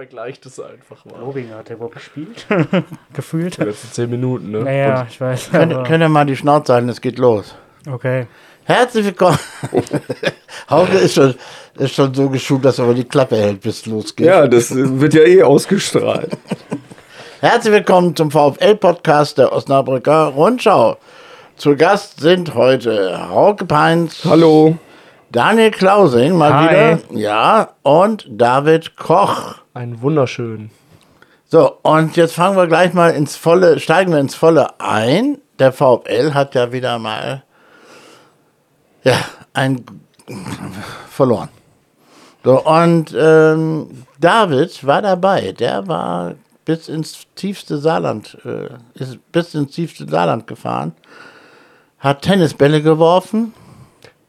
vergleicht 0.00 0.46
es 0.46 0.58
einfach 0.58 1.04
mal. 1.04 1.20
Lobinger 1.20 1.58
hat 1.58 1.68
der 1.68 1.76
überhaupt 1.76 1.96
gespielt? 1.96 2.46
Gefühlt. 3.12 3.58
Die 3.58 3.64
letzten 3.64 3.92
zehn 3.92 4.08
Minuten, 4.08 4.50
ne? 4.50 4.60
Naja, 4.60 5.06
ich 5.06 5.20
weiß. 5.20 5.50
Könnt, 5.50 5.74
könnt 5.86 6.02
ihr 6.02 6.08
mal 6.08 6.24
die 6.24 6.36
Schnauze 6.36 6.72
halten, 6.72 6.88
es 6.88 7.02
geht 7.02 7.18
los. 7.18 7.54
Okay. 7.86 8.26
Herzlich 8.64 9.04
willkommen. 9.04 9.38
Hauke 10.70 10.96
ist 10.96 11.16
schon, 11.16 11.34
ist 11.76 11.94
schon 11.94 12.14
so 12.14 12.30
geschult, 12.30 12.64
dass 12.64 12.78
er 12.78 12.86
aber 12.86 12.94
die 12.94 13.04
Klappe 13.04 13.36
hält, 13.36 13.60
bis 13.60 13.80
es 13.80 13.86
losgeht. 13.86 14.24
Ja, 14.24 14.46
das 14.46 14.74
wird 14.74 15.12
ja 15.12 15.20
eh 15.20 15.42
ausgestrahlt. 15.42 16.30
Herzlich 17.40 17.74
willkommen 17.74 18.16
zum 18.16 18.30
VfL-Podcast 18.30 19.36
der 19.36 19.52
Osnabrücker 19.52 20.28
Rundschau. 20.28 20.96
Zu 21.56 21.76
Gast 21.76 22.20
sind 22.20 22.54
heute 22.54 23.28
Hauke 23.28 23.66
Peins, 23.66 24.22
Hallo. 24.24 24.78
Daniel 25.30 25.70
Klausing 25.70 26.38
mal 26.38 26.54
Hi. 26.54 26.64
wieder, 26.64 26.98
ja, 27.20 27.68
und 27.82 28.24
David 28.30 28.96
Koch. 28.96 29.59
Ein 29.72 30.02
wunderschön. 30.02 30.70
So, 31.46 31.78
und 31.82 32.16
jetzt 32.16 32.34
fangen 32.34 32.56
wir 32.56 32.66
gleich 32.66 32.92
mal 32.92 33.10
ins 33.10 33.36
volle, 33.36 33.78
steigen 33.78 34.12
wir 34.12 34.18
ins 34.18 34.34
volle 34.34 34.80
ein. 34.80 35.38
Der 35.58 35.72
VfL 35.72 36.32
hat 36.34 36.54
ja 36.54 36.72
wieder 36.72 36.98
mal, 36.98 37.44
ja, 39.04 39.16
ein 39.52 39.84
verloren. 41.08 41.48
So, 42.42 42.64
und 42.64 43.14
ähm, 43.16 44.04
David 44.18 44.86
war 44.86 45.02
dabei. 45.02 45.52
Der 45.52 45.86
war 45.86 46.34
bis 46.64 46.88
ins 46.88 47.26
tiefste 47.34 47.78
Saarland, 47.78 48.38
äh, 48.44 48.70
ist 48.94 49.18
bis 49.32 49.54
ins 49.54 49.72
tiefste 49.72 50.08
Saarland 50.08 50.46
gefahren, 50.46 50.92
hat 51.98 52.22
Tennisbälle 52.22 52.82
geworfen. 52.82 53.52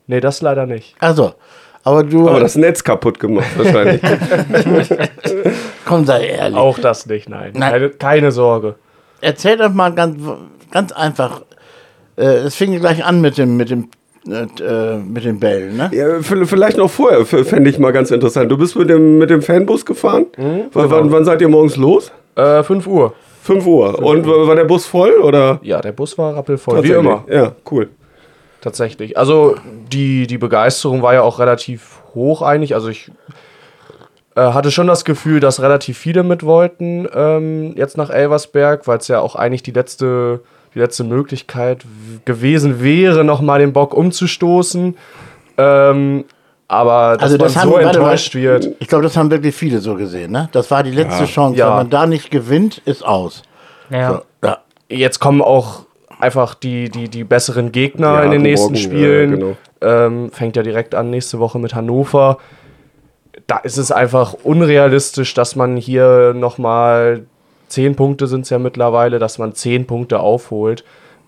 Nee, 0.07 0.19
das 0.19 0.41
leider 0.41 0.65
nicht. 0.65 0.95
Also, 0.99 1.35
aber 1.83 2.03
du, 2.03 2.27
Aber 2.29 2.39
das 2.39 2.55
Netz 2.55 2.83
kaputt 2.83 3.19
gemacht 3.19 3.47
wahrscheinlich. 3.57 4.01
komm, 5.85 6.05
sei 6.05 6.25
ehrlich. 6.27 6.57
Auch 6.57 6.79
das 6.79 7.05
nicht, 7.05 7.29
nein. 7.29 7.51
Nein. 7.55 7.71
Keine, 7.71 7.89
keine 7.89 8.31
Sorge. 8.31 8.75
Erzähl 9.21 9.57
doch 9.57 9.71
mal 9.73 9.93
ganz, 9.93 10.17
ganz 10.71 10.91
einfach. 10.91 11.41
Äh, 12.17 12.23
Es 12.23 12.55
fing 12.55 12.77
gleich 12.79 13.03
an 13.05 13.21
mit 13.21 13.37
dem, 13.37 13.57
mit 13.57 13.69
dem, 13.69 13.89
äh, 14.27 14.97
mit 14.97 15.23
den 15.25 15.39
Bällen, 15.39 15.77
ne? 15.77 15.89
ja, 15.93 16.21
vielleicht 16.21 16.77
noch 16.77 16.89
vorher 16.89 17.25
fände 17.25 17.69
ich 17.69 17.79
mal 17.79 17.91
ganz 17.91 18.11
interessant. 18.11 18.51
Du 18.51 18.57
bist 18.57 18.75
mit 18.75 18.89
dem, 18.89 19.17
mit 19.17 19.29
dem 19.29 19.41
Fanbus 19.41 19.85
gefahren. 19.85 20.27
W- 20.37 20.63
wann, 20.73 21.11
wann 21.11 21.25
seid 21.25 21.41
ihr 21.41 21.49
morgens 21.49 21.75
los? 21.77 22.11
Äh, 22.35 22.63
5 22.63 22.85
Uhr. 22.87 23.13
5 23.43 23.65
Uhr. 23.65 23.99
Und 24.03 24.25
w- 24.27 24.47
war 24.47 24.55
der 24.55 24.65
Bus 24.65 24.85
voll 24.85 25.13
oder? 25.13 25.59
Ja, 25.63 25.81
der 25.81 25.91
Bus 25.93 26.15
war 26.19 26.35
rappelvoll. 26.35 26.83
Wie 26.83 26.91
immer. 26.91 27.23
Ja, 27.27 27.53
cool. 27.71 27.89
Tatsächlich. 28.61 29.17
Also 29.17 29.55
die, 29.91 30.27
die 30.27 30.37
Begeisterung 30.37 31.01
war 31.01 31.13
ja 31.15 31.23
auch 31.23 31.39
relativ 31.39 32.01
hoch 32.13 32.43
eigentlich. 32.43 32.75
Also 32.75 32.89
ich 32.89 33.11
äh, 34.35 34.41
hatte 34.41 34.71
schon 34.71 34.87
das 34.87 35.03
Gefühl, 35.03 35.39
dass 35.39 35.61
relativ 35.61 35.97
viele 35.97 36.23
mit 36.23 36.43
wollten 36.43 37.07
ähm, 37.13 37.73
jetzt 37.75 37.97
nach 37.97 38.09
Elversberg, 38.09 38.87
weil 38.87 38.99
es 38.99 39.07
ja 39.07 39.19
auch 39.19 39.35
eigentlich 39.35 39.63
die 39.63 39.71
letzte, 39.71 40.41
die 40.75 40.79
letzte 40.79 41.03
Möglichkeit 41.03 41.85
gewesen 42.25 42.83
wäre, 42.83 43.23
nochmal 43.23 43.59
den 43.59 43.73
Bock 43.73 43.95
umzustoßen. 43.95 44.95
Ähm, 45.57 46.25
aber 46.67 47.17
dass 47.17 47.23
Also 47.23 47.37
das 47.37 47.55
man 47.55 47.63
haben 47.63 47.69
so 47.69 47.75
warte 47.75 47.99
mal, 47.99 48.05
enttäuscht 48.05 48.35
wird. 48.35 48.69
Ich 48.79 48.87
glaube, 48.87 49.03
das 49.03 49.17
haben 49.17 49.29
wirklich 49.31 49.55
viele 49.55 49.79
so 49.79 49.95
gesehen, 49.95 50.31
ne? 50.31 50.47
Das 50.53 50.71
war 50.71 50.83
die 50.83 50.91
letzte 50.91 51.25
Chance. 51.25 51.57
Ja. 51.57 51.67
Wenn 51.67 51.75
man 51.75 51.89
da 51.89 52.05
nicht 52.05 52.31
gewinnt, 52.31 52.77
ist 52.85 53.03
aus. 53.03 53.41
Ja. 53.89 54.21
So, 54.41 54.47
ja. 54.47 54.57
Jetzt 54.87 55.19
kommen 55.19 55.41
auch 55.41 55.85
einfach 56.21 56.55
die, 56.55 56.89
die, 56.89 57.09
die 57.09 57.23
besseren 57.23 57.71
Gegner 57.71 58.15
Ja, 58.15 58.23
in 58.23 58.31
den 58.31 58.41
nächsten 58.41 58.73
morgen, 58.73 58.77
Spielen. 58.77 59.31
ja, 59.31 59.37
genau. 59.37 59.57
ähm, 59.81 60.31
fängt 60.31 60.55
ja 60.55 60.63
direkt 60.63 60.95
an 60.95 61.09
nächste 61.09 61.39
Woche 61.39 61.59
mit 61.59 61.75
Hannover. 61.75 62.37
Da 63.47 63.57
ist 63.57 63.77
es 63.77 63.91
einfach 63.91 64.33
unrealistisch, 64.43 65.33
dass 65.33 65.55
man 65.55 65.77
hier 65.77 66.33
nochmal 66.35 67.25
zehn 67.67 67.95
Punkte 67.95 68.27
sind 68.27 68.41
es 68.41 68.49
ja 68.49 68.59
mittlerweile, 68.59 69.19
dass 69.19 69.37
man 69.37 69.53
zehn 69.53 69.87
Punkte 69.87 70.19
aufholt 70.19 70.83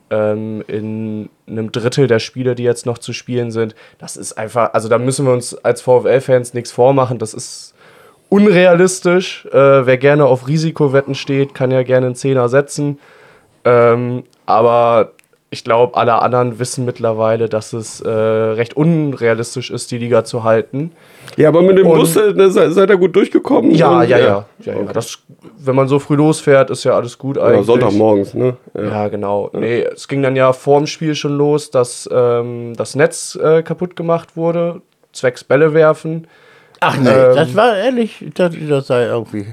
ähm, 0.09 0.63
in 0.67 1.29
einem 1.47 1.71
Drittel 1.71 2.07
der 2.07 2.19
Spiele, 2.19 2.55
die 2.55 2.63
jetzt 2.63 2.85
noch 2.85 2.97
zu 2.97 3.13
spielen 3.13 3.51
sind. 3.51 3.75
Das 3.97 4.17
ist 4.17 4.33
einfach, 4.33 4.73
also 4.73 4.89
da 4.89 4.97
müssen 4.97 5.25
wir 5.25 5.33
uns 5.33 5.55
als 5.63 5.81
VfL-Fans 5.81 6.53
nichts 6.53 6.71
vormachen. 6.71 7.17
Das 7.17 7.33
ist 7.33 7.73
unrealistisch. 8.29 9.45
Äh, 9.51 9.85
wer 9.85 9.97
gerne 9.97 10.25
auf 10.25 10.47
Risikowetten 10.47 11.15
steht, 11.15 11.53
kann 11.53 11.71
ja 11.71 11.83
gerne 11.83 12.07
einen 12.07 12.15
Zehner 12.15 12.49
setzen. 12.49 12.99
Ähm, 13.65 14.23
aber 14.45 15.11
ich 15.49 15.63
glaube, 15.63 15.95
alle 15.95 16.19
anderen 16.21 16.57
wissen 16.57 16.83
mittlerweile, 16.83 17.47
dass 17.47 17.73
es 17.73 18.01
äh, 18.01 18.09
recht 18.09 18.75
unrealistisch 18.75 19.69
ist, 19.69 19.91
die 19.91 19.99
Liga 19.99 20.23
zu 20.23 20.43
halten. 20.43 20.91
Ja, 21.37 21.49
aber 21.49 21.61
mit 21.61 21.77
dem 21.77 21.85
Und- 21.85 21.99
Bus 21.99 22.15
äh, 22.15 22.33
ne, 22.33 22.49
se- 22.49 22.71
seid 22.71 22.89
ihr 22.89 22.97
gut 22.97 23.15
durchgekommen? 23.15 23.69
Ja, 23.71 23.99
Und, 23.99 24.09
ja, 24.09 24.17
ja. 24.17 24.45
ja, 24.63 24.73
ja. 24.73 24.83
Das, 24.91 25.19
wenn 25.59 25.75
man 25.75 25.87
so 25.87 25.99
früh 25.99 26.15
losfährt, 26.15 26.71
ist 26.71 26.83
ja 26.85 26.93
alles 26.95 27.19
gut 27.19 27.37
eigentlich. 27.37 27.53
Oder 27.57 27.63
Sonntagmorgens, 27.65 28.33
ne? 28.33 28.57
Ja. 28.73 28.83
Ja, 28.83 29.07
genau. 29.09 29.51
Nee, 29.53 29.81
es 29.83 30.07
ging 30.07 30.23
dann 30.23 30.35
ja 30.35 30.53
vorm 30.53 30.87
Spiel 30.87 31.13
schon 31.13 31.37
los, 31.37 31.69
dass 31.69 32.09
ähm, 32.11 32.73
das 32.75 32.95
Netz 32.95 33.35
äh, 33.35 33.61
kaputt 33.61 33.95
gemacht 33.95 34.35
wurde, 34.35 34.81
zwecks 35.11 35.43
Bälle 35.43 35.75
werfen. 35.75 36.27
Ach 36.79 36.97
nee, 36.97 37.09
Ähm, 37.09 37.35
das 37.35 37.55
war 37.55 37.77
ehrlich, 37.77 38.23
ich 38.23 38.33
dachte, 38.33 38.57
das 38.67 38.87
sei 38.87 39.05
irgendwie. 39.05 39.45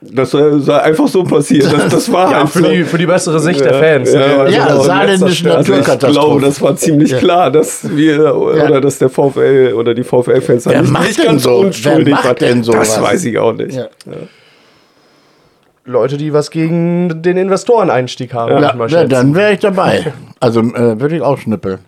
Das 0.00 0.32
äh, 0.32 0.60
sei 0.60 0.76
einfach 0.80 1.08
so 1.08 1.24
passiert. 1.24 1.72
Das, 1.72 1.88
das 1.88 2.12
war 2.12 2.30
Ja, 2.30 2.38
halt 2.40 2.50
für 2.50 2.60
so. 2.60 2.68
die, 2.70 2.84
für 2.84 2.98
die 2.98 3.06
bessere 3.06 3.40
Sicht 3.40 3.60
der 3.64 3.72
Ja, 3.72 3.78
Fans. 3.78 4.12
ja, 4.12 4.18
ne? 4.20 4.24
also 4.40 4.56
Ja, 4.56 4.76
saarländische 4.80 5.50
Also 5.56 5.72
ich 5.72 5.78
Naturkatastrophe. 5.78 6.12
glaube, 6.12 6.40
das 6.40 6.62
war 6.62 6.76
ziemlich 6.76 7.16
klar, 7.18 7.50
dass 7.50 7.96
wir 7.96 8.34
oder 8.36 8.80
dass 8.80 8.98
der 8.98 9.08
VfL 9.08 9.72
oder 9.76 9.94
die 9.94 10.04
VfL-Fans 10.04 10.66
Wer 10.66 10.82
nicht, 10.82 10.92
macht 10.92 11.08
nicht 11.08 11.24
ganz 11.24 11.42
so? 11.42 11.56
unschuldig 11.56 12.06
Wer 12.06 12.14
macht 12.14 12.24
waren. 12.26 12.36
denn 12.36 12.62
sowas? 12.62 12.94
Das 12.94 13.02
weiß 13.02 13.24
ich 13.24 13.38
auch 13.38 13.52
nicht. 13.54 13.74
Ja. 13.76 13.88
Leute, 15.84 16.16
die 16.18 16.32
was 16.32 16.50
gegen 16.50 17.22
den 17.22 17.36
Investoreneinstieg 17.36 18.34
haben, 18.34 18.50
würde 18.52 18.62
Ja, 18.64 18.70
ich 18.70 18.76
mal 18.76 18.90
ja, 18.90 19.04
dann 19.04 19.34
wäre 19.34 19.52
ich 19.54 19.60
dabei. 19.60 20.12
Also 20.38 20.60
äh, 20.60 21.00
würde 21.00 21.16
ich 21.16 21.22
auch 21.22 21.38
schnippeln. 21.38 21.78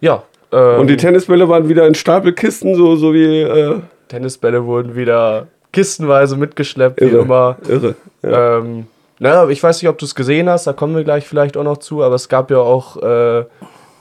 Ja. 0.00 0.22
Ähm, 0.52 0.80
Und 0.80 0.86
die 0.88 0.96
Tennisbälle 0.96 1.48
waren 1.48 1.68
wieder 1.68 1.86
in 1.86 1.94
Stapelkisten, 1.94 2.74
so, 2.74 2.94
so 2.96 3.14
wie 3.14 3.40
äh, 3.40 3.80
Tennisbälle 4.08 4.64
wurden 4.66 4.94
wieder 4.96 5.46
kistenweise 5.74 6.36
mitgeschleppt, 6.36 7.00
wie 7.00 7.06
irre. 7.06 7.22
immer. 7.22 7.56
irre. 7.68 7.94
Ja. 8.22 8.58
Ähm, 8.58 8.86
na, 9.18 9.48
ich 9.48 9.62
weiß 9.62 9.82
nicht, 9.82 9.88
ob 9.88 9.98
du 9.98 10.06
es 10.06 10.14
gesehen 10.14 10.48
hast, 10.48 10.66
da 10.66 10.72
kommen 10.72 10.96
wir 10.96 11.04
gleich 11.04 11.26
vielleicht 11.26 11.56
auch 11.56 11.64
noch 11.64 11.76
zu, 11.76 12.02
aber 12.02 12.14
es 12.14 12.28
gab 12.28 12.50
ja 12.50 12.58
auch 12.58 12.96
äh, 13.02 13.44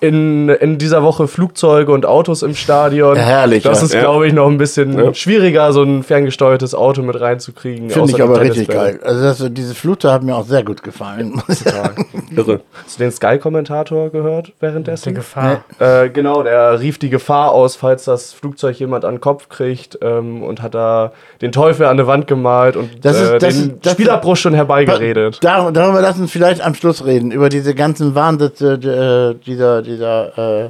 in, 0.04 0.50
in 0.50 0.78
dieser 0.78 1.02
Woche 1.02 1.28
Flugzeuge 1.28 1.92
und 1.94 2.06
Autos 2.06 2.44
im 2.44 2.56
Stadion. 2.56 3.16
Herrlich, 3.16 3.64
Das 3.64 3.82
ist, 3.82 3.94
Ja. 3.94 4.02
glaube 4.02 4.28
ich, 4.28 4.34
noch 4.34 4.48
ein 4.48 4.58
bisschen 4.58 4.98
Ja. 5.00 5.14
schwieriger, 5.14 5.72
so 5.72 5.82
ein 5.84 6.04
ferngesteuertes 6.04 6.76
Auto 6.76 7.02
mit 7.04 7.20
reinzukriegen. 7.20 7.90
Finde 7.90 8.10
ich 8.10 8.16
die 8.16 8.22
aber 8.22 8.42
richtig 8.42 8.68
geil. 8.68 9.00
Also 9.04 9.22
das, 9.24 9.54
diese 9.54 9.74
Flute 9.76 10.12
hat 10.12 10.22
mir 10.24 10.36
auch 10.36 10.46
sehr 10.46 10.64
gut 10.64 10.84
gefallen. 10.84 11.32
muss 11.48 11.62
ich 11.62 11.72
sagen. 11.72 12.06
irre. 12.36 12.60
Hast 12.84 13.00
du 13.00 13.04
den 13.04 13.12
Sky-Kommentator 13.12 14.10
gehört 14.10 14.48
Die 14.48 14.54
währenddessen? 14.60 15.16
Gefahr. 15.16 15.64
Äh, 15.80 16.10
genau, 16.10 16.44
der 16.44 16.80
rief 16.80 16.98
die 16.98 17.10
Gefahr 17.10 17.52
aus, 17.52 17.76
falls 17.78 18.04
das 18.04 18.34
Flugzeug 18.34 18.78
jemand 18.80 19.06
an 19.06 19.16
den 19.16 19.22
Kopf 19.22 19.48
kriegt 19.50 19.98
ähm, 20.02 20.44
und 20.44 20.62
hat 20.62 20.74
da 20.76 21.14
den 21.42 21.52
Teufel 21.54 21.86
an 21.86 21.98
die 21.98 22.08
Wand 22.08 22.28
gemalt 22.28 22.76
und 22.76 23.06
Das 23.06 23.20
ist- 23.22 23.30
äh, 23.30 23.38
das 23.38 23.56
den 23.58 23.80
das- 23.82 23.94
Spielabbruch 23.94 24.36
schon 24.36 24.54
herbeigeredet. 24.54 25.40
Dar 25.42 25.72
darüber 25.72 26.02
lassen 26.02 26.18
wir 26.20 26.24
uns 26.24 26.32
vielleicht 26.32 26.62
am 26.62 26.76
Schluss 26.76 27.06
reden, 27.06 27.32
über 27.32 27.48
diese 27.50 27.74
ganzen 27.74 28.16
Wahnsitte 28.16 29.36
äh, 29.40 29.46
dieser, 29.46 29.82
dieser 29.94 30.66
äh, 30.66 30.70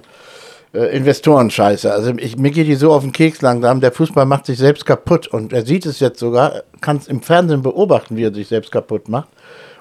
äh, 0.73 0.97
Investoren-Scheiße. 0.97 1.91
Also 1.91 2.13
ich, 2.17 2.37
mir 2.37 2.51
geht 2.51 2.67
die 2.67 2.75
so 2.75 2.91
auf 2.91 3.03
den 3.03 3.11
Keks 3.11 3.41
langsam. 3.41 3.79
Der 3.79 3.91
Fußball 3.91 4.25
macht 4.25 4.47
sich 4.47 4.57
selbst 4.57 4.85
kaputt 4.85 5.27
und 5.27 5.53
er 5.53 5.65
sieht 5.65 5.85
es 5.85 5.99
jetzt 5.99 6.19
sogar, 6.19 6.63
kann 6.81 6.97
es 6.97 7.07
im 7.07 7.21
Fernsehen 7.21 7.61
beobachten, 7.61 8.17
wie 8.17 8.23
er 8.23 8.33
sich 8.33 8.47
selbst 8.47 8.71
kaputt 8.71 9.07
macht 9.07 9.29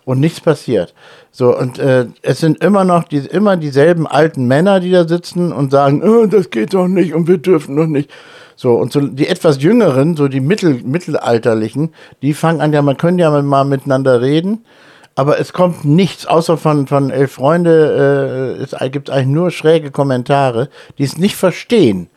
und 0.04 0.20
nichts 0.20 0.40
passiert. 0.40 0.92
So, 1.30 1.56
und 1.56 1.78
äh, 1.78 2.06
es 2.20 2.40
sind 2.40 2.62
immer 2.62 2.84
noch 2.84 3.04
die, 3.04 3.18
immer 3.18 3.56
dieselben 3.56 4.06
alten 4.06 4.46
Männer, 4.46 4.80
die 4.80 4.90
da 4.90 5.08
sitzen 5.08 5.52
und 5.52 5.70
sagen, 5.70 6.02
oh, 6.02 6.26
das 6.26 6.50
geht 6.50 6.74
doch 6.74 6.88
nicht 6.88 7.14
und 7.14 7.26
wir 7.26 7.38
dürfen 7.38 7.76
doch 7.76 7.86
nicht. 7.86 8.10
So, 8.54 8.74
und 8.74 8.92
so 8.92 9.00
die 9.00 9.28
etwas 9.28 9.62
jüngeren, 9.62 10.14
so 10.14 10.28
die 10.28 10.40
Mittel, 10.40 10.82
mittelalterlichen, 10.84 11.94
die 12.20 12.34
fangen 12.34 12.60
an, 12.60 12.72
ja, 12.72 12.82
man 12.82 12.98
können 12.98 13.18
ja 13.18 13.30
mal 13.42 13.64
miteinander 13.64 14.20
reden, 14.20 14.64
aber 15.14 15.38
es 15.38 15.52
kommt 15.52 15.84
nichts, 15.84 16.26
außer 16.26 16.56
von, 16.56 16.86
von 16.86 17.10
elf 17.10 17.32
Freunde, 17.32 18.56
äh, 18.58 18.62
es 18.62 18.74
gibt 18.90 19.10
eigentlich 19.10 19.26
nur 19.26 19.50
schräge 19.50 19.90
Kommentare, 19.90 20.68
die 20.98 21.04
es 21.04 21.18
nicht 21.18 21.36
verstehen. 21.36 22.08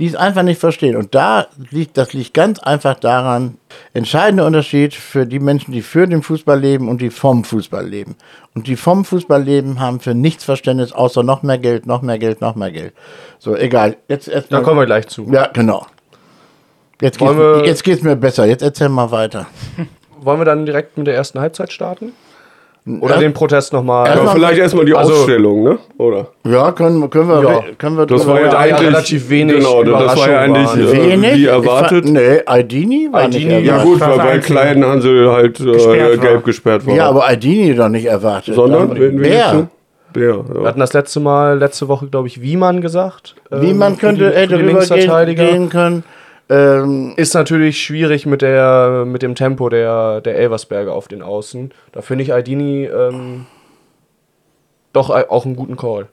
Die 0.00 0.06
es 0.06 0.16
einfach 0.16 0.42
nicht 0.42 0.60
verstehen. 0.60 0.96
Und 0.96 1.14
da 1.14 1.46
liegt, 1.70 1.96
das 1.96 2.12
liegt 2.12 2.34
ganz 2.34 2.58
einfach 2.58 2.98
daran, 2.98 3.58
entscheidender 3.92 4.44
Unterschied 4.44 4.92
für 4.92 5.24
die 5.24 5.38
Menschen, 5.38 5.70
die 5.70 5.82
für 5.82 6.08
den 6.08 6.22
Fußball 6.22 6.58
leben 6.58 6.88
und 6.88 7.00
die 7.00 7.10
vom 7.10 7.44
Fußball 7.44 7.86
leben. 7.86 8.16
Und 8.56 8.66
die 8.66 8.74
vom 8.74 9.04
Fußball 9.04 9.40
leben, 9.40 9.78
haben 9.78 10.00
für 10.00 10.14
nichts 10.14 10.42
Verständnis, 10.42 10.90
außer 10.90 11.22
noch 11.22 11.44
mehr 11.44 11.58
Geld, 11.58 11.86
noch 11.86 12.02
mehr 12.02 12.18
Geld, 12.18 12.40
noch 12.40 12.56
mehr 12.56 12.72
Geld. 12.72 12.92
So, 13.38 13.54
egal. 13.54 13.96
Jetzt 14.08 14.26
erst 14.26 14.52
Da 14.52 14.62
kommen 14.62 14.80
wir 14.80 14.86
gleich 14.86 15.06
zu. 15.06 15.30
Ja, 15.30 15.46
genau. 15.46 15.86
Jetzt 17.00 17.18
geht's, 17.18 17.32
jetzt 17.64 17.84
geht's 17.84 18.02
mir 18.02 18.16
besser. 18.16 18.46
Jetzt 18.46 18.62
erzähl 18.62 18.88
mal 18.88 19.12
weiter. 19.12 19.46
Wollen 20.20 20.40
wir 20.40 20.44
dann 20.44 20.66
direkt 20.66 20.96
mit 20.98 21.06
der 21.06 21.14
ersten 21.14 21.38
Halbzeit 21.38 21.72
starten? 21.72 22.14
Oder 23.00 23.14
Ja. 23.14 23.20
den 23.20 23.32
Protest 23.32 23.72
nochmal. 23.72 24.10
Aber 24.10 24.32
vielleicht 24.32 24.58
erstmal 24.58 24.84
die 24.84 24.94
Also- 24.94 25.14
Ausstellung, 25.14 25.62
ne? 25.64 25.78
Oder? 25.96 26.26
Ja, 26.46 26.70
können, 26.72 27.08
können 27.08 27.28
wir, 27.28 27.42
Ja. 27.42 27.60
können 27.78 27.96
wir 27.96 28.04
Das 28.04 28.26
war 28.26 28.38
ja 28.38 28.46
ja 28.48 28.58
eigentlich 28.58 28.88
relativ 28.88 29.30
wenig 29.30 29.56
Genau, 29.56 29.82
das 29.82 30.18
war 30.18 30.30
ja 30.30 30.40
eigentlich 30.40 30.70
äh, 30.74 30.92
wenig. 30.92 31.34
wie 31.34 31.42
Ich 31.44 31.48
erwartet. 31.48 32.04
Fand, 32.04 32.12
nee, 32.14 32.40
Aidini 32.44 33.08
war 33.10 33.22
Aidini, 33.22 33.54
nicht 33.54 33.64
Ja 33.66 33.72
erwartet. 33.78 33.90
gut, 33.92 34.00
war 34.02 34.18
weil 34.18 34.18
bei 34.18 34.38
kleinen 34.40 34.84
Hansel 34.84 35.32
halt 35.32 35.60
äh, 35.60 35.64
Gesperrt 35.72 36.10
war. 36.10 36.16
gelb 36.28 36.44
gesperrt 36.44 36.86
war. 36.86 36.94
Ja, 36.94 37.08
aber 37.08 37.26
Aidini 37.26 37.74
doch 37.74 37.88
nicht 37.88 38.04
erwartet. 38.04 38.54
Sondern? 38.54 38.88
Dann- 38.90 39.00
Wen- 39.00 39.12
wen 39.12 39.20
Wer? 39.20 39.30
jetzt? 39.30 39.66
Bär, 40.12 40.44
Wir 40.48 40.60
ja. 40.60 40.68
hatten 40.68 40.78
das 40.80 40.92
letzte 40.92 41.20
Mal, 41.20 41.58
letzte 41.58 41.88
Woche, 41.88 42.06
glaube 42.08 42.28
ich, 42.28 42.40
Wiemann 42.42 42.82
gesagt. 42.82 43.34
ähm, 43.50 43.62
Wie 43.62 43.72
man 43.72 43.94
für 43.94 44.00
könnte 44.08 44.30
die- 44.30 44.46
darüber 44.46 45.24
gehen 45.34 45.70
können. 45.70 46.04
Ähm, 46.50 47.14
Ist 47.16 47.34
natürlich 47.34 47.82
schwierig 47.82 48.26
mit, 48.26 48.42
der, 48.42 49.04
mit 49.06 49.22
dem 49.22 49.34
Tempo 49.34 49.68
der, 49.68 50.20
der 50.20 50.36
Elversberger 50.36 50.92
auf 50.92 51.08
den 51.08 51.22
Außen. 51.22 51.72
Da 51.92 52.02
finde 52.02 52.24
ich 52.24 52.32
Aldini 52.34 52.84
ähm, 52.84 53.46
doch 54.92 55.10
auch 55.10 55.44
einen 55.46 55.56
guten 55.56 55.76
Call. 55.76 56.08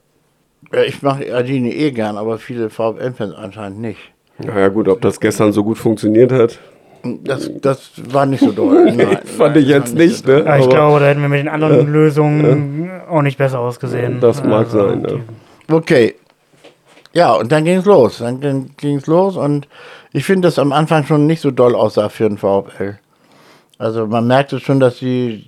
ja, 0.73 0.83
ich 0.83 1.01
mache 1.01 1.35
Aidini 1.35 1.69
eh 1.71 1.91
gern, 1.91 2.17
aber 2.17 2.37
viele 2.37 2.69
VfL-Fans 2.69 3.35
anscheinend 3.35 3.79
nicht. 3.81 3.99
Naja 4.37 4.69
gut, 4.69 4.87
ob 4.87 5.01
das 5.01 5.19
gestern 5.19 5.51
so 5.51 5.63
gut 5.63 5.77
funktioniert 5.77 6.31
hat, 6.31 6.57
Das, 7.03 7.51
das 7.61 7.91
war 8.11 8.25
nicht 8.25 8.39
so 8.41 8.51
doll. 8.51 8.91
Nein, 8.95 9.19
fand 9.25 9.55
nein, 9.55 9.63
ich 9.63 9.69
jetzt 9.69 9.93
nicht 9.95 10.07
nicht. 10.11 10.25
so 10.25 10.31
Ne? 10.31 10.45
Ja, 10.45 10.57
ich 10.57 10.63
Aber 10.63 10.73
glaube, 10.73 10.99
da 11.01 11.05
hätten 11.07 11.21
wir 11.21 11.29
mit 11.29 11.39
den 11.39 11.47
anderen 11.49 11.91
Lösungen 11.91 12.89
auch 13.09 13.21
nicht 13.21 13.37
besser 13.37 13.59
ausgesehen. 13.59 14.19
Das 14.21 14.43
mag 14.43 14.67
sein, 14.67 15.05
ja. 15.07 15.75
Okay. 15.75 16.15
Ja, 17.13 17.33
und 17.33 17.51
dann 17.51 17.65
ging 17.65 17.77
es 17.79 17.85
los. 17.85 18.19
Dann 18.19 18.39
ging 18.77 18.95
es 18.97 19.05
los 19.07 19.35
und 19.35 19.67
ich 20.13 20.25
finde, 20.25 20.47
dass 20.47 20.59
am 20.59 20.71
Anfang 20.71 21.05
schon 21.05 21.25
nicht 21.27 21.41
so 21.41 21.51
doll 21.51 21.75
aussah 21.75 22.09
für 22.09 22.27
den 22.27 22.37
VfL. 22.37 22.97
Also 23.77 24.07
man 24.07 24.27
merkte 24.27 24.59
schon, 24.59 24.79
dass 24.79 24.97
sie 24.97 25.47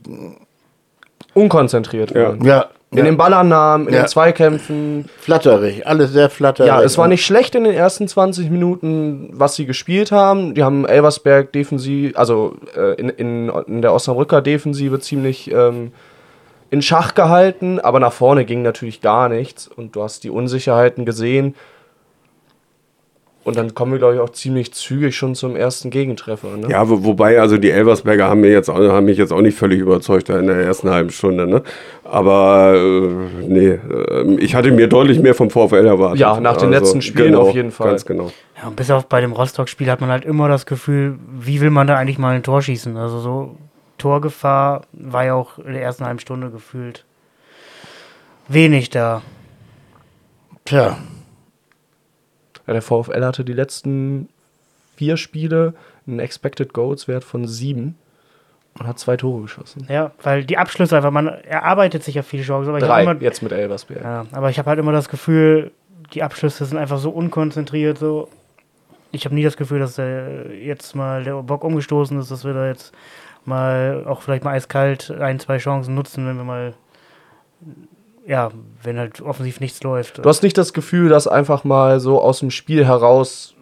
Unkonzentriert 1.34 2.12
Ja. 2.12 2.30
waren. 2.30 2.46
ja, 2.46 2.66
In 2.92 3.00
ja 3.00 3.04
den 3.06 3.18
Ballannahmen, 3.18 3.88
in 3.88 3.94
Ja. 3.96 4.02
den 4.04 4.08
Zweikämpfen. 4.08 5.06
flatterig, 5.20 5.88
alles 5.88 6.12
sehr 6.12 6.30
flatterig. 6.30 6.68
Ja, 6.68 6.82
es 6.84 6.96
war 7.00 7.08
nicht 7.08 7.26
schlecht 7.26 7.56
in 7.56 7.64
den 7.64 7.74
ersten 7.74 8.08
20 8.08 8.52
Minuten, 8.52 9.30
was 9.34 9.56
sie 9.56 9.66
gespielt 9.66 10.12
haben. 10.12 10.54
Die 10.54 10.64
haben 10.64 10.86
Elversberg 10.86 11.52
defensiv, 11.52 12.16
also 12.16 12.56
äh, 12.78 12.94
in, 13.02 13.10
in, 13.10 13.50
in 13.68 13.82
der 13.82 13.94
Osnabrücker 13.94 14.42
Defensive 14.44 15.00
ziemlich 15.00 15.50
ähm, 15.52 15.92
in 16.70 16.84
Schach 16.84 17.16
gehalten, 17.16 17.80
aber 17.80 18.00
nach 18.00 18.14
vorne 18.14 18.46
ging 18.46 18.62
natürlich 18.62 19.02
gar 19.02 19.28
nichts 19.28 19.68
und 19.68 19.96
du 19.96 20.04
hast 20.04 20.24
die 20.24 20.30
Unsicherheiten 20.30 21.04
gesehen. 21.06 21.56
Und 23.46 23.58
dann 23.58 23.74
kommen 23.76 23.92
wir, 23.92 24.00
glaube 24.00 24.16
ich, 24.16 24.20
auch 24.22 24.30
ziemlich 24.30 24.74
zügig 24.74 25.18
schon 25.18 25.36
zum 25.36 25.58
ersten 25.58 25.90
Gegentreffer. 25.90 26.56
Ne? 26.56 26.70
Ja, 26.70 26.88
wo, 26.90 27.04
wobei, 27.04 27.42
also 27.42 27.58
die 27.58 27.72
Elversberger 27.72 28.30
haben, 28.30 28.40
mir 28.40 28.52
jetzt, 28.52 28.70
auch- 28.70 28.78
haben 28.78 29.06
mich 29.06 29.18
jetzt 29.18 29.34
auch 29.34 29.42
nicht 29.42 29.58
völlig 29.58 29.80
überzeugt 29.80 30.30
da 30.30 30.40
in 30.40 30.48
der 30.48 30.56
ersten 30.58 30.90
halben 30.90 31.10
Stunde. 31.10 31.46
Ne? 31.46 31.62
Aber 32.06 32.74
äh, 32.76 33.10
nee, 33.46 33.68
äh, 33.68 34.36
ich 34.40 34.56
hatte 34.56 34.72
mir 34.72 34.88
deutlich 34.88 35.20
mehr 35.20 35.36
vom 35.36 35.50
VfL 35.50 35.86
erwartet. 35.86 36.20
Ja, 36.20 36.40
nach 36.40 36.56
den 36.56 36.70
letzten 36.70 37.02
Spielen 37.02 37.36
auf 37.36 37.54
jeden 37.54 37.72
Fall. 37.72 37.90
Ganz 37.90 38.06
genau. 38.06 38.32
Ja, 38.62 38.70
und 38.70 38.78
bis 38.78 38.90
auf 38.90 39.08
bei 39.08 39.20
dem 39.20 39.34
Rostock-Spiel 39.34 39.92
hat 39.92 40.00
man 40.00 40.10
halt 40.10 40.24
immer 40.24 40.48
das 40.48 40.66
Gefühl, 40.66 41.20
wie 41.38 41.60
will 41.60 41.70
man 41.70 41.86
da 41.86 41.98
eigentlich 41.98 42.18
mal 42.18 42.36
ein 42.36 42.44
Tor 42.44 42.62
schießen? 42.62 42.96
Also 42.96 43.20
so 43.20 43.58
Torgefahr 43.98 44.84
war 44.94 45.26
ja 45.26 45.34
auch 45.34 45.60
in 45.60 45.74
der 45.74 45.82
ersten 45.82 46.06
halben 46.06 46.20
Stunde 46.20 46.50
gefühlt 46.50 47.04
wenig 48.48 48.90
da. 48.90 49.22
Tja, 50.66 50.80
Ja, 50.82 50.98
der 52.68 52.82
VfL 52.82 53.26
hatte 53.26 53.44
die 53.44 53.54
letzten 53.54 54.30
vier 54.96 55.18
Spiele 55.18 55.74
einen 56.08 56.20
Expected 56.20 56.74
Goals 56.74 57.08
Wert 57.08 57.24
von 57.24 57.48
sieben 57.48 57.96
und 58.80 58.88
hat 58.88 59.00
zwei 59.00 59.18
Tore 59.18 59.44
geschossen. 59.44 59.86
Ja, 59.90 60.12
weil 60.24 60.46
die 60.46 60.58
Abschlüsse 60.58 60.96
einfach, 60.96 61.12
man 61.12 61.28
erarbeitet 61.28 62.04
sich 62.04 62.16
ja 62.16 62.24
viele 62.24 62.44
Chancen. 62.44 62.70
Aber 62.70 62.78
ich 62.80 62.84
Drei, 62.84 63.06
hab 63.06 63.16
immer, 63.16 63.22
jetzt 63.22 63.42
mit 63.42 63.52
Elversberg. 63.52 64.04
ja, 64.04 64.26
aber 64.32 64.50
ich 64.50 64.58
habe 64.58 64.70
halt 64.70 64.80
immer 64.80 64.92
das 64.92 65.10
Gefühl, 65.10 65.72
die 66.14 66.24
Abschlüsse 66.24 66.66
sind 66.66 66.78
einfach 66.78 66.98
so 66.98 67.10
unkonzentriert. 67.12 67.98
So. 67.98 68.30
Ich 69.12 69.26
habe 69.26 69.36
nie 69.36 69.44
das 69.44 69.58
Gefühl, 69.58 69.80
dass 69.80 69.96
der 69.96 70.56
jetzt 70.56 70.96
mal 70.96 71.24
der 71.24 71.42
Bock 71.44 71.64
umgestoßen 71.64 72.20
ist, 72.20 72.32
dass 72.32 72.46
wir 72.46 72.54
da 72.54 72.68
jetzt 72.68 72.94
mal 73.46 74.06
auch 74.08 74.22
vielleicht 74.22 74.44
mal 74.44 74.52
eiskalt 74.52 75.12
ein, 75.12 75.40
zwei 75.40 75.58
Chancen 75.58 75.96
nutzen, 75.96 76.26
wenn 76.26 76.38
wir 76.38 76.44
mal 76.44 76.74
ja, 78.26 78.52
wenn 78.84 78.98
halt 78.98 79.22
offensiv 79.22 79.60
nichts 79.60 79.82
läuft. 79.84 80.18
Du 80.20 80.30
hast 80.30 80.44
nicht 80.44 80.58
das 80.58 80.74
Gefühl, 80.74 81.10
dass 81.10 81.28
einfach 81.28 81.64
mal 81.64 82.00
so 82.00 82.22
aus 82.22 82.40
dem 82.40 82.52
Spiel 82.52 82.86
heraus 82.86 83.54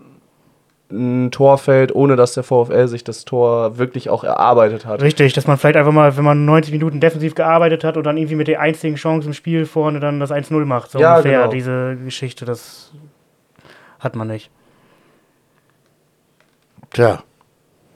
ein 0.92 1.31
Tor 1.31 1.58
fällt, 1.58 1.96
ohne 1.96 2.18
dass 2.18 2.34
der 2.34 2.44
VfL 2.44 2.88
sich 2.88 3.04
das 3.06 3.24
Tor 3.24 3.78
wirklich 3.78 4.10
auch 4.10 4.25
erarbeitet 4.25 4.86
hat. 4.86 5.02
Richtig, 5.02 5.31
dass 5.34 5.48
man 5.48 5.58
vielleicht 5.58 5.78
einfach 5.78 5.94
mal, 5.94 6.18
wenn 6.18 6.24
man 6.25 6.44
90 6.44 6.74
Minuten 6.74 7.00
defensiv 7.00 7.34
gearbeitet 7.34 7.84
hat 7.86 7.96
und 7.96 8.04
dann 8.04 8.18
irgendwie 8.18 8.36
mit 8.36 8.50
der 8.50 8.60
einzigen 8.60 8.96
Chance 8.96 9.28
im 9.28 9.34
Spiel 9.34 9.66
vorne 9.66 10.02
dann 10.02 10.19
das 10.19 10.31
1-0 10.31 10.66
macht. 10.66 10.92
So 10.92 11.00
Ja, 11.00 11.13
ungefähr. 11.16 11.40
genau. 11.44 11.52
Diese 11.52 11.96
Geschichte, 12.04 12.44
das 12.44 12.92
hat 14.00 14.16
man 14.18 14.28
nicht. 14.28 14.52
tja. 16.92 17.24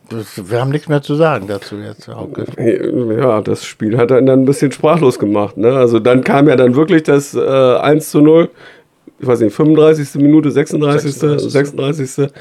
Das, 0.10 0.50
wir 0.50 0.62
haben 0.62 0.70
nichts 0.70 0.88
mehr 0.88 1.02
zu 1.02 1.16
sagen 1.16 1.48
dazu 1.48 1.78
jetzt, 1.78 2.08
Hauke. 2.08 2.46
Ja, 3.20 3.42
das 3.42 3.66
Spiel 3.66 3.98
hat 3.98 4.12
einen 4.12 4.28
dann 4.28 4.42
ein 4.42 4.46
bisschen 4.46 4.72
sprachlos 4.72 5.18
gemacht. 5.18 5.58
Ne? 5.58 5.74
Also 5.74 6.00
dann 6.00 6.24
kam 6.24 6.48
ja 6.48 6.56
dann 6.56 6.76
wirklich 6.76 7.04
das 7.04 7.34
äh, 7.34 7.40
1 7.40 8.12
zu 8.12 8.22
0, 8.22 8.50
ich 9.20 9.28
weiß 9.28 9.40
nicht, 9.40 9.56
35. 9.56 10.22
Minute, 10.22 10.52
36. 10.52 11.14
36. 11.14 11.52
36. 11.52 12.32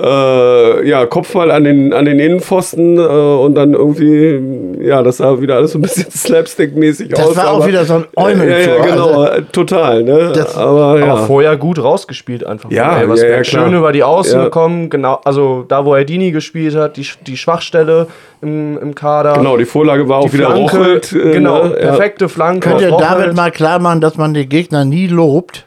Äh, 0.00 0.88
ja, 0.88 1.06
Kopfball 1.06 1.50
an 1.50 1.64
den, 1.64 1.92
an 1.92 2.04
den 2.04 2.20
Innenpfosten 2.20 2.98
äh, 2.98 3.00
und 3.00 3.54
dann 3.56 3.74
irgendwie, 3.74 4.40
ja, 4.86 5.02
das 5.02 5.16
sah 5.16 5.40
wieder 5.40 5.56
alles 5.56 5.72
so 5.72 5.78
ein 5.78 5.82
bisschen 5.82 6.06
slapstick-mäßig 6.10 7.12
aus. 7.14 7.28
Das 7.28 7.36
war 7.36 7.50
auch 7.50 7.56
aber- 7.56 7.66
wieder 7.66 7.84
so 7.84 7.94
ein 7.94 8.04
Ja, 8.16 8.22
Eumeltor. 8.24 8.76
ja, 8.76 8.84
genau, 8.86 9.20
Also, 9.22 9.42
total. 9.50 10.02
Ne? 10.04 10.30
Das- 10.34 10.56
aber 10.56 11.00
ja. 11.00 11.06
Aber 11.14 11.26
vorher 11.26 11.56
gut 11.56 11.82
rausgespielt 11.82 12.46
einfach. 12.46 12.70
Ja, 12.70 12.90
von 12.92 13.00
Elversberg. 13.00 13.30
ja, 13.30 13.36
ja, 13.38 13.42
klar. 13.42 13.64
Schön 13.66 13.74
über 13.76 13.90
die 13.92 14.04
Außen 14.04 14.38
Ja. 14.38 14.44
gekommen, 14.44 14.88
genau, 14.88 15.20
also 15.24 15.64
da 15.66 15.84
wo 15.84 15.96
Erdini 15.96 16.30
gespielt 16.30 16.76
hat, 16.76 16.96
die, 16.96 17.06
die 17.26 17.36
Schwachstelle 17.36 18.06
im, 18.40 18.78
im 18.80 18.94
Kader. 18.94 19.32
Genau, 19.34 19.56
die 19.56 19.64
Vorlage 19.64 20.08
war 20.08 20.18
auch 20.18 20.26
die 20.26 20.34
wieder 20.34 20.50
Flanke, 20.52 20.76
Rochelt. 20.78 21.12
äh, 21.12 21.32
genau, 21.32 21.64
ne? 21.64 21.70
Ja. 21.70 21.76
perfekte 21.88 22.28
Flanke. 22.28 22.68
könnt 22.68 22.80
ihr 22.82 22.90
Rochelt. 22.90 23.34
mal 23.34 23.50
klar 23.50 23.78
machen, 23.80 24.00
dass 24.00 24.16
man 24.16 24.32
die 24.32 24.46
Gegner 24.48 24.84
nie 24.84 25.08
lobt? 25.08 25.64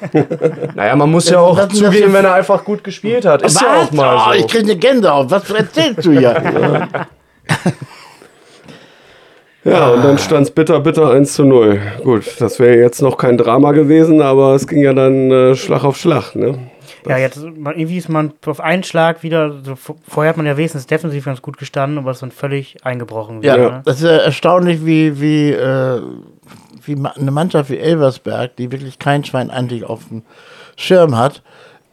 Naja, 0.74 0.94
man 0.96 1.10
muss 1.10 1.28
ja 1.28 1.36
Was- 1.36 1.42
auch 1.42 1.56
was 1.56 1.68
das 1.68 1.78
zugeben, 1.78 2.12
wenn 2.12 2.24
er 2.24 2.34
einfach 2.34 2.64
gut 2.64 2.84
gespielt 2.84 3.24
hat. 3.24 3.42
Ist 3.42 3.60
ja 3.60 3.82
auch 3.82 3.90
mal 3.92 4.16
Oh, 4.16 4.32
so. 4.32 4.38
ich 4.38 4.46
kriege 4.46 4.64
eine 4.64 4.76
Gänsehaut. 4.76 5.30
Was 5.30 5.50
erzählst 5.50 6.04
du 6.04 6.12
hier? 6.12 6.88
Ja, 9.64 9.88
und 9.90 10.02
dann 10.04 10.16
stand 10.18 10.44
es 10.46 10.50
bitter, 10.50 10.80
bitter 10.80 11.10
1 11.10 11.34
zu 11.34 11.44
0. 11.44 11.80
Gut, 12.02 12.40
das 12.40 12.58
wäre 12.58 12.76
jetzt 12.78 13.02
noch 13.02 13.18
kein 13.18 13.36
Drama 13.36 13.72
gewesen, 13.72 14.22
aber 14.22 14.54
es 14.54 14.66
ging 14.66 14.80
ja 14.82 14.94
dann 14.94 15.30
äh, 15.30 15.54
Schlag 15.56 15.84
auf 15.84 15.96
Schlag. 15.98 16.34
Ne? 16.36 16.70
Ja, 17.06 17.18
jetzt 17.18 17.36
irgendwie 17.38 17.98
ist 17.98 18.08
man 18.08 18.32
auf 18.46 18.60
einen 18.60 18.82
Schlag 18.84 19.22
wieder, 19.22 19.56
so, 19.64 19.74
vorher 20.08 20.30
hat 20.30 20.36
man 20.36 20.46
ja 20.46 20.56
wenigstens 20.56 20.86
defensiv 20.86 21.24
ganz 21.26 21.42
gut 21.42 21.58
gestanden, 21.58 21.98
aber 21.98 22.12
es 22.12 22.18
ist 22.18 22.22
dann 22.22 22.30
völlig 22.30 22.76
eingebrochen. 22.84 23.42
Ja, 23.42 23.54
wieder, 23.56 23.70
ne? 23.70 23.82
das 23.84 23.96
ist 23.96 24.04
ja 24.04 24.16
erstaunlich, 24.16 24.86
wie, 24.86 25.20
wie, 25.20 25.50
äh, 25.50 26.00
wie 26.88 26.96
eine 26.96 27.30
Mannschaft 27.30 27.70
wie 27.70 27.78
Elversberg, 27.78 28.56
die 28.56 28.72
wirklich 28.72 28.98
kein 28.98 29.24
Schwein 29.24 29.50
eigentlich 29.50 29.84
auf 29.84 30.08
dem 30.08 30.22
Schirm 30.76 31.16
hat, 31.16 31.42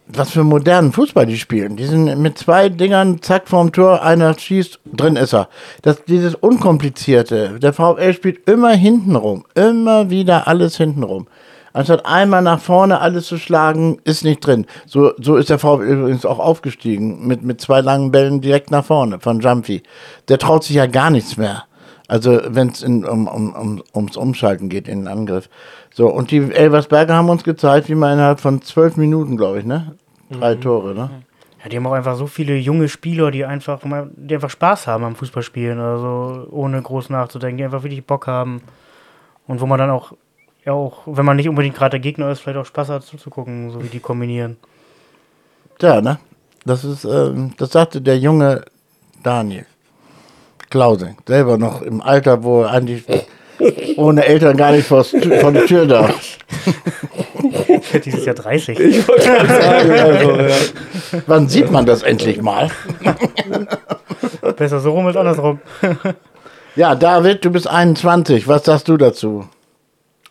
was 0.08 0.32
für 0.32 0.44
modernen 0.44 0.92
Fußball 0.92 1.26
die 1.26 1.38
spielen. 1.38 1.76
Die 1.76 1.86
sind 1.86 2.20
mit 2.20 2.38
zwei 2.38 2.70
Dingern, 2.70 3.22
zack, 3.22 3.48
vorm 3.48 3.72
Tor, 3.72 4.04
einer 4.04 4.38
schießt, 4.38 4.80
drin 4.94 5.16
ist 5.16 5.34
er. 5.34 5.50
Das, 5.82 6.04
dieses 6.06 6.36
Unkomplizierte, 6.36 7.60
der 7.60 7.74
VfL 7.74 8.14
spielt 8.14 8.48
immer 8.48 8.72
hintenrum, 8.72 9.46
immer 9.56 10.10
wieder 10.10 10.48
alles 10.48 10.78
hintenrum. 10.78 11.28
Anstatt 11.74 12.06
einmal 12.06 12.42
nach 12.42 12.62
vorne 12.62 13.02
alles 13.02 13.26
zu 13.26 13.38
schlagen, 13.38 14.00
ist 14.06 14.24
nicht 14.24 14.46
drin. 14.46 14.66
So, 14.86 15.12
so 15.18 15.36
ist 15.36 15.50
der 15.50 15.60
VfL 15.60 15.84
übrigens 15.84 16.26
auch 16.26 16.40
aufgestiegen, 16.40 17.28
mit, 17.28 17.44
mit 17.44 17.60
zwei 17.60 17.82
langen 17.82 18.12
Bällen 18.12 18.40
direkt 18.40 18.72
nach 18.72 18.86
vorne 18.86 19.20
von 19.20 19.42
Jumpy. 19.42 19.84
Der 20.30 20.38
traut 20.38 20.64
sich 20.64 20.78
ja 20.78 20.86
gar 20.86 21.10
nichts 21.10 21.36
mehr. 21.36 21.66
Also 22.08 22.40
wenn 22.46 22.70
es 22.70 22.84
um, 22.84 23.04
um, 23.04 23.54
um, 23.54 23.84
ums 23.94 24.16
Umschalten 24.16 24.70
geht 24.70 24.88
in 24.88 25.02
den 25.02 25.08
Angriff. 25.08 25.50
So, 25.92 26.08
und 26.08 26.32
die 26.32 26.52
Elversberger 26.52 27.16
haben 27.16 27.30
uns 27.30 27.44
gezeigt, 27.44 27.90
wie 27.90 27.96
man 27.96 28.14
innerhalb 28.14 28.40
von 28.40 28.62
zwölf 28.62 28.96
Minuten, 28.98 29.38
glaube 29.38 29.60
ich, 29.60 29.66
ne? 29.66 29.96
Drei 30.30 30.56
Tore, 30.56 30.94
ne? 30.94 31.10
Ja, 31.64 31.70
die 31.70 31.78
haben 31.78 31.88
auch 31.88 31.94
einfach 31.94 32.16
so 32.16 32.28
viele 32.28 32.56
junge 32.58 32.90
Spieler, 32.90 33.32
die 33.32 33.44
einfach, 33.44 33.82
die 34.16 34.36
einfach 34.36 34.52
Spaß 34.52 34.86
haben 34.86 35.04
am 35.04 35.16
Fußballspielen, 35.16 35.80
also 35.80 36.48
ohne 36.52 36.80
groß 36.82 37.10
nachzudenken, 37.10 37.58
die 37.58 37.64
einfach 37.64 37.84
wirklich 37.84 38.06
Bock 38.06 38.28
haben. 38.28 38.62
Und 39.48 39.62
wo 39.62 39.66
man 39.66 39.80
dann 39.80 39.90
auch, 39.90 40.14
ja 40.64 40.74
auch, 40.74 41.04
wenn 41.06 41.26
man 41.26 41.38
nicht 41.38 41.50
unbedingt 41.50 41.76
gerade 41.76 41.92
der 41.92 42.00
Gegner 42.00 42.30
ist, 42.30 42.42
vielleicht 42.42 42.58
auch 42.58 42.66
Spaß 42.66 42.90
hat 42.90 43.04
zuzugucken, 43.04 43.72
so 43.72 43.84
wie 43.84 43.88
die 43.88 44.00
kombinieren. 44.00 44.58
Tja, 45.80 46.02
ne? 46.02 46.20
Das 46.66 46.84
ist, 46.84 47.04
ähm, 47.06 47.54
das 47.58 47.72
sagte 47.72 48.02
der 48.02 48.18
junge 48.20 48.64
Daniel. 49.24 49.66
Klausing, 50.70 51.18
selber 51.28 51.58
noch 51.58 51.82
im 51.82 52.02
Alter, 52.02 52.44
wo 52.44 52.64
er 52.64 52.72
eigentlich 52.72 53.04
ohne 53.96 54.26
Eltern 54.26 54.58
gar 54.58 54.72
nicht 54.72 54.86
vor 54.88 55.04
die 55.04 55.66
Tür 55.68 55.86
darf. 55.86 56.38
Ich 57.48 57.94
werde 57.94 58.00
dieses 58.04 58.26
Jahr 58.26 58.36
30. 58.36 58.80
Ich 58.80 59.08
wollte 59.08 59.24
gerade 59.26 59.48
sagen, 59.62 59.92
also, 59.92 60.32
ja. 60.36 61.22
Wann 61.28 61.48
sieht 61.48 61.72
man 61.72 61.86
das 61.86 62.04
endlich 62.04 62.42
mal? 62.42 62.70
Besser 64.58 64.80
so 64.80 64.92
rum 64.92 65.08
als 65.08 65.18
andersrum. 65.18 65.60
Ja, 66.78 66.94
David, 66.94 67.46
du 67.46 67.52
bist 67.52 67.70
21. 67.70 68.50
Was 68.50 68.66
sagst 68.66 68.90
du 68.90 68.98
dazu? 68.98 69.48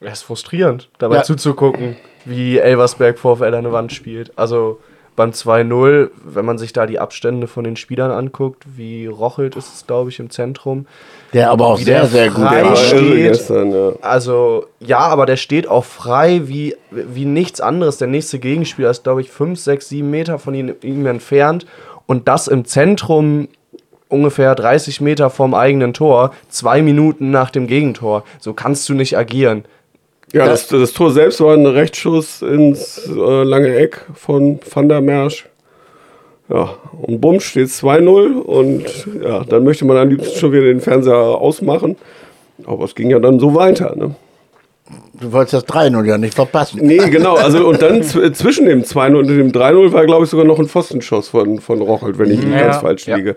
Es 0.01 0.13
ist 0.19 0.23
frustrierend, 0.25 0.91
dabei 0.99 1.17
Ja. 1.17 1.23
zuzugucken, 1.23 1.97
wie 2.27 2.59
Elversberg 2.59 3.19
VfL 3.19 3.55
eine 3.55 3.73
Wand 3.73 3.95
spielt. 3.95 4.31
Also 4.37 4.79
beim 5.17 5.31
2-0, 5.31 6.11
wenn 6.25 6.45
man 6.45 6.59
sich 6.59 6.73
da 6.73 6.87
die 6.87 6.99
Abstände 6.99 7.47
von 7.47 7.65
den 7.65 7.77
Spielern 7.77 8.11
anguckt, 8.11 8.65
wie 8.77 9.07
Rochelt 9.07 9.55
ist 9.57 9.73
es, 9.73 9.87
glaube 9.87 10.11
ich, 10.11 10.19
im 10.19 10.31
Zentrum. 10.31 10.87
Der 11.33 11.51
aber 11.51 11.67
auch 11.67 11.79
Wie 11.79 11.85
sehr, 11.85 12.01
der 12.01 12.09
sehr 12.09 12.31
gut 12.31 12.47
frei 12.47 12.77
steht. 12.77 13.01
irre 13.01 13.17
gestern, 13.17 13.73
ja. 13.73 13.93
Also, 14.03 14.67
ja, 14.81 14.99
aber 14.99 15.27
der 15.27 15.37
steht 15.37 15.69
auch 15.69 15.85
frei 15.85 16.43
wie, 16.45 16.77
wie 16.91 17.25
nichts 17.25 17.61
anderes. 17.61 17.99
Der 17.99 18.09
nächste 18.09 18.39
Gegenspieler 18.39 18.91
ist, 18.91 19.05
glaube 19.05 19.21
ich, 19.21 19.31
5, 19.31 19.59
6, 19.59 19.89
7 19.89 20.11
Meter 20.11 20.39
von 20.39 20.55
ihm, 20.55 20.75
ihm 20.83 21.07
entfernt. 21.07 21.67
Und 22.07 22.29
das 22.29 22.49
im 22.49 22.65
Zentrum 22.65 23.49
ungefähr 24.09 24.55
30 24.55 25.01
Meter 25.01 25.31
vom 25.31 25.55
eigenen 25.55 25.93
Tor, 25.93 26.33
zwei 26.49 26.83
Minuten 26.83 27.31
nach 27.31 27.51
dem 27.51 27.67
Gegentor. 27.67 28.25
So 28.39 28.53
kannst 28.53 28.89
du 28.89 28.95
nicht 28.95 29.17
agieren. 29.17 29.65
Ja, 30.35 30.47
das, 30.47 30.67
das 30.69 30.93
Tor 30.93 31.11
selbst 31.13 31.41
war 31.41 31.55
ein 31.55 31.67
Rechtsschuss 31.67 32.43
ins 32.43 33.07
äh, 33.09 33.43
lange 33.45 33.75
Eck 33.77 34.01
von 34.15 34.59
Van 34.73 34.89
der 34.89 35.01
Mersch. 35.01 35.47
Ja, 36.49 36.75
und 37.01 37.21
bumm 37.21 37.41
steht 37.41 37.69
2-0 37.69 38.35
und 38.35 38.85
ja, 39.23 39.45
dann 39.45 39.65
möchte 39.65 39.85
man 39.87 39.97
am 39.97 40.09
liebsten 40.11 40.39
schon 40.39 40.53
wieder 40.53 40.65
den 40.65 40.81
Fernseher 40.81 41.17
ausmachen. 41.17 41.97
Aber 42.67 42.85
es 42.85 42.95
ging 42.95 43.09
ja 43.11 43.19
dann 43.19 43.41
so 43.41 43.55
weiter. 43.55 43.95
Ne? 43.97 44.15
Du 45.21 45.33
wolltest 45.33 45.55
das 45.55 45.67
3-0 45.67 46.05
ja 46.05 46.19
nicht 46.19 46.35
verpassen. 46.35 46.81
Nee, 46.83 46.99
genau. 46.99 47.37
Also 47.37 47.67
und 47.67 47.81
dann 47.81 48.03
zw- 48.03 48.31
zwischen 48.35 48.67
dem 48.67 48.83
2-0 48.83 49.17
und 49.17 49.29
dem 49.29 49.53
3-0 49.53 49.93
war, 49.93 50.05
glaube 50.05 50.25
ich, 50.25 50.31
sogar 50.31 50.45
noch 50.45 50.59
ein 50.59 50.69
Pfostenschuss 50.69 51.29
von, 51.29 51.61
von 51.61 51.81
Rochelt, 51.81 52.19
wenn 52.19 52.31
ich 52.31 52.41
nicht 52.41 52.53
Ja. 52.53 52.65
ganz 52.65 52.77
falsch 52.79 53.07
Ja. 53.07 53.17
liege. 53.17 53.37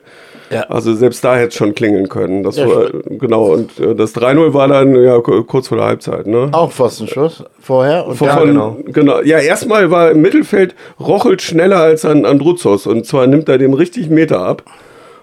Ja. 0.50 0.62
Also 0.70 0.94
selbst 0.96 1.24
da 1.24 1.36
hätte 1.36 1.50
es 1.50 1.56
schon 1.56 1.76
klingeln 1.76 2.08
können. 2.10 2.44
Das 2.44 2.56
Ja, 2.58 2.68
war, 2.68 2.86
genau, 3.10 3.46
und 3.54 3.80
äh, 3.80 3.96
das 3.96 4.16
3-0 4.16 4.54
war 4.54 4.68
dann 4.68 4.96
ja 4.96 5.20
ku- 5.20 5.44
kurz 5.44 5.68
vor 5.68 5.78
der 5.78 5.88
Halbzeit. 5.88 6.26
Ne? 6.28 6.50
Auch 6.54 6.72
Pfostenschuss 6.72 7.44
vorher. 7.60 8.08
Und 8.08 8.16
Von, 8.16 8.28
Ja, 8.28 8.38
von, 8.38 8.48
genau. 8.48 8.78
genau. 8.86 9.22
Ja, 9.22 9.40
erstmal 9.40 9.92
war 9.92 10.12
im 10.12 10.22
Mittelfeld 10.22 10.76
Rochelt 11.00 11.42
schneller 11.42 11.80
als 11.82 12.06
an 12.06 12.26
Andruzos. 12.26 12.88
Und 12.88 13.06
zwar 13.06 13.28
nimmt 13.28 13.50
er 13.50 13.58
dem 13.58 13.74
richtig 13.74 14.10
Meter 14.10 14.40
ab. 14.40 14.64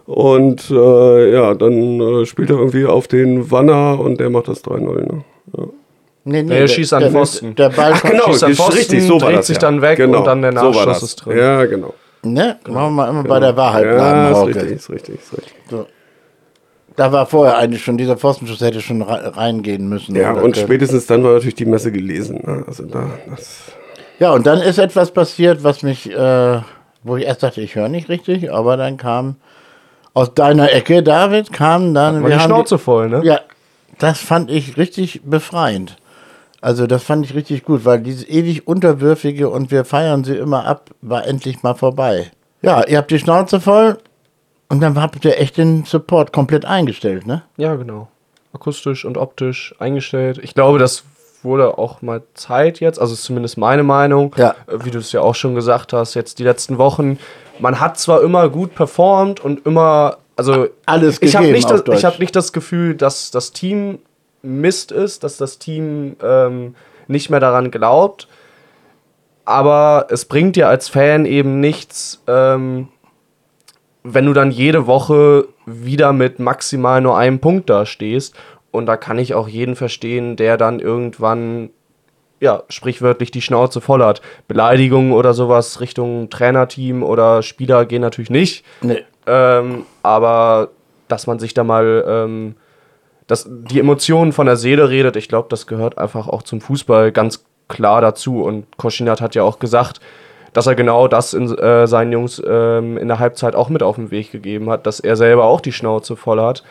Und 0.06 0.70
äh, 0.70 1.32
ja, 1.32 1.54
dann 1.54 2.00
äh, 2.00 2.26
spielt 2.26 2.50
er 2.50 2.56
irgendwie 2.58 2.84
auf 2.84 3.08
den 3.08 3.50
Wanner 3.50 3.98
und 3.98 4.20
der 4.20 4.28
macht 4.28 4.48
das 4.48 4.62
3-0. 4.62 4.80
Ne? 5.00 5.24
Ja. 5.56 5.64
nee, 6.24 6.42
nee, 6.42 6.58
er 6.58 6.68
schießt 6.68 6.92
an 6.92 7.00
der, 7.04 7.10
Pfosten. 7.12 7.54
Der 7.54 7.70
Ball 7.70 7.92
Ach 7.94 8.02
genau, 8.02 8.24
schießt 8.26 8.44
an 8.44 8.50
ist 8.50 8.56
Pfosten, 8.58 8.76
richtig, 8.76 9.02
so 9.04 9.18
dreht 9.18 9.38
das. 9.38 9.46
sich 9.46 9.56
ja. 9.56 9.60
dann 9.62 9.80
weg 9.80 9.96
genau, 9.96 10.18
und 10.18 10.26
dann 10.26 10.42
der 10.42 10.52
so 10.52 10.58
Nachschuss 10.66 10.84
das. 10.84 11.02
ist 11.02 11.16
drin. 11.24 11.38
Ja, 11.38 11.64
genau. 11.64 11.94
Ne? 12.32 12.58
Machen 12.66 12.74
wir 12.74 12.90
mal 12.90 13.08
immer 13.10 13.22
bei 13.24 13.40
der 13.40 13.56
Wahrheit 13.56 13.84
Ja, 13.84 13.94
bleiben, 13.94 14.32
ist 14.32 14.46
richtig, 14.56 14.72
ist 14.76 14.90
richtig, 14.90 15.14
ist 15.20 15.32
richtig. 15.36 15.54
So. 15.70 15.86
Da 16.96 17.10
war 17.10 17.26
vorher 17.26 17.56
eigentlich 17.58 17.82
schon, 17.82 17.98
dieser 17.98 18.16
Pfostenschuss 18.16 18.60
hätte 18.60 18.80
schon 18.80 19.02
re- 19.02 19.36
reingehen 19.36 19.88
müssen. 19.88 20.14
Ja, 20.14 20.32
und 20.32 20.54
der- 20.56 20.62
spätestens 20.62 21.06
dann 21.06 21.24
war 21.24 21.32
natürlich 21.32 21.56
die 21.56 21.66
Messe 21.66 21.90
gelesen. 21.90 22.40
Ne? 22.44 22.64
Also 22.66 22.84
da, 22.84 23.10
das, 23.28 23.62
Ja, 24.20 24.30
und 24.32 24.46
dann 24.46 24.60
ist 24.60 24.78
etwas 24.78 25.10
passiert, 25.10 25.64
was 25.64 25.82
mich, 25.82 26.08
äh, 26.10 26.60
wo 27.02 27.16
ich 27.16 27.24
erst 27.26 27.42
dachte, 27.42 27.60
ich 27.60 27.74
höre 27.74 27.88
nicht 27.88 28.08
richtig, 28.08 28.52
aber 28.52 28.76
dann 28.76 28.96
kam 28.96 29.36
aus 30.12 30.32
deiner 30.34 30.72
Ecke, 30.72 31.02
David, 31.02 31.52
kam 31.52 31.94
dann. 31.94 32.22
War 32.22 32.30
die 32.30 32.36
haben 32.36 32.42
Schnauze 32.44 32.78
voll, 32.78 33.08
ne? 33.08 33.22
Ja, 33.24 33.40
das 33.98 34.20
fand 34.20 34.50
ich 34.50 34.76
richtig 34.76 35.22
befreiend. 35.24 35.96
Also 36.64 36.86
das 36.86 37.02
fand 37.02 37.26
ich 37.26 37.34
richtig 37.34 37.62
gut, 37.64 37.84
weil 37.84 38.00
dieses 38.00 38.26
ewig 38.26 38.66
unterwürfige 38.66 39.50
und 39.50 39.70
wir 39.70 39.84
feiern 39.84 40.24
sie 40.24 40.34
immer 40.36 40.64
ab, 40.64 40.90
war 41.02 41.26
endlich 41.26 41.62
mal 41.62 41.74
vorbei. 41.74 42.30
Ja, 42.62 42.82
ihr 42.86 42.96
habt 42.96 43.10
die 43.10 43.18
Schnauze 43.18 43.60
voll 43.60 43.98
und 44.70 44.80
dann 44.80 44.98
habt 45.00 45.22
ihr 45.26 45.38
echt 45.38 45.58
den 45.58 45.84
Support 45.84 46.32
komplett 46.32 46.64
eingestellt, 46.64 47.26
ne? 47.26 47.42
Ja, 47.58 47.74
genau. 47.74 48.08
Akustisch 48.54 49.04
und 49.04 49.18
optisch 49.18 49.74
eingestellt. 49.78 50.40
Ich 50.42 50.54
glaube, 50.54 50.78
das 50.78 51.04
wurde 51.42 51.76
auch 51.76 52.00
mal 52.00 52.22
Zeit 52.32 52.80
jetzt, 52.80 52.98
also 52.98 53.12
ist 53.12 53.24
zumindest 53.24 53.58
meine 53.58 53.82
Meinung, 53.82 54.34
Ja. 54.38 54.54
äh, 54.66 54.84
wie 54.84 54.90
du 54.90 55.00
es 55.00 55.12
ja 55.12 55.20
auch 55.20 55.34
schon 55.34 55.54
gesagt 55.54 55.92
hast, 55.92 56.14
jetzt 56.14 56.38
die 56.38 56.44
letzten 56.44 56.78
Wochen. 56.78 57.18
Man 57.58 57.78
hat 57.78 57.98
zwar 57.98 58.22
immer 58.22 58.48
gut 58.48 58.74
performt 58.74 59.38
und 59.44 59.66
immer, 59.66 60.16
also 60.36 60.68
Alles 60.86 61.20
ich 61.20 61.36
habe 61.36 61.44
gegeben 61.48 61.56
nicht, 61.58 61.70
das- 61.88 61.98
ich 61.98 62.04
hab 62.06 62.18
nicht 62.20 62.34
das 62.34 62.54
Gefühl, 62.54 62.94
dass 62.94 63.30
das 63.30 63.52
Team 63.52 63.98
Mist 64.44 64.92
ist, 64.92 65.24
dass 65.24 65.36
das 65.36 65.58
Team 65.58 66.16
ähm, 66.22 66.74
nicht 67.08 67.30
mehr 67.30 67.40
daran 67.40 67.70
glaubt. 67.70 68.28
Aber 69.44 70.06
es 70.10 70.24
bringt 70.24 70.56
dir 70.56 70.68
als 70.68 70.88
Fan 70.88 71.26
eben 71.26 71.60
nichts, 71.60 72.22
ähm, 72.26 72.88
wenn 74.02 74.26
du 74.26 74.32
dann 74.32 74.50
jede 74.50 74.86
Woche 74.86 75.48
wieder 75.66 76.12
mit 76.12 76.38
maximal 76.38 77.00
nur 77.00 77.16
einem 77.16 77.40
Punkt 77.40 77.68
da 77.70 77.86
stehst. 77.86 78.34
Und 78.70 78.86
da 78.86 78.96
kann 78.96 79.18
ich 79.18 79.34
auch 79.34 79.48
jeden 79.48 79.76
verstehen, 79.76 80.36
der 80.36 80.56
dann 80.56 80.80
irgendwann, 80.80 81.70
ja, 82.40 82.64
sprichwörtlich 82.68 83.30
die 83.30 83.42
Schnauze 83.42 83.80
voll 83.80 84.02
hat. 84.02 84.20
Beleidigungen 84.48 85.12
oder 85.12 85.32
sowas 85.32 85.80
Richtung 85.80 86.28
Trainerteam 86.28 87.02
oder 87.02 87.42
Spieler 87.42 87.86
gehen 87.86 88.02
natürlich 88.02 88.30
nicht. 88.30 88.64
Nee. 88.82 89.04
Ähm, 89.26 89.86
aber 90.02 90.70
dass 91.08 91.26
man 91.26 91.38
sich 91.38 91.54
da 91.54 91.64
mal, 91.64 92.04
ähm, 92.06 92.56
dass 93.26 93.48
die 93.48 93.80
Emotionen 93.80 94.32
von 94.32 94.46
der 94.46 94.56
Seele 94.56 94.90
redet, 94.90 95.16
ich 95.16 95.28
glaube, 95.28 95.48
das 95.50 95.66
gehört 95.66 95.98
einfach 95.98 96.28
auch 96.28 96.42
zum 96.42 96.60
Fußball 96.60 97.12
ganz 97.12 97.44
klar 97.68 98.00
dazu. 98.00 98.42
Und 98.42 98.66
Koschinat 98.76 99.20
hat 99.20 99.34
ja 99.34 99.42
auch 99.42 99.58
gesagt, 99.58 100.00
dass 100.52 100.66
er 100.66 100.74
genau 100.74 101.08
das 101.08 101.34
in, 101.34 101.50
äh, 101.58 101.86
seinen 101.86 102.12
Jungs 102.12 102.42
ähm, 102.46 102.96
in 102.96 103.08
der 103.08 103.18
Halbzeit 103.18 103.54
auch 103.54 103.68
mit 103.68 103.82
auf 103.82 103.96
den 103.96 104.10
Weg 104.10 104.30
gegeben 104.30 104.70
hat, 104.70 104.86
dass 104.86 105.00
er 105.00 105.16
selber 105.16 105.44
auch 105.44 105.60
die 105.60 105.72
Schnauze 105.72 106.16
voll 106.16 106.40
hat. 106.40 106.62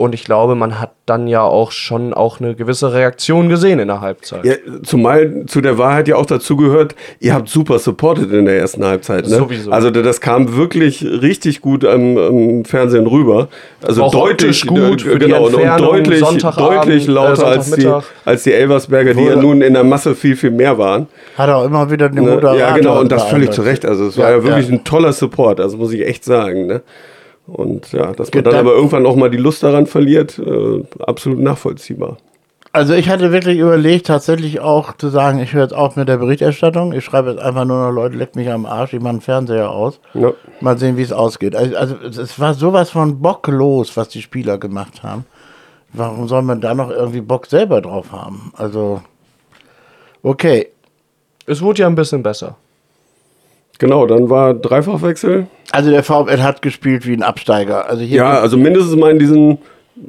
Und 0.00 0.14
ich 0.14 0.24
glaube, 0.24 0.54
man 0.54 0.80
hat 0.80 0.92
dann 1.04 1.26
ja 1.26 1.42
auch 1.42 1.72
schon 1.72 2.14
auch 2.14 2.40
eine 2.40 2.54
gewisse 2.54 2.94
Reaktion 2.94 3.50
gesehen 3.50 3.80
in 3.80 3.88
der 3.88 4.00
Halbzeit. 4.00 4.46
ja, 4.46 4.54
zumal 4.82 5.44
zu 5.46 5.60
der 5.60 5.76
Wahrheit 5.76 6.08
ja 6.08 6.16
auch 6.16 6.24
dazu 6.24 6.56
gehört, 6.56 6.94
ihr 7.18 7.34
habt 7.34 7.50
super 7.50 7.78
supported 7.78 8.32
in 8.32 8.46
der 8.46 8.56
ersten 8.58 8.82
Halbzeit. 8.82 9.24
Ne? 9.28 9.36
Sowieso. 9.36 9.70
Also 9.70 9.90
da- 9.90 10.00
das 10.00 10.22
kam 10.22 10.56
wirklich 10.56 11.04
richtig 11.04 11.60
gut 11.60 11.84
am, 11.84 12.16
am 12.16 12.64
Fernsehen 12.64 13.06
rüber. 13.06 13.48
Also 13.86 14.04
Auch 14.04 14.10
deutlich 14.12 14.66
gut 14.66 15.02
für 15.02 15.18
die 15.18 15.26
genau, 15.26 15.44
und 15.48 15.52
Entfernung, 15.52 15.86
deutlich, 15.96 16.18
Sonntagabend, 16.20 16.78
deutlich 16.78 17.06
äh, 17.06 17.10
lauter 17.10 17.46
als, 17.48 17.64
die, 17.66 17.80
Sonntagmittag. 17.82 18.04
als 18.24 18.42
die 18.44 18.52
Elversberger, 18.54 19.12
die 19.12 19.24
ja 19.24 19.36
nun 19.36 19.60
in 19.60 19.74
der 19.74 19.84
Masse 19.84 20.14
viel, 20.14 20.34
viel 20.34 20.50
mehr 20.50 20.78
waren. 20.78 21.08
Hat 21.36 21.50
auch 21.50 21.66
immer 21.66 21.90
wieder 21.90 22.08
den 22.08 22.24
Ne? 22.24 22.30
Moderator. 22.30 22.58
Ja, 22.58 22.74
genau, 22.74 23.00
und 23.00 23.12
das 23.12 23.24
völlig 23.24 23.50
zu 23.50 23.60
Recht. 23.60 23.84
Also 23.84 24.06
es 24.06 24.16
Ja, 24.16 24.22
war 24.24 24.30
ja 24.30 24.42
wirklich 24.44 24.68
ja. 24.68 24.72
ein 24.76 24.82
toller 24.84 25.12
Support, 25.12 25.60
also 25.60 25.76
muss 25.76 25.92
ich 25.92 26.06
echt 26.06 26.24
sagen. 26.24 26.66
Ne? 26.68 26.80
Und 27.52 27.92
ja, 27.92 28.12
dass 28.12 28.32
man 28.32 28.44
dann 28.44 28.54
aber 28.54 28.72
irgendwann 28.74 29.06
auch 29.06 29.16
mal 29.16 29.30
die 29.30 29.36
Lust 29.38 29.62
daran 29.62 29.86
verliert, 29.86 30.38
äh, 30.38 30.82
absolut 31.00 31.38
nachvollziehbar. 31.40 32.16
Also 32.72 32.94
ich 32.94 33.08
hatte 33.08 33.32
wirklich 33.32 33.58
überlegt, 33.58 34.06
tatsächlich 34.06 34.60
auch 34.60 34.96
zu 34.96 35.08
sagen, 35.08 35.40
ich 35.40 35.52
höre 35.52 35.62
jetzt 35.62 35.74
auf 35.74 35.96
mit 35.96 36.08
der 36.08 36.18
Berichterstattung. 36.18 36.92
Ich 36.92 37.04
schreibe 37.04 37.30
jetzt 37.32 37.42
einfach 37.42 37.64
nur 37.64 37.84
noch, 37.84 37.90
Leute, 37.90 38.16
leckt 38.16 38.36
mich 38.36 38.48
am 38.48 38.64
Arsch, 38.64 38.92
ich 38.92 39.00
mache 39.00 39.10
einen 39.10 39.20
Fernseher 39.20 39.70
aus. 39.72 39.98
Ja. 40.14 40.32
Mal 40.60 40.78
sehen, 40.78 40.96
wie 40.96 41.02
es 41.02 41.12
ausgeht. 41.12 41.56
Also, 41.56 41.76
also 41.76 41.96
es- 41.96 42.16
es 42.16 42.38
war 42.38 42.54
sowas 42.54 42.90
von 42.90 43.20
bocklos, 43.20 43.96
was 43.96 44.08
die 44.08 44.22
Spieler 44.22 44.56
gemacht 44.58 45.02
haben. 45.02 45.24
Warum 45.92 46.28
soll 46.28 46.42
man 46.42 46.60
da 46.60 46.72
noch 46.72 46.90
irgendwie 46.90 47.20
Bock 47.20 47.46
selber 47.46 47.80
drauf 47.80 48.12
haben? 48.12 48.52
Also, 48.56 49.00
okay. 50.22 50.68
Es 51.46 51.60
wurde 51.62 51.80
ja 51.82 51.88
ein 51.88 51.96
bisschen 51.96 52.22
besser. 52.22 52.56
Genau, 53.80 54.06
dann 54.06 54.30
war 54.30 54.54
Dreifachwechsel. 54.54 55.46
Also 55.72 55.90
der 55.90 56.04
VfL 56.04 56.40
hat 56.42 56.62
gespielt 56.62 57.06
wie 57.06 57.14
ein 57.14 57.22
Absteiger. 57.24 57.88
Also 57.88 58.02
hier 58.02 58.18
Ja, 58.18 58.38
also 58.40 58.56
mindestens 58.56 58.94
mal 58.96 59.10
in, 59.10 59.18
diesen, 59.18 59.58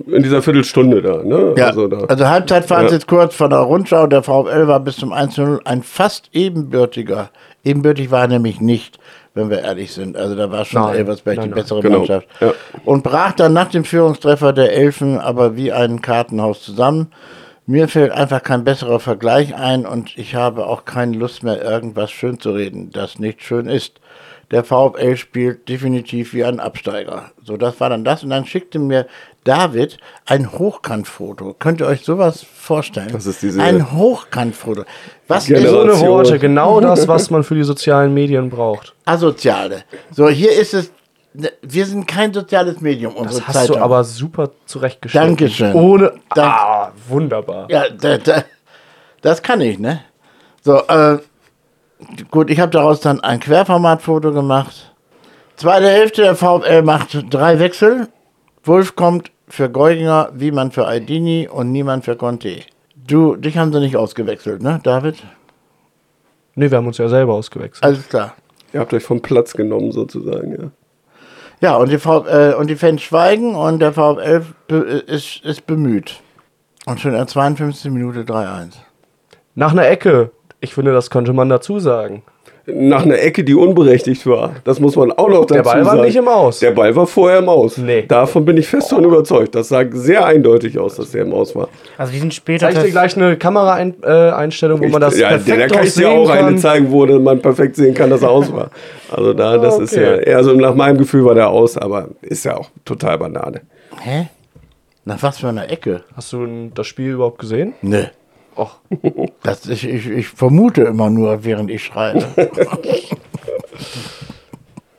in 0.07 0.21
dieser 0.23 0.41
Viertelstunde 0.41 1.01
da. 1.01 1.23
Ne? 1.23 1.53
Ja, 1.57 1.67
Also, 1.67 1.87
da. 1.87 1.99
also 2.05 2.27
Halbzeitfazit 2.27 3.01
Ja. 3.03 3.07
kurz 3.07 3.33
von 3.33 3.49
der 3.49 3.59
Rundschau. 3.59 4.07
Der 4.07 4.21
VfL 4.23 4.67
war 4.67 4.79
bis 4.81 4.97
zum 4.97 5.11
1-0 5.13 5.61
ein 5.65 5.81
fast 5.83 6.29
ebenbürtiger. 6.33 7.29
Ebenbürtig 7.63 8.11
war 8.11 8.21
er 8.23 8.27
nämlich 8.27 8.59
nicht, 8.59 8.99
wenn 9.35 9.49
wir 9.49 9.61
ehrlich 9.61 9.93
sind. 9.93 10.17
Also 10.17 10.35
da 10.35 10.51
war 10.51 10.65
schon 10.65 10.81
Nein, 10.81 10.95
Elversberg 10.97 11.37
nein, 11.37 11.45
die 11.45 11.49
nein. 11.51 11.61
bessere 11.61 11.79
Genau, 11.81 11.97
Mannschaft. 11.99 12.27
ja. 12.41 12.53
Und 12.85 13.03
brach 13.03 13.31
dann 13.33 13.53
nach 13.53 13.69
dem 13.69 13.83
Führungstreffer 13.85 14.51
der 14.53 14.73
Elfen 14.73 15.17
aber 15.17 15.55
wie 15.55 15.71
ein 15.71 16.01
Kartenhaus 16.01 16.61
zusammen. 16.63 17.07
Mir 17.67 17.87
fällt 17.87 18.11
einfach 18.11 18.41
kein 18.43 18.63
besserer 18.63 18.99
Vergleich 18.99 19.55
ein 19.55 19.85
und 19.85 20.17
ich 20.17 20.35
habe 20.35 20.65
auch 20.65 20.83
keine 20.85 21.15
Lust 21.15 21.43
mehr, 21.43 21.61
irgendwas 21.61 22.11
schön 22.11 22.39
zu 22.39 22.51
reden, 22.51 22.91
das 22.91 23.19
nicht 23.19 23.43
schön 23.43 23.67
ist. 23.67 23.99
Der 24.49 24.65
VfL 24.65 25.15
spielt 25.15 25.69
definitiv 25.69 26.33
wie 26.33 26.43
ein 26.43 26.59
Absteiger. 26.59 27.31
So, 27.41 27.55
das 27.55 27.79
war 27.79 27.89
dann 27.89 28.03
das. 28.03 28.21
Und 28.23 28.31
dann 28.31 28.45
schickte 28.45 28.79
mir 28.79 29.07
David 29.45 29.97
ein 30.25 30.51
Hochkantfoto. 30.51 31.55
Könnt 31.57 31.79
ihr 31.79 31.87
euch 31.87 32.01
sowas 32.03 32.43
vorstellen? 32.53 33.09
Das 33.13 33.25
ist 33.25 33.41
diese- 33.41 33.61
ein 33.61 33.93
Hochkantfoto. 33.93 34.83
Was 35.29 35.45
Generation. 35.45 35.89
ist 35.89 36.01
Ohne 36.01 36.09
Worte, 36.09 36.39
genau 36.39 36.81
das, 36.81 37.07
was 37.07 37.29
man 37.29 37.45
für 37.45 37.55
die 37.55 37.63
sozialen 37.63 38.13
Medien 38.13 38.49
braucht. 38.49 38.93
Asoziale? 39.05 39.83
So, 40.11 40.27
hier 40.27 40.51
ist 40.51 40.73
es. 40.73 40.91
Ne, 41.33 41.51
Wir 41.61 41.85
sind 41.85 42.07
kein 42.07 42.33
soziales 42.33 42.81
Medium, 42.81 43.15
unsere 43.15 43.39
Das 43.39 43.47
hast 43.47 43.55
Zeitung. 43.55 43.77
du 43.77 43.83
aber 43.83 44.03
super 44.03 44.51
zurechtgestellt. 44.65 45.25
Dankeschön. 45.29 45.73
Ohne. 45.73 46.13
Dank- 46.35 46.53
Ah, 46.53 46.91
wunderbar. 47.07 47.67
Ja, 47.69 47.89
da, 47.89 48.17
da, 48.17 48.43
das 49.21 49.41
kann 49.41 49.61
ich, 49.61 49.79
ne? 49.79 50.01
So, 50.61 50.77
äh, 50.87 51.17
gut, 52.29 52.49
ich 52.49 52.59
habe 52.59 52.71
daraus 52.71 52.99
dann 53.01 53.19
ein 53.21 53.39
Querformatfoto 53.39 54.31
gemacht. 54.31 54.93
Zweite 55.55 55.89
Hälfte, 55.89 56.21
der 56.23 56.35
VfL 56.35 56.81
macht 56.81 57.25
drei 57.29 57.59
Wechsel. 57.59 58.07
Wolf 58.63 58.95
kommt 58.95 59.31
für 59.47 59.69
Geuginger, 59.69 60.29
Wiemann 60.33 60.71
für 60.71 60.87
Aidini 60.87 61.47
und 61.47 61.71
niemand 61.71 62.05
für 62.05 62.15
Conte. 62.15 62.61
Du, 62.95 63.35
dich 63.35 63.57
haben 63.57 63.73
sie 63.73 63.79
nicht 63.79 63.95
ausgewechselt, 63.97 64.61
ne, 64.61 64.79
David? 64.83 65.17
Nee, 66.55 66.69
wir 66.69 66.77
haben 66.77 66.87
uns 66.87 66.97
ja 66.97 67.07
selber 67.09 67.33
ausgewechselt. 67.33 67.83
Alles 67.83 68.07
klar. 68.07 68.33
Ihr 68.73 68.79
habt 68.79 68.93
euch 68.93 69.03
vom 69.03 69.21
Platz 69.21 69.53
genommen, 69.53 69.91
sozusagen, 69.91 70.51
ja. 70.53 70.71
Ja, 71.61 71.75
und 71.75 71.91
die, 71.91 71.99
v 71.99 72.25
äh, 72.25 72.55
und 72.55 72.71
die 72.71 72.75
Fans 72.75 73.03
schweigen 73.03 73.55
und 73.55 73.79
der 73.79 73.93
VfL 73.93 74.43
be 74.67 74.77
ist, 74.77 75.45
ist 75.45 75.67
bemüht. 75.67 76.19
Und 76.87 76.99
schon 76.99 77.11
in 77.11 77.17
der 77.17 77.27
52. 77.27 77.91
Minute 77.91 78.21
3-1. 78.21 78.73
Nach 79.53 79.71
einer 79.71 79.87
Ecke. 79.87 80.31
Ich 80.59 80.73
finde, 80.73 80.91
das 80.91 81.11
könnte 81.11 81.33
man 81.33 81.49
dazu 81.49 81.79
sagen. 81.79 82.23
Nach 82.67 83.03
einer 83.03 83.17
Ecke, 83.19 83.43
die 83.43 83.55
unberechtigt 83.55 84.25
war. 84.27 84.53
Das 84.63 84.79
muss 84.79 84.95
man 84.95 85.11
auch 85.11 85.27
noch 85.29 85.41
dazu 85.45 85.55
Der 85.55 85.63
Ball 85.63 85.79
war 85.83 85.95
sagen. 85.95 86.01
nicht 86.05 86.15
im 86.15 86.27
Aus. 86.27 86.59
Der 86.59 86.71
Ball 86.71 86.95
war 86.95 87.07
vorher 87.07 87.39
im 87.39 87.49
Aus. 87.49 87.77
Nee. 87.77 88.03
Davon 88.07 88.45
bin 88.45 88.55
ich 88.57 88.67
fest 88.67 88.91
davon 88.91 89.05
überzeugt. 89.05 89.55
Das 89.55 89.69
sah 89.69 89.83
sehr 89.91 90.25
eindeutig 90.25 90.77
aus, 90.77 90.95
dass 90.97 91.09
der 91.11 91.23
im 91.23 91.33
Aus 91.33 91.55
war. 91.55 91.69
Also 91.97 92.13
die 92.13 92.19
sind 92.19 92.33
später. 92.33 92.67
Zeig 92.67 92.77
ich 92.77 92.83
dir 92.83 92.91
gleich 92.91 93.17
eine 93.17 93.35
Kameraeinstellung, 93.35 94.79
wo 94.81 94.87
man 94.89 95.01
das 95.01 95.17
ja, 95.17 95.29
perfekt 95.29 95.59
da 95.59 95.67
kann 95.75 95.85
ich 95.87 95.93
dir 95.95 96.09
auch 96.09 96.29
eine 96.29 96.41
kann. 96.49 96.57
zeigen, 96.59 96.91
wo 96.91 97.05
man 97.07 97.41
perfekt 97.41 97.75
sehen 97.75 97.93
kann, 97.93 98.09
dass 98.11 98.21
er 98.21 98.29
aus 98.29 98.51
war. 98.53 98.69
Also 99.11 99.33
da, 99.33 99.57
das 99.57 99.79
ist 99.79 99.95
ja, 99.95 100.13
Okay. 100.13 100.23
eher 100.29 100.43
so 100.43 100.53
nach 100.53 100.75
meinem 100.75 100.97
Gefühl 100.97 101.25
war 101.25 101.33
der 101.35 101.49
aus, 101.49 101.77
aber 101.77 102.09
ist 102.21 102.45
ja 102.45 102.57
auch 102.57 102.69
total 102.85 103.17
Banane. 103.17 103.61
Hä? 104.01 104.27
Nach 105.03 105.21
was 105.23 105.39
für 105.39 105.47
einer 105.49 105.69
Ecke? 105.69 106.03
Hast 106.15 106.31
du 106.31 106.45
das 106.75 106.85
Spiel 106.87 107.13
überhaupt 107.13 107.39
gesehen? 107.39 107.73
Ne. 107.81 108.11
Och, 108.61 108.75
Das, 109.43 109.65
ich, 109.65 109.87
ich, 109.87 110.07
ich 110.09 110.27
vermute 110.27 110.81
immer 110.83 111.09
nur, 111.09 111.43
während 111.43 111.71
ich 111.71 111.83
schreibe. 111.83 112.23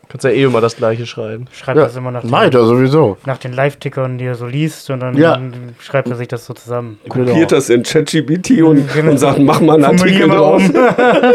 kannst 0.08 0.24
ja 0.24 0.30
eh 0.30 0.42
immer 0.42 0.60
das 0.60 0.76
gleiche 0.76 1.06
schreiben. 1.06 1.46
schreibt 1.52 1.78
das 1.78 1.96
immer 1.96 2.10
nach, 2.10 2.20
den, 2.22 2.32
er 2.34 2.64
sowieso. 2.66 3.16
nach 3.24 3.38
den 3.38 3.52
Live-Tickern, 3.54 4.18
die 4.18 4.26
er 4.26 4.34
so 4.34 4.44
liest, 4.46 4.90
und 4.90 5.00
dann 5.00 5.16
Ja. 5.16 5.40
schreibt 5.80 6.08
er 6.10 6.16
sich 6.16 6.28
das 6.28 6.44
so 6.44 6.52
zusammen. 6.52 6.98
Kopiert 7.08 7.50
das 7.52 7.70
in 7.70 7.82
ChatGPT 7.82 8.60
und, 8.62 8.94
und 9.08 9.16
sagt, 9.18 9.38
mach 9.38 9.60
mal 9.60 9.74
einen 9.74 9.84
Artikel 9.86 10.28
Formulier 10.28 10.28
mal 10.28 10.36
draus. 10.36 10.62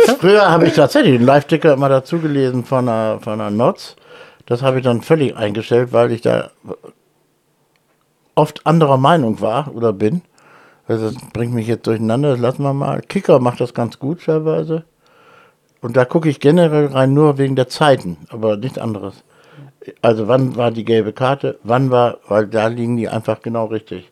um. 0.09 0.15
Früher 0.19 0.47
habe 0.51 0.67
ich 0.67 0.73
tatsächlich 0.73 1.15
einen 1.15 1.25
Live-Ticker 1.25 1.73
immer 1.73 1.89
dazu 1.89 2.19
gelesen 2.19 2.65
von 2.65 2.87
einer, 2.87 3.19
von 3.19 3.33
einer 3.33 3.49
Notz. 3.49 3.95
Das 4.45 4.61
habe 4.61 4.77
ich 4.77 4.83
dann 4.83 5.01
völlig 5.01 5.35
eingestellt, 5.35 5.89
weil 5.91 6.11
ich 6.11 6.21
da 6.21 6.51
oft 8.35 8.65
anderer 8.67 8.97
Meinung 8.97 9.41
war 9.41 9.71
oder 9.73 9.91
bin. 9.91 10.21
Also 10.87 11.11
das 11.11 11.21
bringt 11.33 11.53
mich 11.53 11.67
jetzt 11.67 11.87
durcheinander, 11.87 12.31
das 12.31 12.39
lassen 12.39 12.63
wir 12.63 12.73
mal. 12.73 13.01
Kicker 13.01 13.39
macht 13.39 13.59
das 13.59 13.73
ganz 13.73 13.99
gut 13.99 14.23
teilweise. 14.25 14.85
Und 15.81 15.97
da 15.97 16.05
gucke 16.05 16.29
ich 16.29 16.39
generell 16.39 16.87
rein 16.87 17.13
nur 17.13 17.37
wegen 17.37 17.55
der 17.55 17.67
Zeiten, 17.67 18.17
aber 18.29 18.57
nichts 18.57 18.77
anderes. 18.77 19.23
Also 20.01 20.27
wann 20.27 20.55
war 20.55 20.71
die 20.71 20.85
gelbe 20.85 21.13
Karte, 21.13 21.59
wann 21.63 21.91
war, 21.91 22.17
weil 22.27 22.47
da 22.47 22.67
liegen 22.67 22.97
die 22.97 23.09
einfach 23.09 23.41
genau 23.41 23.65
richtig. 23.65 24.11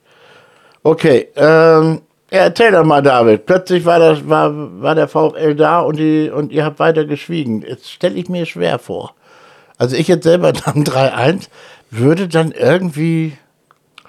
Okay, 0.84 1.30
ähm, 1.36 2.02
ja, 2.32 2.42
erzähl 2.42 2.72
doch 2.72 2.84
mal, 2.84 3.02
David. 3.02 3.46
Plötzlich 3.46 3.86
war, 3.86 4.00
das, 4.00 4.28
war, 4.28 4.82
war 4.82 4.96
der 4.96 5.08
VfL 5.08 5.56
da 5.56 5.80
und, 5.80 5.98
die, 5.98 6.30
und 6.30 6.52
ihr 6.52 6.66
habt 6.66 6.80
weiter 6.80 7.06
geschwiegen. 7.06 7.62
Jetzt 7.62 7.90
stelle 7.92 8.16
ich 8.16 8.30
mir 8.30 8.46
schwer 8.46 8.80
vor. 8.80 9.16
Also 9.78 9.96
ich 9.96 10.08
jetzt 10.08 10.24
selber 10.24 10.52
dann 10.66 10.84
3-1 10.84 11.50
würde 11.92 12.28
dann 12.28 12.52
irgendwie... 12.52 13.38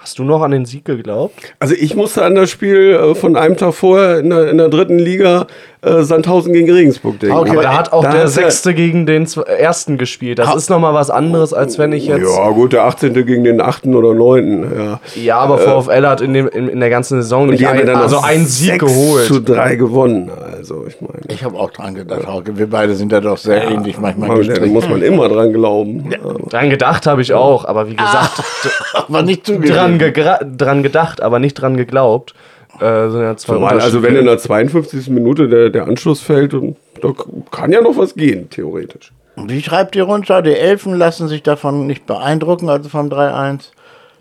Hast 0.07 0.19
du 0.19 0.23
noch 0.23 0.41
an 0.41 0.51
den 0.51 0.63
Sieg 0.63 0.85
geglaubt? 0.85 1.53
Also 1.59 1.75
ich 1.77 1.93
musste 1.93 2.23
an 2.23 2.33
das 2.33 2.49
Spiel 2.49 2.93
äh, 2.93 3.13
von 3.13 3.35
einem 3.35 3.57
Tag 3.57 3.73
vorher 3.73 4.19
in 4.19 4.29
der, 4.29 4.49
in 4.49 4.57
der 4.57 4.69
dritten 4.69 4.99
Liga 4.99 5.47
äh, 5.83 6.01
Sandhausen 6.01 6.53
gegen 6.53 6.71
Regensburg 6.71 7.19
denken. 7.19 7.35
Okay. 7.37 7.51
Aber 7.51 7.61
da 7.61 7.77
hat 7.77 7.93
auch 7.93 8.03
Da 8.03 8.11
der 8.11 8.21
hat's 8.23 8.35
ja- 8.35 8.43
Sechste 8.43 8.73
gegen 8.73 9.05
den 9.05 9.25
Zwe- 9.27 9.43
Ersten 9.45 9.97
gespielt. 9.97 10.39
Das 10.39 10.55
ist 10.55 10.69
nochmal 10.69 10.93
was 10.93 11.09
anderes, 11.09 11.53
als 11.53 11.77
wenn 11.77 11.91
ich 11.91 12.07
jetzt... 12.07 12.23
Ja 12.35 12.49
gut, 12.49 12.73
der 12.73 12.83
18. 12.85 13.13
gegen 13.13 13.43
den 13.43 13.61
8. 13.61 13.85
oder 13.87 14.13
9. 14.15 14.63
Ja. 14.75 14.99
Ja, 15.15 15.37
aber 15.37 15.57
VfL 15.59 16.05
hat 16.07 16.21
in, 16.21 16.33
dem, 16.33 16.47
in, 16.47 16.67
in 16.67 16.79
der 16.79 16.89
ganzen 16.89 17.21
Saison 17.21 17.47
nicht 17.47 17.59
Die 17.59 17.67
haben 17.67 17.75
ja 17.75 17.81
ein, 17.81 17.87
dann 17.87 17.97
also 17.97 18.19
einen 18.19 18.45
Sieg 18.45 18.81
6 18.81 18.85
geholt. 18.85 19.25
zu 19.25 19.39
3 19.41 19.75
gewonnen. 19.75 20.31
Also 20.57 20.85
ich 20.87 20.99
meine, 20.99 21.13
Ich 21.27 21.43
habe 21.43 21.57
auch 21.59 21.69
dran 21.71 21.93
gedacht, 21.93 22.25
Hauke. 22.27 22.57
Wir 22.57 22.67
beide 22.69 22.95
sind 22.95 23.11
ja 23.11 23.21
doch 23.21 23.37
sehr 23.37 23.63
ähnlich 23.69 23.99
manchmal. 23.99 24.29
man, 24.29 24.47
da 24.47 24.65
muss 24.65 24.89
man 24.89 25.01
immer 25.03 25.29
dran 25.29 25.53
glauben. 25.53 26.09
Dran 26.49 26.69
gedacht 26.71 27.05
habe 27.05 27.21
ich 27.21 27.33
auch, 27.33 27.65
aber 27.65 27.87
wie 27.87 27.95
gesagt, 27.95 28.41
Aber 28.93 29.21
nicht 29.21 29.47
dran, 29.47 29.55
zugegeben. 29.57 29.97
gegra- 29.99 30.43
dran 30.43 30.81
gedacht, 30.83 31.21
aber 31.21 31.37
nicht 31.39 31.53
dran 31.53 31.77
geglaubt. 31.77 32.33
Äh, 32.79 33.09
zwei 33.09 33.33
Zumal, 33.35 33.79
also 33.79 34.03
wenn 34.03 34.15
in 34.15 34.25
der 34.25 34.37
52. 34.37 35.09
Minute 35.09 35.47
der, 35.47 35.69
der 35.69 35.87
Anschluss 35.87 36.21
fällt, 36.21 36.53
und 36.53 36.77
da 37.01 37.13
kann 37.51 37.71
ja 37.71 37.81
noch 37.81 37.97
was 37.97 38.15
gehen, 38.15 38.49
theoretisch. 38.49 39.11
Wie 39.35 39.61
schreibt 39.61 39.95
ihr 39.95 40.03
runter? 40.03 40.41
Die 40.41 40.55
Elfen 40.55 40.95
lassen 40.97 41.27
sich 41.27 41.43
davon 41.43 41.85
nicht 41.85 42.05
beeindrucken, 42.05 42.69
also 42.69 42.89
vom 42.89 43.09
3-1. 43.09 43.71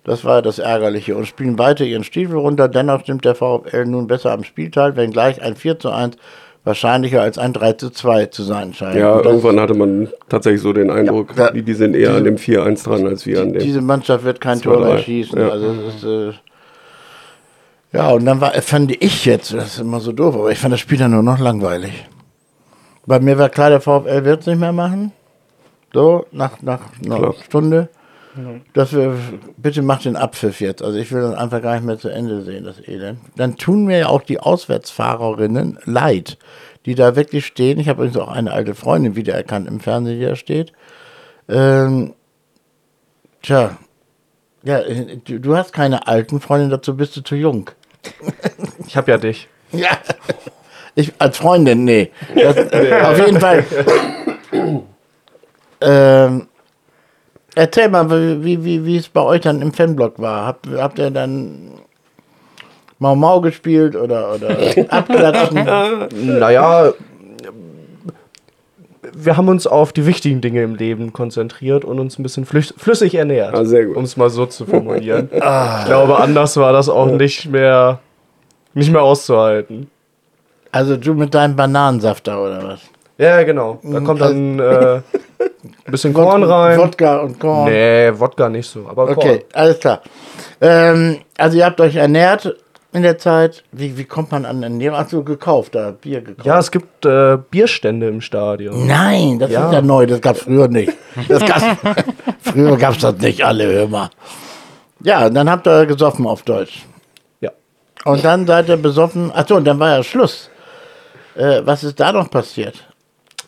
Das 0.04 0.24
war 0.24 0.40
das 0.42 0.58
Ärgerliche 0.58 1.16
und 1.16 1.26
spielen 1.26 1.58
weiter 1.58 1.84
ihren 1.84 2.04
Stiefel 2.04 2.36
runter. 2.36 2.68
Dennoch 2.68 3.06
nimmt 3.08 3.24
der 3.24 3.34
VfL 3.34 3.86
nun 3.86 4.06
besser 4.06 4.30
am 4.32 4.44
Spiel 4.44 4.70
teil, 4.70 4.94
wenngleich 4.96 5.42
ein 5.42 5.56
4 5.56 5.78
zu 5.78 5.90
1 5.90 6.16
wahrscheinlicher 6.66 7.22
als 7.22 7.38
ein 7.38 7.52
3 7.52 7.74
zu 7.74 7.90
2 7.90 8.26
zu 8.26 8.42
sein 8.42 8.74
scheint. 8.74 8.96
Ja, 8.96 9.20
irgendwann 9.20 9.58
hatte 9.60 9.74
man 9.74 10.08
tatsächlich 10.28 10.60
so 10.60 10.72
den 10.72 10.90
Eindruck, 10.90 11.34
Ja, 11.36 11.50
die, 11.52 11.62
die 11.62 11.74
sind 11.74 11.94
eher 11.94 12.14
an 12.14 12.24
dem 12.24 12.36
4-1 12.36 12.84
dran, 12.84 13.06
als 13.06 13.24
wir 13.24 13.40
an 13.40 13.52
dem. 13.52 13.62
diese 13.62 13.80
Mannschaft 13.80 14.24
wird 14.24 14.40
kein 14.40 14.58
2-3. 14.58 14.62
Tor 14.62 14.80
mehr 14.80 14.98
schießen. 14.98 15.40
Ja. 15.40 15.48
Also 15.48 15.66
es 15.88 15.94
ist, 15.94 16.04
äh, 16.04 16.32
ja, 17.96 18.10
und 18.10 18.24
dann 18.26 18.40
war, 18.40 18.52
fand 18.52 19.02
ich 19.02 19.24
jetzt, 19.24 19.52
das 19.52 19.74
ist 19.74 19.80
immer 19.80 20.00
so 20.00 20.12
doof, 20.12 20.34
aber 20.34 20.50
ich 20.50 20.58
fand 20.58 20.72
das 20.72 20.80
Spiel 20.80 20.98
dann 20.98 21.12
nur 21.12 21.22
noch 21.22 21.38
langweilig. 21.38 22.06
Bei 23.06 23.20
mir 23.20 23.38
war 23.38 23.48
klar, 23.48 23.70
der 23.70 23.80
VfL 23.80 24.24
wird 24.24 24.40
es 24.40 24.46
nicht 24.46 24.58
mehr 24.58 24.72
machen. 24.72 25.12
So, 25.94 26.26
nach, 26.32 26.60
nach 26.60 26.80
einer 27.04 27.16
Klar. 27.16 27.34
Stunde. 27.44 27.88
Dass 28.74 28.92
wir, 28.92 29.16
bitte 29.56 29.80
macht 29.80 30.04
den 30.04 30.16
Abpfiff 30.16 30.60
jetzt. 30.60 30.82
Also 30.82 30.98
ich 30.98 31.10
will 31.10 31.22
das 31.22 31.34
einfach 31.34 31.62
gar 31.62 31.74
nicht 31.74 31.86
mehr 31.86 31.98
zu 31.98 32.10
Ende 32.10 32.42
sehen, 32.42 32.64
das 32.64 32.86
Elend. 32.86 33.18
Dann 33.36 33.56
tun 33.56 33.86
mir 33.86 33.98
ja 33.98 34.08
auch 34.08 34.20
die 34.20 34.40
Auswärtsfahrerinnen 34.40 35.78
leid, 35.86 36.36
die 36.84 36.94
da 36.94 37.16
wirklich 37.16 37.46
stehen. 37.46 37.78
Ich 37.78 37.88
habe 37.88 38.02
übrigens 38.02 38.18
auch 38.18 38.30
eine 38.30 38.52
alte 38.52 38.74
Freundin 38.74 39.16
wiedererkannt 39.16 39.66
im 39.66 39.80
Fernsehen, 39.80 40.18
die 40.20 40.26
da 40.26 40.36
steht. 40.36 40.72
Ähm, 41.48 42.12
tja, 43.40 43.78
ja, 44.64 44.80
du, 45.24 45.38
du 45.38 45.56
hast 45.56 45.72
keine 45.72 46.06
alten 46.06 46.40
Freundin, 46.40 46.68
dazu 46.70 46.94
bist 46.96 47.16
du 47.16 47.22
zu 47.22 47.36
jung. 47.36 47.70
Ich 48.86 48.96
habe 48.96 49.10
ja 49.10 49.18
dich. 49.18 49.48
Ja. 49.72 49.98
Ich, 50.94 51.12
als 51.18 51.36
Freundin, 51.36 51.84
nee. 51.84 52.10
Das, 52.34 52.56
auf 53.04 53.18
jeden 53.18 53.40
Fall. 53.40 53.64
ähm, 55.80 56.48
erzähl 57.54 57.88
mal, 57.88 58.08
wie, 58.42 58.64
wie, 58.64 58.84
wie 58.84 58.96
es 58.96 59.08
bei 59.08 59.20
euch 59.20 59.42
dann 59.42 59.60
im 59.60 59.72
Fanblock 59.72 60.18
war. 60.18 60.46
Habt, 60.46 60.66
habt 60.68 60.98
ihr 60.98 61.10
dann 61.10 61.72
Mau 62.98 63.14
Mau 63.14 63.40
gespielt 63.40 63.94
oder, 63.94 64.34
oder 64.34 64.56
abklatschen? 64.88 66.38
Naja, 66.38 66.92
wir 69.14 69.36
haben 69.36 69.48
uns 69.48 69.66
auf 69.66 69.92
die 69.92 70.06
wichtigen 70.06 70.40
Dinge 70.40 70.62
im 70.62 70.74
Leben 70.74 71.12
konzentriert 71.12 71.84
und 71.84 71.98
uns 71.98 72.18
ein 72.18 72.22
bisschen 72.22 72.44
flüssig 72.44 73.14
ernährt. 73.14 73.54
Ah, 73.54 73.64
sehr 73.64 73.86
gut. 73.86 73.96
Um 73.96 74.04
es 74.04 74.16
mal 74.16 74.30
so 74.30 74.46
zu 74.46 74.64
formulieren. 74.64 75.28
ich 75.32 75.40
glaube, 75.40 76.18
anders 76.18 76.56
war 76.56 76.72
das 76.72 76.88
auch 76.88 77.06
nicht 77.06 77.46
mehr, 77.46 78.00
nicht 78.74 78.90
mehr 78.90 79.02
auszuhalten. 79.02 79.90
Also 80.72 80.96
du 80.96 81.14
mit 81.14 81.34
deinem 81.34 81.56
Bananensaft 81.56 82.26
da 82.26 82.38
oder 82.38 82.62
was? 82.62 82.80
Ja, 83.18 83.42
genau. 83.44 83.78
Da 83.82 84.00
kommt 84.00 84.20
dann 84.20 84.58
äh, 84.58 85.00
ein 85.00 85.02
bisschen 85.86 86.12
Korn 86.14 86.42
rein. 86.42 86.78
Wodka 86.78 87.18
und 87.18 87.38
Korn. 87.40 87.70
Nee, 87.70 88.10
Wodka 88.14 88.48
nicht 88.48 88.68
so, 88.68 88.86
aber 88.88 89.06
Korn. 89.06 89.16
Okay, 89.16 89.44
alles 89.54 89.80
klar. 89.80 90.02
Ähm, 90.60 91.18
also 91.38 91.56
ihr 91.56 91.64
habt 91.64 91.80
euch 91.80 91.96
ernährt 91.96 92.54
in 92.96 93.02
der 93.02 93.18
Zeit. 93.18 93.62
Wie, 93.72 93.96
wie 93.98 94.04
kommt 94.04 94.32
man 94.32 94.44
an 94.46 94.62
Ernährung? 94.62 94.96
Hast 94.98 95.12
du 95.12 95.22
gekauft, 95.22 95.74
da 95.74 95.90
Bier 95.90 96.22
gekauft? 96.22 96.46
Ja, 96.46 96.58
es 96.58 96.70
gibt 96.70 97.04
äh, 97.04 97.36
Bierstände 97.50 98.08
im 98.08 98.20
Stadion. 98.20 98.86
Nein, 98.86 99.38
das 99.38 99.50
Ja. 99.50 99.66
ist 99.68 99.74
ja 99.74 99.82
neu, 99.82 100.06
das 100.06 100.20
gab 100.20 100.36
es 100.36 100.42
früher 100.42 100.66
nicht. 100.68 100.92
Das 101.28 101.44
gab's, 101.44 101.62
früher 102.40 102.76
gab 102.76 102.94
es 102.94 103.00
das 103.02 103.16
nicht, 103.18 103.44
alle 103.44 103.66
hör 103.66 103.86
mal. 103.88 104.10
Ja, 105.02 105.26
und 105.26 105.34
dann 105.34 105.48
habt 105.50 105.66
ihr 105.68 105.84
gesoffen 105.86 106.26
auf 106.26 106.42
Deutsch. 106.42 106.84
Ja. 107.40 107.50
Und 108.04 108.24
dann 108.24 108.46
seid 108.46 108.68
ihr 108.70 108.76
besoffen. 108.78 109.30
Achso, 109.32 109.56
und 109.56 109.64
dann 109.66 109.78
war 109.78 109.90
ja 109.98 110.02
Schluss. 110.02 110.48
Äh, 111.36 111.60
was 111.64 111.84
ist 111.84 112.00
da 112.00 112.12
noch 112.12 112.30
passiert? 112.30 112.86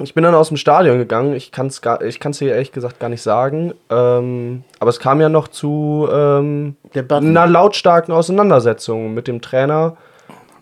Ich 0.00 0.14
bin 0.14 0.22
dann 0.24 0.34
aus 0.34 0.48
dem 0.48 0.56
Stadion 0.56 0.98
gegangen. 0.98 1.34
Ich 1.34 1.50
kann 1.50 1.66
es 1.66 1.80
ich 2.06 2.20
kann's 2.20 2.38
dir 2.38 2.52
ehrlich 2.52 2.72
gesagt 2.72 3.00
gar 3.00 3.08
nicht 3.08 3.22
sagen. 3.22 3.72
Ähm, 3.90 4.62
aber 4.78 4.90
es 4.90 5.00
kam 5.00 5.20
ja 5.20 5.28
noch 5.28 5.48
zu 5.48 6.08
ähm, 6.12 6.76
einer 6.94 7.46
lautstarken 7.46 8.14
Auseinandersetzung 8.14 9.12
mit 9.14 9.26
dem 9.26 9.40
Trainer 9.40 9.96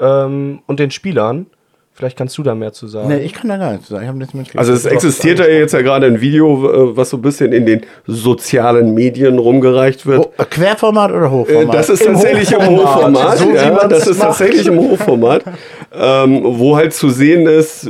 ähm, 0.00 0.60
und 0.66 0.80
den 0.80 0.90
Spielern. 0.90 1.46
Vielleicht 1.92 2.18
kannst 2.18 2.36
du 2.36 2.42
da 2.42 2.54
mehr 2.54 2.74
zu 2.74 2.86
sagen. 2.88 3.08
Nee, 3.08 3.18
ich 3.20 3.32
kann 3.32 3.48
da 3.48 3.56
gar 3.56 3.72
nichts 3.72 3.88
sagen. 3.88 4.02
Ich 4.02 4.08
habe 4.08 4.18
nichts 4.18 4.34
mitgekriegt. 4.34 4.58
Also 4.58 4.74
es 4.74 4.84
existiert 4.84 5.38
ja 5.38 5.46
jetzt 5.46 5.72
ja 5.72 5.80
gerade 5.80 6.06
ein 6.06 6.20
Video, 6.20 6.90
äh, 6.92 6.96
was 6.96 7.08
so 7.08 7.16
ein 7.16 7.22
bisschen 7.22 7.52
in 7.52 7.64
den 7.64 7.80
sozialen 8.06 8.92
Medien 8.92 9.38
rumgereicht 9.38 10.04
wird. 10.06 10.18
Ho- 10.18 10.32
äh, 10.36 10.44
Querformat 10.44 11.10
oder 11.12 11.26
Äh, 11.26 11.30
Hochformat? 11.30 11.74
Das 11.74 11.88
ist 11.88 12.04
tatsächlich 12.04 12.52
im 12.52 12.66
Hochformat. 12.66 13.38
So 13.38 13.50
ja, 13.50 13.88
das 13.88 14.06
ist 14.06 14.18
macht. 14.18 14.28
tatsächlich 14.28 14.66
im 14.66 14.78
Hochformat, 14.78 15.44
ähm, 15.94 16.40
wo 16.44 16.76
halt 16.76 16.92
zu 16.92 17.08
sehen 17.08 17.46
ist, 17.46 17.88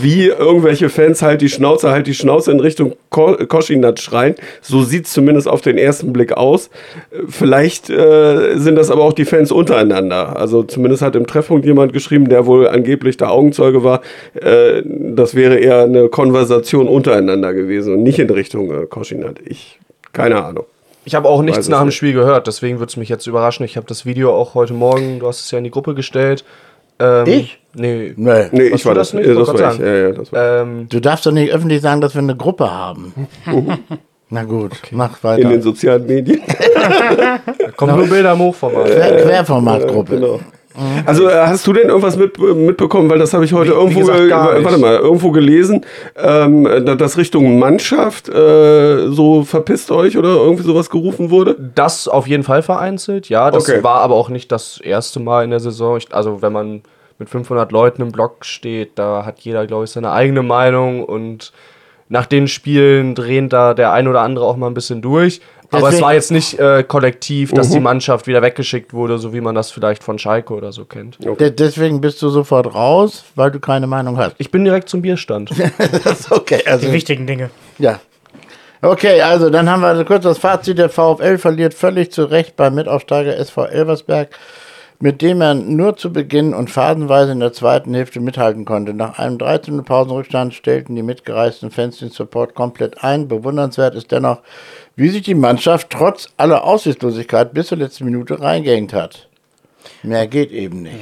wie 0.00 0.26
irgendwelche 0.26 0.88
Fans 0.88 1.22
halt 1.22 1.40
die 1.40 1.48
Schnauze, 1.48 1.90
halt 1.90 2.06
die 2.06 2.14
Schnauze 2.14 2.50
in 2.50 2.60
Richtung 2.60 2.94
Ko 3.10 3.36
Koschinat 3.48 4.00
schreien. 4.00 4.34
So 4.60 4.82
sieht 4.82 5.06
es 5.06 5.12
zumindest 5.12 5.48
auf 5.48 5.60
den 5.60 5.78
ersten 5.78 6.12
Blick 6.12 6.32
aus. 6.32 6.70
Vielleicht 7.28 7.90
äh, 7.90 8.56
sind 8.56 8.76
das 8.76 8.90
aber 8.90 9.02
auch 9.02 9.12
die 9.12 9.24
Fans 9.24 9.52
untereinander. 9.52 10.36
Also 10.36 10.62
zumindest 10.62 11.02
hat 11.02 11.16
im 11.16 11.26
Treffpunkt 11.26 11.64
jemand 11.64 11.92
geschrieben, 11.92 12.28
der 12.28 12.46
wohl 12.46 12.68
angeblich 12.68 13.16
der 13.16 13.30
Augenzeuge 13.30 13.84
war. 13.84 14.02
Äh, 14.34 14.82
das 14.84 15.34
wäre 15.34 15.58
eher 15.58 15.82
eine 15.82 16.08
Konversation 16.08 16.88
untereinander 16.88 17.54
gewesen 17.54 17.94
und 17.94 18.02
nicht 18.02 18.18
in 18.18 18.30
Richtung 18.30 18.70
äh, 18.70 18.86
Koschinat. 18.86 19.36
Ich, 19.44 19.78
keine 20.12 20.44
Ahnung. 20.44 20.64
Ich 21.04 21.14
habe 21.14 21.26
auch 21.26 21.40
nichts 21.40 21.68
nach 21.68 21.80
dem. 21.80 21.90
Spiel 21.90 22.12
gehört, 22.12 22.46
deswegen 22.46 22.80
würde 22.80 22.90
es 22.90 22.98
mich 22.98 23.08
jetzt 23.08 23.26
überraschen. 23.26 23.64
Ich 23.64 23.78
habe 23.78 23.86
das 23.86 24.04
Video 24.04 24.34
auch 24.34 24.54
heute 24.54 24.74
Morgen, 24.74 25.20
du 25.20 25.26
hast 25.26 25.40
es 25.40 25.50
ja 25.50 25.56
in 25.56 25.64
die 25.64 25.70
Gruppe 25.70 25.94
gestellt. 25.94 26.44
Ähm, 27.00 27.26
Ich? 27.26 27.58
Nee. 27.74 28.12
Nee. 28.16 28.46
Nee, 28.50 28.62
ich 28.68 28.84
war 28.86 28.94
das. 28.94 29.12
das 29.12 29.20
nicht? 29.20 29.28
Das 29.28 29.48
war 29.48 29.72
ich. 29.72 29.78
Ja, 29.78 29.94
ja, 29.94 30.12
das 30.12 30.32
war 30.32 30.62
Ähm, 30.62 30.86
Du 30.88 31.00
darfst 31.00 31.26
doch 31.26 31.32
nicht 31.32 31.52
öffentlich 31.52 31.80
sagen, 31.80 32.00
dass 32.00 32.14
wir 32.14 32.22
eine 32.22 32.36
Gruppe 32.36 32.70
haben. 32.70 33.12
Na 34.30 34.44
gut, 34.44 34.72
mach 34.90 35.22
in 35.24 35.36
den 35.36 35.50
weiter. 35.50 35.62
sozialen 35.62 36.04
Medien. 36.06 36.42
kommen 37.76 37.96
nur 37.96 38.06
Bilder 38.08 38.32
im 38.32 38.40
Hochformat. 38.40 38.86
Quer 38.86 39.22
Querformatgruppe. 39.22 40.16
Genau. 40.16 40.40
Also 41.06 41.28
äh, 41.28 41.32
hast 41.46 41.66
du 41.66 41.72
denn 41.72 41.88
irgendwas 41.88 42.16
mit, 42.16 42.38
mitbekommen, 42.38 43.10
weil 43.10 43.18
das 43.18 43.34
habe 43.34 43.44
ich 43.44 43.52
heute 43.52 43.70
Wie- 43.70 43.74
wie 43.74 43.78
irgendwo, 43.78 44.00
gesagt, 44.00 44.18
ge- 44.18 44.28
gar 44.28 44.54
nicht. 44.54 44.64
warte 44.64 44.78
mal, 44.78 44.96
irgendwo 44.96 45.30
gelesen, 45.30 45.84
ähm, 46.16 46.64
da- 46.84 46.94
dass 46.94 47.16
Richtung 47.16 47.58
Mannschaft 47.58 48.28
äh, 48.28 49.08
so 49.10 49.42
verpisst 49.44 49.90
euch 49.90 50.16
oder 50.16 50.28
irgendwie 50.30 50.62
sowas 50.62 50.90
gerufen 50.90 51.30
wurde? 51.30 51.56
Das 51.74 52.08
auf 52.08 52.26
jeden 52.26 52.42
Fall 52.42 52.62
vereinzelt, 52.62 53.28
ja. 53.28 53.50
Das 53.50 53.68
Okay. 53.68 53.82
war 53.82 54.00
aber 54.00 54.14
auch 54.14 54.28
nicht 54.28 54.52
das 54.52 54.80
erste 54.80 55.20
Mal 55.20 55.44
in 55.44 55.50
der 55.50 55.60
Saison. 55.60 55.96
Ich, 55.96 56.14
also 56.14 56.42
wenn 56.42 56.52
man 56.52 56.82
mit 57.18 57.28
500 57.28 57.72
Leuten 57.72 58.02
im 58.02 58.12
Block 58.12 58.44
steht, 58.44 58.92
da 58.96 59.24
hat 59.26 59.40
jeder, 59.40 59.66
glaube 59.66 59.84
ich, 59.84 59.90
seine 59.90 60.12
eigene 60.12 60.42
Meinung 60.42 61.02
und 61.04 61.52
nach 62.10 62.24
den 62.26 62.48
Spielen 62.48 63.14
drehen 63.14 63.48
da 63.48 63.74
der 63.74 63.92
ein 63.92 64.08
oder 64.08 64.20
andere 64.22 64.46
auch 64.46 64.56
mal 64.56 64.68
ein 64.68 64.74
bisschen 64.74 65.02
durch. 65.02 65.40
Aber 65.70 65.88
es 65.90 66.00
war 66.00 66.14
jetzt 66.14 66.30
nicht 66.30 66.58
äh, 66.58 66.82
kollektiv, 66.82 67.52
dass 67.52 67.68
Mhm. 67.68 67.72
die 67.74 67.80
Mannschaft 67.80 68.26
wieder 68.26 68.40
weggeschickt 68.42 68.92
wurde, 68.94 69.18
so 69.18 69.32
wie 69.34 69.40
man 69.40 69.54
das 69.54 69.70
vielleicht 69.70 70.02
von 70.02 70.18
Schalke 70.18 70.54
oder 70.54 70.72
so 70.72 70.84
kennt. 70.84 71.18
De 71.22 71.50
deswegen 71.50 72.00
bist 72.00 72.22
du 72.22 72.30
sofort 72.30 72.74
raus, 72.74 73.24
weil 73.34 73.50
du 73.50 73.60
keine 73.60 73.86
Meinung 73.86 74.16
hast. 74.16 74.34
Ich 74.38 74.50
bin 74.50 74.64
direkt 74.64 74.88
zum 74.88 75.02
Bierstand. 75.02 75.50
Das 76.04 76.20
ist 76.20 76.32
okay. 76.32 76.62
Also, 76.66 76.86
Die 76.86 76.92
wichtigen 76.92 77.26
Dinge. 77.26 77.50
ja. 77.78 78.00
Okay, 78.80 79.20
also 79.22 79.50
dann 79.50 79.68
haben 79.68 79.82
wir 79.82 80.04
kurz 80.04 80.22
das 80.22 80.38
Fazit. 80.38 80.78
Der 80.78 80.88
VfL 80.88 81.36
verliert 81.38 81.74
völlig 81.74 82.12
zu 82.12 82.24
Recht 82.26 82.54
beim 82.54 82.76
Mitaufsteiger 82.76 83.36
SV 83.36 83.64
Elversberg, 83.66 84.28
mit 85.00 85.22
dem 85.22 85.40
er 85.40 85.54
nur 85.54 85.96
zu 85.96 86.12
Beginn 86.12 86.54
und 86.54 86.70
phasenweise 86.70 87.32
in 87.32 87.40
der 87.40 87.52
zweiten 87.52 87.94
Hälfte 87.94 88.20
mithalten 88.20 88.64
konnte. 88.64 88.94
Nach 88.94 89.18
einem 89.18 89.38
13. 89.38 89.84
Pausenrückstand 89.84 90.54
stellten 90.54 90.96
die 90.96 91.04
mitgereisten 91.04 91.70
Fans 91.70 91.98
den 91.98 92.10
Support 92.10 92.54
komplett 92.54 93.04
ein. 93.04 93.28
Bewundernswert 93.28 93.94
ist 93.94 94.10
dennoch, 94.10 94.40
wie 94.96 95.08
sich 95.08 95.22
die 95.22 95.34
Mannschaft 95.34 95.90
trotz 95.90 96.28
aller 96.36 96.64
Aussichtslosigkeit 96.64 97.54
bis 97.54 97.68
zur 97.68 97.78
letzten 97.78 98.06
Minute 98.06 98.40
reingehängt 98.40 98.92
hat. 98.92 99.28
Mehr 100.02 100.26
geht 100.26 100.50
eben 100.50 100.82
nicht. 100.82 100.96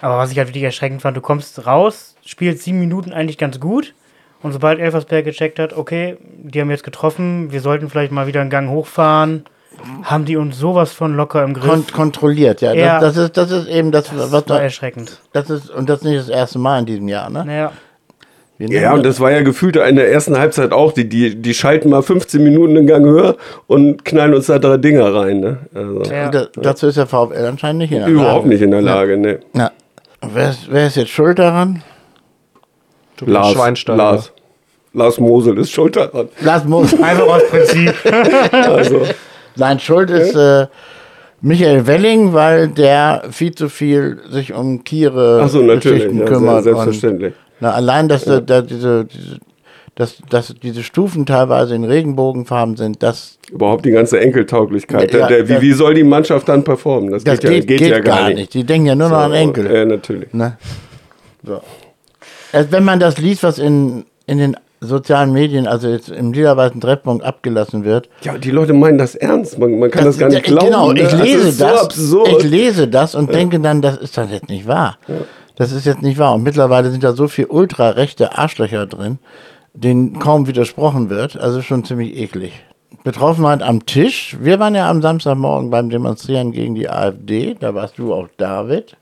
Aber 0.00 0.18
was 0.18 0.32
ich 0.32 0.38
halt 0.38 0.48
wirklich 0.48 0.64
erschreckend 0.64 1.02
fand, 1.02 1.16
du 1.16 1.20
kommst 1.20 1.66
raus, 1.66 2.16
spielst 2.24 2.64
sieben 2.64 2.80
Minuten 2.80 3.12
eigentlich 3.12 3.38
ganz 3.38 3.60
gut. 3.60 3.94
Und 4.42 4.52
sobald 4.52 4.78
Elversberg 4.78 5.24
gecheckt 5.24 5.58
hat, 5.58 5.72
okay, 5.72 6.18
die 6.20 6.60
haben 6.60 6.70
jetzt 6.70 6.84
getroffen, 6.84 7.52
wir 7.52 7.60
sollten 7.60 7.88
vielleicht 7.88 8.12
mal 8.12 8.26
wieder 8.26 8.40
einen 8.40 8.50
Gang 8.50 8.68
hochfahren, 8.70 9.44
haben 10.02 10.24
die 10.24 10.36
uns 10.36 10.58
sowas 10.58 10.92
von 10.92 11.14
locker 11.16 11.42
im 11.44 11.54
Griff. 11.54 11.66
Kon 11.68 11.86
kontrolliert, 11.92 12.60
ja. 12.60 12.72
Ja. 12.72 13.00
Das, 13.00 13.14
das, 13.14 13.24
ist, 13.24 13.36
das 13.36 13.50
ist 13.50 13.68
eben 13.68 13.90
das, 13.92 14.10
was 14.12 14.22
das 14.22 14.32
war 14.32 14.42
da, 14.42 14.58
erschreckend. 14.60 15.20
das 15.32 15.50
ist, 15.50 15.70
und 15.70 15.88
das 15.88 15.98
ist 16.00 16.04
nicht 16.04 16.18
das 16.18 16.28
erste 16.28 16.58
Mal 16.58 16.80
in 16.80 16.86
diesem 16.86 17.08
Jahr, 17.08 17.30
ne? 17.30 17.44
Naja, 17.44 17.72
Ja, 18.58 18.66
nehmen- 18.68 18.92
und 18.94 19.06
das 19.06 19.20
war 19.20 19.30
ja 19.30 19.42
gefühlt 19.42 19.76
in 19.76 19.96
der 19.96 20.10
ersten 20.10 20.38
Halbzeit 20.38 20.72
auch. 20.72 20.92
Die, 20.92 21.08
die, 21.08 21.34
die 21.36 21.54
schalten 21.54 21.90
mal 21.90 22.02
15 22.02 22.42
Minuten 22.42 22.74
den 22.74 22.86
Gang 22.86 23.04
höher 23.04 23.36
und 23.66 24.04
knallen 24.04 24.32
uns 24.34 24.46
da 24.46 24.58
drei 24.58 24.76
Dinger 24.78 25.14
rein. 25.14 25.40
Ne? 25.40 25.58
Also, 25.74 26.02
ja. 26.12 26.28
Da, 26.30 26.46
dazu 26.54 26.86
ist 26.86 26.96
der 26.96 27.06
VfL 27.06 27.44
anscheinend 27.46 27.80
nicht 27.82 27.92
in 27.92 27.98
der 28.00 28.08
Überhaupt 28.08 28.44
Lage. 28.44 28.48
nicht 28.48 28.62
in 28.62 28.70
der 28.70 28.82
Lage, 28.82 29.16
ne. 29.18 29.40
Ja. 29.54 29.70
Wer, 30.22 30.50
ist, 30.50 30.60
wer 30.70 30.86
ist 30.86 30.96
jetzt 30.96 31.10
schuld 31.10 31.38
daran? 31.38 31.82
Du 33.18 33.26
bist 33.26 33.34
Lars, 33.34 33.52
Schweinsteiger. 33.52 33.96
Lars. 33.96 34.32
Lars 34.94 35.20
Mosel 35.20 35.58
ist 35.58 35.70
schuld 35.70 35.94
daran. 35.96 36.28
Lars 36.40 36.64
Moos. 36.64 36.94
einfach 37.02 37.26
aus 37.28 37.42
Prinzip. 37.50 37.94
Also, 38.52 39.02
Nein, 39.56 39.78
schuld 39.78 40.10
ist 40.10 40.34
äh, 40.34 40.66
Michael 41.40 41.86
Welling, 41.86 42.32
weil 42.32 42.68
der 42.68 43.24
viel 43.30 43.54
zu 43.54 43.68
viel 43.68 44.18
sich 44.30 44.52
um 44.52 44.82
Achso, 45.40 45.60
natürlich. 45.60 45.82
Geschichten 45.82 46.18
Ja, 46.18 46.24
kümmert. 46.24 46.58
und, 46.58 46.62
selbstverständlich. 46.64 47.34
na, 47.60 47.72
allein, 47.72 48.08
dass 48.08 48.24
da, 48.24 48.40
da 48.40 48.62
diese, 48.62 49.04
diese 49.04 49.38
dass, 49.96 50.18
dass 50.28 50.54
diese 50.62 50.82
Stufen 50.82 51.24
teilweise 51.24 51.74
in 51.74 51.82
Regenbogenfarben 51.82 52.76
sind, 52.76 53.02
das, 53.02 53.38
Überhaupt 53.50 53.86
die 53.86 53.92
ganze 53.92 54.20
Enkeltauglichkeit. 54.20 55.10
Ja, 55.12 55.26
der, 55.26 55.44
der, 55.44 55.48
wie, 55.48 55.68
wie 55.68 55.72
soll 55.72 55.94
die 55.94 56.04
Mannschaft 56.04 56.48
dann 56.48 56.64
performen? 56.64 57.10
Das, 57.10 57.24
das 57.24 57.40
geht, 57.40 57.68
ja, 57.70 57.76
geht, 57.76 57.80
ja 57.80 58.00
gar 58.00 58.28
nicht. 58.28 58.52
Die 58.52 58.64
denken 58.64 58.88
ja 58.88 58.94
nur 58.94 59.08
noch 59.08 59.16
an 59.16 59.32
Enkel. 59.32 59.72
Ja, 59.74 59.86
natürlich. 59.86 60.34
Ne? 60.34 60.58
So. 61.42 61.62
Also 62.52 62.72
wenn 62.72 62.84
man 62.84 63.00
das 63.00 63.16
liest, 63.16 63.42
was 63.42 63.58
in, 63.58 64.04
in 64.26 64.36
den 64.36 64.56
sozialen 64.86 65.32
Medien, 65.32 65.66
also 65.66 65.88
jetzt 65.88 66.08
im 66.08 66.32
lila-weißen 66.32 66.80
Treffpunkt 66.80 67.24
abgelassen 67.24 67.84
wird. 67.84 68.08
Ja, 68.22 68.38
die 68.38 68.50
Leute 68.50 68.72
meinen 68.72 68.98
das 68.98 69.14
ernst. 69.14 69.58
Man, 69.58 69.78
man 69.78 69.90
kann 69.90 70.04
das, 70.04 70.18
gar 70.18 70.28
nicht 70.28 70.44
glauben. 70.44 70.66
Genau, 70.66 70.92
ne? 70.92 71.00
ich 71.00 71.06
Also, 71.06 71.22
lese 71.22 71.48
ist 71.48 71.60
das. 71.60 71.80
So 71.80 72.24
absurd. 72.24 72.28
Ich 72.44 72.50
lese 72.50 72.88
das 72.88 73.14
und 73.14 73.32
denke 73.32 73.60
dann, 73.60 73.82
das 73.82 73.98
ist 73.98 74.16
dann 74.16 74.30
jetzt 74.30 74.48
nicht 74.48 74.66
wahr. 74.66 74.98
Das 75.56 75.72
ist 75.72 75.86
jetzt 75.86 76.02
nicht 76.02 76.18
wahr. 76.18 76.34
Und 76.34 76.42
mittlerweile 76.42 76.90
sind 76.90 77.04
da 77.04 77.12
so 77.12 77.28
viel 77.28 77.46
ultrarechte 77.46 78.36
Arschlöcher 78.36 78.86
drin, 78.86 79.18
denen 79.74 80.18
kaum 80.18 80.46
widersprochen 80.46 81.10
wird. 81.10 81.36
Also 81.38 81.62
schon 81.62 81.84
ziemlich 81.84 82.16
eklig. 82.16 82.52
Betroffenheit 83.04 83.62
am 83.62 83.86
Tisch. 83.86 84.36
Wir 84.40 84.58
waren 84.58 84.74
ja 84.74 84.90
am 84.90 85.00
Samstagmorgen 85.00 85.70
beim 85.70 85.90
Demonstrieren 85.90 86.52
gegen 86.52 86.74
die 86.74 86.88
AfD. 86.88 87.56
Da 87.58 87.74
warst 87.74 87.98
du 87.98 88.12
auch, 88.12 88.28
David. 88.36 88.96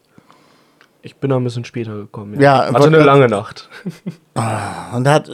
Ich 1.06 1.16
bin 1.16 1.28
noch 1.28 1.36
ein 1.36 1.44
bisschen 1.44 1.66
später 1.66 1.94
gekommen. 1.94 2.40
Ja, 2.40 2.64
Hatte 2.64 2.72
wollte 2.72 2.86
eine 2.96 3.04
lange 3.04 3.28
Nacht. 3.28 3.68
Und 4.94 5.06
hat 5.06 5.30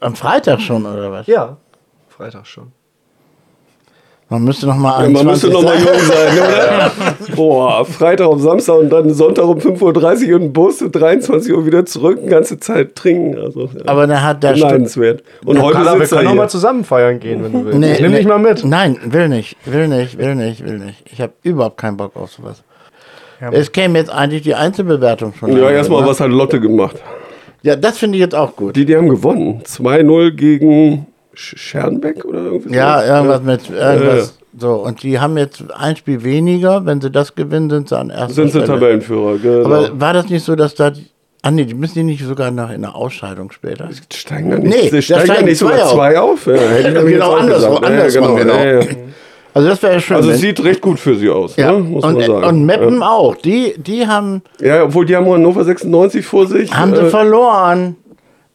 am 0.00 0.14
Freitag 0.14 0.62
schon, 0.62 0.86
oder 0.86 1.12
was? 1.12 1.26
Ja. 1.26 1.58
Freitag 2.08 2.46
schon. 2.46 2.72
Man 4.30 4.44
müsste 4.44 4.66
noch 4.66 4.76
mal 4.76 5.02
Ja, 5.02 5.10
man 5.10 5.28
21 5.28 5.50
müsste 5.50 5.50
noch 5.50 5.62
mal 5.62 5.78
sein. 5.78 5.86
jung 5.86 6.06
sein, 6.06 6.38
oder? 6.38 6.92
Boah, 7.36 7.84
Freitag 7.84 8.28
auf 8.28 8.40
Samstag 8.40 8.76
und 8.78 8.88
dann 8.88 9.10
Sonntag 9.12 9.44
um 9.44 9.58
5.30 9.58 10.28
Uhr 10.30 10.36
in 10.36 10.42
den 10.44 10.52
Bus 10.54 10.80
und 10.80 10.92
23 10.92 11.52
Uhr 11.52 11.66
wieder 11.66 11.84
zurück, 11.84 12.18
eine 12.18 12.30
ganze 12.30 12.58
Zeit 12.58 12.94
trinken. 12.94 13.36
Also, 13.38 13.68
ja, 13.74 13.82
Aber 13.86 14.06
da 14.06 14.22
hat 14.22 14.42
der 14.42 14.54
beneidenswert. 14.54 15.22
Und 15.44 15.60
heute 15.60 15.74
Carla, 15.74 15.94
wir 15.94 16.00
sitzt 16.00 16.12
er 16.12 16.16
können 16.18 16.28
auch 16.28 16.32
hier. 16.32 16.40
mal 16.40 16.48
zusammen 16.48 16.84
feiern 16.84 17.20
gehen, 17.20 17.44
wenn 17.44 17.52
du 17.52 17.64
willst. 17.66 17.78
Nee, 17.78 18.00
nimm 18.00 18.12
nee. 18.12 18.18
dich 18.18 18.26
mal 18.26 18.38
mit. 18.38 18.64
Nein, 18.64 18.98
will 19.04 19.28
nicht, 19.28 19.56
will 19.66 19.88
nicht, 19.88 20.16
will 20.16 20.34
nicht, 20.34 20.64
will 20.64 20.78
nicht. 20.78 21.02
Ich 21.12 21.20
habe 21.20 21.32
überhaupt 21.42 21.76
keinen 21.76 21.98
Bock 21.98 22.16
auf 22.16 22.30
sowas. 22.30 22.62
Ja. 23.40 23.50
Es 23.52 23.72
käme 23.72 23.98
jetzt 23.98 24.10
eigentlich 24.10 24.42
die 24.42 24.54
Einzelbewertung 24.54 25.32
von. 25.32 25.56
Ja, 25.56 25.70
erstmal, 25.70 26.02
ne? 26.02 26.08
was 26.08 26.20
hat 26.20 26.30
Lotte 26.30 26.60
gemacht? 26.60 26.96
Ja, 27.62 27.76
das 27.76 27.98
finde 27.98 28.16
ich 28.16 28.20
jetzt 28.22 28.34
auch 28.34 28.54
gut. 28.56 28.76
Die, 28.76 28.84
die 28.84 28.96
haben 28.96 29.08
gewonnen. 29.08 29.62
2-0 29.64 30.30
gegen 30.32 31.06
Sch- 31.34 31.56
Scherdenbeck 31.58 32.24
oder 32.24 32.38
irgendwie 32.44 32.74
ja, 32.74 32.98
sowas? 33.00 33.08
irgendwas 33.08 33.42
mit 33.42 33.70
irgendwas. 33.70 34.38
So, 34.58 34.72
und 34.84 35.02
die 35.02 35.20
haben 35.20 35.36
jetzt 35.38 35.62
ein 35.76 35.94
Spiel 35.96 36.22
weniger. 36.24 36.84
Wenn 36.84 37.00
sie 37.00 37.10
das 37.10 37.34
gewinnen, 37.34 37.70
sind 37.70 37.88
sie 37.88 37.96
an 37.98 38.10
erster 38.10 38.34
Sind 38.34 38.52
sie. 38.52 38.64
Tabellenführer, 38.64 39.38
genau. 39.38 39.64
Aber 39.66 40.00
war 40.00 40.12
das 40.12 40.28
nicht 40.28 40.44
so, 40.44 40.56
dass 40.56 40.74
da. 40.74 40.90
die- 40.90 41.06
Ah, 41.42 41.50
nee, 41.50 41.64
die 41.64 41.72
müssen 41.74 41.94
die 41.94 42.02
nicht 42.02 42.22
sogar 42.22 42.50
noch 42.50 42.70
in 42.70 42.82
der 42.82 42.94
Ausscheidung 42.94 43.50
später? 43.50 43.88
steigen 44.12 44.50
da 44.50 44.58
nicht, 44.58 44.68
Nee, 44.82 44.88
sie 44.90 45.00
steigen 45.00 45.20
da 45.26 45.32
steigen 45.32 45.48
nicht 45.48 45.58
sogar 45.58 45.76
zwei 45.76 45.82
auf. 45.84 45.92
zwei 45.94 46.18
auf? 46.18 46.46
Ja, 46.46 46.52
hätte 46.54 46.88
ich 46.88 46.94
nämlich 46.94 47.14
Genau, 47.14 47.32
andersrum, 47.32 47.74
gesagt. 47.76 47.86
andersrum, 47.86 48.36
genau. 48.36 48.54
Ja, 48.54 48.80
ja. 48.80 48.80
Also, 49.52 49.68
das 49.68 49.82
wäre 49.82 49.94
ja 49.94 50.00
schön. 50.00 50.16
Also 50.16 50.30
es 50.30 50.40
sieht 50.40 50.62
recht 50.62 50.80
gut 50.80 50.98
für 50.98 51.16
sie 51.16 51.28
aus, 51.28 51.56
ja. 51.56 51.72
ne? 51.72 51.78
muss 51.80 52.04
und, 52.04 52.14
man 52.14 52.24
sagen. 52.24 52.44
und 52.44 52.66
Meppen 52.66 53.02
auch. 53.02 53.36
Die, 53.36 53.74
die 53.76 54.06
haben, 54.06 54.42
ja. 54.60 54.76
ja, 54.76 54.84
obwohl 54.84 55.06
die 55.06 55.16
haben 55.16 55.26
Hannover 55.26 55.64
96 55.64 56.24
vor 56.24 56.46
sich. 56.46 56.72
haben 56.74 56.94
sie 56.94 57.02
äh, 57.02 57.10
verloren. 57.10 57.96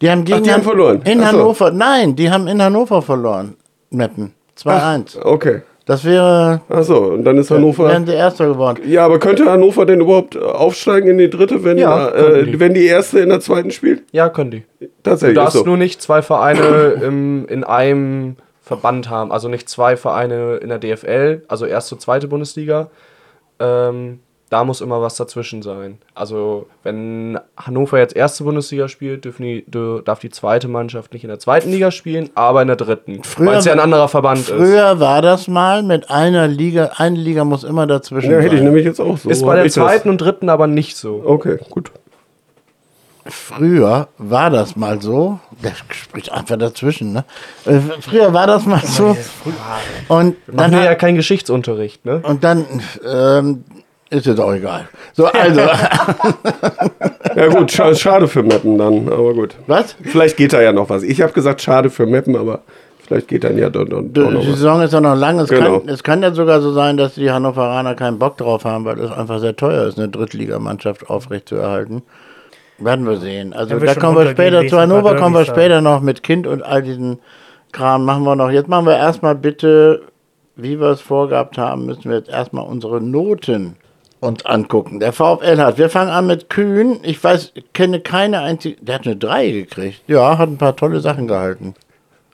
Die 0.02 0.10
haben 0.10 0.26
gegen 0.26 0.44
die 0.44 0.52
haben 0.52 0.64
verloren? 0.64 1.02
In 1.04 1.22
Ach 1.22 1.32
so. 1.32 1.38
Hannover. 1.38 1.72
Nein, 1.72 2.16
die 2.16 2.30
haben 2.30 2.48
in 2.48 2.62
Hannover 2.62 3.02
verloren. 3.02 3.56
Meppen. 3.90 4.34
2-1. 4.58 5.22
Okay. 5.22 5.62
Das 5.86 6.04
wäre. 6.04 6.62
Achso, 6.68 7.14
und 7.14 7.24
dann 7.24 7.38
ist 7.38 7.52
Hannover. 7.52 7.88
Wären 7.88 8.08
sie 8.08 8.14
Erster 8.14 8.48
geworden. 8.48 8.82
Ja, 8.88 9.06
aber 9.06 9.20
könnte 9.20 9.46
Hannover 9.46 9.86
denn 9.86 10.02
überhaupt 10.02 10.36
äh, 10.36 10.40
aufsteigen 10.40 11.10
in 11.10 11.18
die 11.20 11.30
dritte, 11.30 11.64
wenn, 11.64 11.78
Ja, 11.78 12.10
äh, 12.10 12.44
die. 12.44 12.60
wenn 12.60 12.74
die 12.74 12.86
erste 12.86 13.20
in 13.20 13.30
der 13.30 13.40
zweiten 13.40 13.70
spielt? 13.70 14.04
Ja, 14.12 14.30
können 14.30 14.52
die. 14.52 14.64
Du 14.80 14.88
Tatsächlich. 15.04 15.36
darfst 15.36 15.56
ist 15.56 15.62
so. 15.62 15.68
nur 15.68 15.78
nicht 15.78 16.02
zwei 16.02 16.24
Vereine 16.24 17.02
im, 17.04 17.46
in 17.48 17.64
einem 17.64 18.38
Verband 18.66 19.10
haben. 19.10 19.32
Also 19.32 19.48
nicht 19.48 19.70
zwei 19.70 19.96
Vereine 19.96 20.56
in 20.58 20.70
der 20.70 20.80
DFL, 20.80 21.44
also 21.48 21.66
erste 21.66 21.96
und 21.96 22.02
zweite 22.02 22.28
Bundesliga. 22.28 22.90
Ähm, 23.60 24.20
da 24.50 24.64
muss 24.64 24.80
immer 24.80 25.02
was 25.02 25.16
dazwischen 25.16 25.62
sein. 25.64 25.98
Also 26.14 26.68
wenn 26.84 27.38
Hannover 27.58 27.98
jetzt 27.98 28.16
erste 28.16 28.44
Bundesliga 28.44 28.88
spielt, 28.88 29.26
dürfen 29.26 29.44
die, 29.44 29.66
darf 30.06 30.20
die 30.20 30.30
zweite 30.30 30.68
Mannschaft 30.68 31.14
nicht 31.14 31.24
in 31.24 31.30
der 31.30 31.40
zweiten 31.40 31.72
Liga 31.72 31.90
spielen, 31.90 32.30
aber 32.36 32.62
in 32.62 32.68
der 32.68 32.78
dritten. 32.78 33.24
Früher 33.24 33.48
Weil 33.48 33.58
es 33.58 33.66
ja 33.66 33.72
ein 33.74 33.78
war- 33.80 33.84
anderer 33.86 34.08
Verband 34.08 34.40
ist. 34.42 34.50
Früher 34.52 35.00
war 35.00 35.22
das 35.24 35.48
mal 35.48 35.82
mit 35.84 36.10
einer 36.12 36.48
Liga. 36.48 36.92
Eine 36.98 37.18
Liga 37.18 37.44
muss 37.44 37.64
immer 37.64 37.88
dazwischen 37.88 38.32
Ja, 38.32 38.38
hätte 38.38 38.56
ich 38.56 38.60
sein. 38.62 38.66
nämlich 38.66 38.86
jetzt 38.86 39.00
auch 39.02 39.18
so. 39.18 39.30
Ist 39.30 39.44
bei 39.44 39.56
der 39.56 39.66
ich 39.66 39.74
das. 39.74 39.84
zweiten 39.84 40.10
und 40.10 40.20
dritten 40.20 40.50
aber 40.50 40.68
nicht 40.68 40.96
so. 40.96 41.22
Okay, 41.26 41.58
gut. 41.72 41.92
Früher 43.28 44.08
war 44.18 44.50
das 44.50 44.76
mal 44.76 45.02
so, 45.02 45.40
der 45.64 45.72
spricht 45.94 46.32
einfach 46.32 46.58
dazwischen, 46.58 47.14
ne? 47.14 47.24
Äh, 47.66 47.80
Früher 48.02 48.34
war 48.34 48.48
das 48.48 48.66
mal 48.66 48.82
so. 48.86 49.18
Und 50.08 50.36
dann, 50.48 50.72
wir 50.72 50.84
ja 50.84 50.92
hat, 50.92 51.00
keinen 51.00 51.16
Geschichtsunterricht, 51.16 52.06
ne? 52.06 52.22
und 52.24 52.44
dann 52.44 52.66
ähm, 53.08 53.64
ist 54.10 54.26
jetzt 54.28 54.40
auch 54.40 54.54
egal. 54.54 54.88
So, 55.14 55.26
also, 55.26 55.62
Ja 57.36 57.48
gut, 57.48 57.72
scha 57.72 57.94
schade 57.96 58.28
für 58.28 58.44
Meppen 58.44 58.78
dann, 58.78 59.08
aber 59.12 59.34
gut. 59.34 59.56
was? 59.68 59.96
Vielleicht 60.04 60.38
geht 60.38 60.54
da 60.54 60.62
ja 60.62 60.72
noch 60.72 60.90
was. 60.90 61.04
Ich 61.04 61.22
habe 61.22 61.34
gesagt, 61.34 61.62
schade 61.62 61.90
für 61.90 62.06
Meppen, 62.06 62.36
aber 62.36 62.60
vielleicht 63.06 63.28
geht 63.28 63.44
dann 63.44 63.58
ja 63.58 63.70
doch, 63.70 63.86
doch, 63.86 64.02
doch 64.04 64.32
noch 64.32 64.42
Die 64.42 64.48
was. 64.52 64.58
Saison 64.58 64.82
ist 64.82 64.94
ja 64.94 65.02
noch 65.02 65.16
lang. 65.16 65.40
Es, 65.40 65.50
Genau. 65.50 65.80
kann, 65.80 65.90
es 65.90 66.04
kann 66.04 66.22
ja 66.22 66.32
sogar 66.34 66.62
so 66.62 66.72
sein, 66.74 66.96
dass 66.98 67.16
die 67.16 67.30
Hannoveraner 67.32 67.96
keinen 67.96 68.20
Bock 68.20 68.38
drauf 68.38 68.64
haben, 68.64 68.86
weil 68.86 69.00
es 69.00 69.12
einfach 69.12 69.40
sehr 69.40 69.56
teuer 69.56 69.86
ist, 69.88 69.98
eine 69.98 70.08
Drittligamannschaft 70.08 71.10
aufrechtzuerhalten. 71.10 72.04
Werden 72.78 73.06
wir 73.08 73.18
sehen. 73.18 73.54
Also 73.54 73.80
wird 73.80 73.96
da 73.96 74.00
kommen 74.00 74.18
wir 74.18 74.30
später 74.32 74.68
zu 74.68 74.78
Hannover, 74.80 75.16
kommen 75.16 75.36
wir 75.36 75.46
später 75.46 75.82
noch 75.82 76.02
mit 76.02 76.24
Kind 76.24 76.46
und 76.46 76.62
all 76.62 76.82
diesen 76.84 77.20
Kram 77.72 78.06
machen 78.06 78.24
wir 78.24 78.36
noch. 78.36 78.52
Jetzt 78.52 78.68
machen 78.68 78.86
wir 78.86 78.98
erstmal 78.98 79.36
bitte, 79.36 80.02
wie 80.56 80.80
wir 80.80 80.88
es 80.88 81.02
vorgehabt 81.02 81.58
haben, 81.58 81.86
müssen 81.86 82.06
wir 82.10 82.18
jetzt 82.18 82.30
erstmal 82.30 82.66
unsere 82.66 83.02
Noten 83.02 83.76
uns 84.22 84.46
angucken. 84.46 85.00
Der 85.00 85.14
VfL 85.14 85.58
hat, 85.58 85.78
wir 85.78 85.90
fangen 85.90 86.10
an 86.10 86.28
mit 86.28 86.50
Kühn. 86.50 86.98
Ich 87.04 87.24
weiß, 87.24 87.54
kenne 87.74 88.00
keine 88.00 88.40
einzige, 88.42 88.78
der 88.82 88.96
hat 88.96 89.06
eine 89.06 89.16
3 89.16 89.52
gekriegt. 89.52 90.02
Ja, 90.08 90.38
hat 90.38 90.50
ein 90.50 90.58
paar 90.58 90.76
tolle 90.76 91.00
Sachen 91.00 91.28
gehalten. 91.28 91.76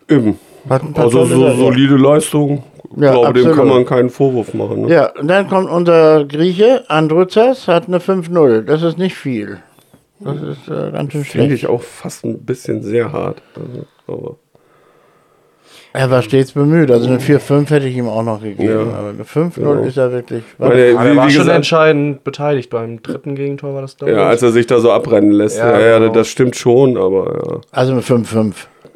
Eben. 0.08 0.40
Hat 0.70 0.84
ein 0.84 0.94
paar 0.94 1.06
Also 1.06 1.24
tolle 1.24 1.36
so 1.36 1.48
Sachen. 1.48 1.58
solide 1.60 1.98
Leistung. 1.98 2.64
Ich 2.96 3.02
Ja, 3.02 3.12
glaube, 3.12 3.34
dem 3.34 3.44
kann 3.44 3.52
absolut. 3.54 3.74
man 3.74 3.86
keinen 3.86 4.10
Vorwurf 4.10 4.54
machen. 4.54 4.82
Ne? 4.84 4.94
Ja, 4.94 5.12
und 5.18 5.28
dann 5.28 5.48
kommt 5.48 5.70
unser 5.70 6.26
Grieche, 6.26 6.84
Andruzas, 6.90 7.68
hat 7.68 7.88
eine 7.88 8.00
5-0. 8.00 8.62
Das 8.62 8.84
ist 8.84 8.98
nicht 8.98 9.16
viel. 9.16 9.60
Das 10.24 10.36
ist 10.36 10.68
äh, 10.68 10.92
ganz 10.92 11.12
schön 11.12 11.24
Finde 11.24 11.48
schlecht. 11.48 11.64
ich 11.64 11.68
auch 11.68 11.82
fast 11.82 12.24
ein 12.26 12.40
bisschen 12.46 12.82
sehr 12.84 13.12
hart. 13.12 13.42
Also, 13.56 13.86
aber 14.08 14.36
Er 15.94 16.10
war 16.12 16.22
stets 16.22 16.52
bemüht. 16.54 16.92
Also 16.92 17.08
eine 17.08 17.18
4-5 17.20 17.70
hätte 17.70 17.88
ich 17.88 17.98
ihm 17.98 18.08
auch 18.08 18.24
noch 18.24 18.42
gegeben. 18.42 18.70
Ja. 18.70 18.80
Aber 18.98 19.10
eine 19.10 19.24
5-0 19.24 19.56
Genau. 19.56 19.74
ist 19.84 19.98
er 19.98 20.12
wirklich. 20.12 20.44
Aber 20.60 20.76
er 20.76 20.92
wie, 20.94 20.96
war 20.96 21.28
wie 21.28 21.32
schon 21.32 21.40
gesagt, 21.42 21.56
entscheidend 21.56 22.24
beteiligt. 22.24 22.70
Beim 22.70 23.02
dritten 23.02 23.36
Gegentor 23.36 23.74
war 23.74 23.82
das, 23.82 23.98
glaube 23.98 24.14
ja, 24.14 24.28
als 24.28 24.42
er 24.44 24.52
sich 24.52 24.68
da 24.68 24.80
so 24.80 24.92
abrennen 24.92 25.32
lässt. 25.32 25.58
Ja, 25.58 25.80
Ja, 25.80 25.86
ja, 25.88 26.00
genau. 26.00 26.14
das 26.14 26.28
stimmt 26.28 26.56
schon, 26.56 26.98
aber 26.98 27.62
Also 27.72 27.92
eine 27.94 28.02
5-5. 28.02 28.54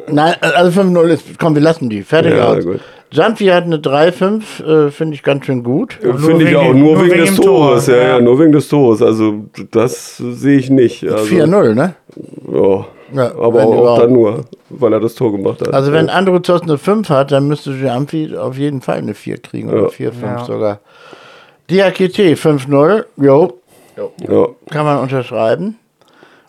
Nein, 0.07 0.35
also 0.41 0.81
5-0 0.81 1.07
ist. 1.07 1.39
Komm, 1.39 1.55
wir 1.55 1.61
lassen 1.61 1.89
die. 1.89 2.03
Fertig 2.03 2.33
Ja, 2.35 2.49
aus. 2.53 2.63
gut. 2.63 2.79
Sanfi 3.11 3.45
hat 3.45 3.63
eine 3.63 3.77
3-5. 3.77 4.87
Äh, 4.87 4.91
Finde 4.91 5.13
ich 5.15 5.23
ganz 5.23 5.45
schön 5.45 5.63
gut. 5.63 5.97
ja. 6.03 6.13
Finde 6.17 6.49
ich 6.49 6.55
auch, 6.55 6.73
nur 6.73 6.73
nur 6.73 7.01
wegen, 7.03 7.11
wegen 7.11 7.21
des 7.25 7.35
dem 7.35 7.43
Tor, 7.45 7.67
Tores. 7.69 7.87
Ja, 7.87 7.95
ja, 7.97 8.19
nur 8.21 8.39
wegen 8.39 8.51
des 8.51 8.67
Tores. 8.67 9.01
Also, 9.01 9.45
das 9.71 10.17
sehe 10.17 10.57
ich 10.57 10.69
nicht. 10.69 11.03
Also, 11.09 11.25
4-0, 11.25 11.73
ne? 11.75 11.93
Ja. 12.51 12.85
Ja, 13.13 13.31
aber 13.35 13.63
auch 13.65 13.73
überhaupt. 13.77 14.01
dann 14.01 14.13
nur, 14.13 14.45
weil 14.69 14.91
er 14.91 14.99
das 14.99 15.13
Tor 15.13 15.31
gemacht 15.31 15.61
hat. 15.61 15.71
Also 15.73 15.91
wenn 15.93 16.07
ja. 16.07 16.13
Andruzos 16.13 16.63
eine 16.63 16.79
5 16.79 17.07
hat, 17.09 17.31
dann 17.31 17.47
müsste 17.47 17.71
Amfi 17.91 18.35
auf 18.35 18.57
jeden 18.57 18.81
Fall 18.81 18.97
eine 18.97 19.13
4 19.13 19.37
kriegen. 19.37 19.69
Oder 19.69 19.83
Ja. 19.83 19.87
4-5 19.89 20.11
Ja. 20.23 20.43
sogar. 20.45 20.79
Diakite 21.69 22.35
5-0. 22.35 23.05
Jo, 23.17 23.53
ja, 24.27 24.47
Kann 24.71 24.85
man 24.85 24.99
unterschreiben. 24.99 25.77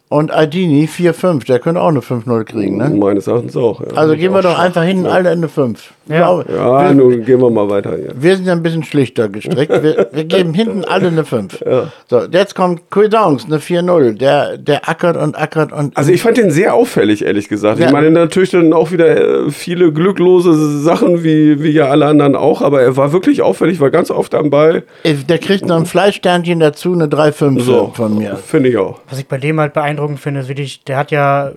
Und 0.08 0.30
Aldini 0.30 0.86
4-5, 0.86 1.46
der 1.46 1.58
könnte 1.58 1.80
auch 1.80 1.88
eine 1.88 1.98
5-0 1.98 2.44
kriegen, 2.44 2.76
ne? 2.76 2.90
meines 2.90 3.26
Erachtens 3.26 3.56
auch. 3.56 3.80
Ja, 3.80 3.88
Also 3.96 4.14
gehen 4.14 4.32
wir 4.32 4.40
doch 4.40 4.56
einfach 4.56 4.84
hinten 4.84 5.06
alle 5.06 5.32
in 5.32 5.38
eine 5.38 5.48
5. 5.48 5.92
Ja. 6.08 6.44
ja 6.48 6.88
wir, 6.88 6.94
nun 6.94 7.24
gehen 7.24 7.40
wir 7.40 7.50
mal 7.50 7.68
weiter 7.68 7.96
hier. 7.96 8.12
wir 8.14 8.36
sind 8.36 8.46
ja 8.46 8.52
ein 8.52 8.62
bisschen 8.62 8.84
schlichter 8.84 9.28
gestrickt. 9.28 9.82
Wir, 9.82 10.08
wir 10.12 10.24
geben 10.24 10.54
hinten 10.54 10.84
alle 10.84 11.08
eine 11.08 11.24
5. 11.24 11.64
So, 12.08 12.22
jetzt 12.30 12.54
kommt 12.54 12.82
Cuidance, 12.90 13.46
eine 13.46 13.58
4-0. 13.58 14.12
Der, 14.18 14.58
der 14.58 14.88
ackert 14.88 15.16
und 15.16 15.36
ackert 15.36 15.72
und. 15.72 15.96
Also 15.96 16.12
ich 16.12 16.22
fand 16.22 16.36
den 16.36 16.52
sehr 16.52 16.74
auffällig, 16.74 17.24
ehrlich 17.24 17.48
gesagt. 17.48 17.80
Ja. 17.80 17.86
Ich 17.86 17.92
meine 17.92 18.10
natürlich 18.12 18.50
dann 18.50 18.72
auch 18.72 18.92
wieder 18.92 19.46
äh, 19.46 19.50
viele 19.50 19.92
glücklose 19.92 20.80
Sachen, 20.82 21.24
wie, 21.24 21.62
wie 21.62 21.70
ja 21.70 21.86
alle 21.86 22.06
anderen 22.06 22.36
auch, 22.36 22.62
aber 22.62 22.82
er 22.82 22.96
war 22.96 23.12
wirklich 23.12 23.42
auffällig, 23.42 23.80
war 23.80 23.90
ganz 23.90 24.12
oft 24.12 24.36
am 24.36 24.50
Ball. 24.50 24.84
der 25.04 25.38
kriegt 25.38 25.66
noch 25.66 25.76
ein 25.76 25.86
Fleischsternchen 25.86 26.60
dazu, 26.60 26.92
eine 26.92 27.06
3-5 27.06 27.60
So, 27.60 27.92
von 27.94 28.16
mir. 28.16 28.36
Finde 28.36 28.68
ich 28.68 28.76
auch. 28.76 29.00
Was 29.10 29.18
ich 29.18 29.26
bei 29.26 29.38
dem 29.38 29.58
halt 29.58 29.72
beeindruckend 29.72 29.95
finde, 30.16 30.40
ist 30.40 30.48
wirklich, 30.48 30.84
der 30.84 30.96
hat 30.96 31.10
ja 31.10 31.52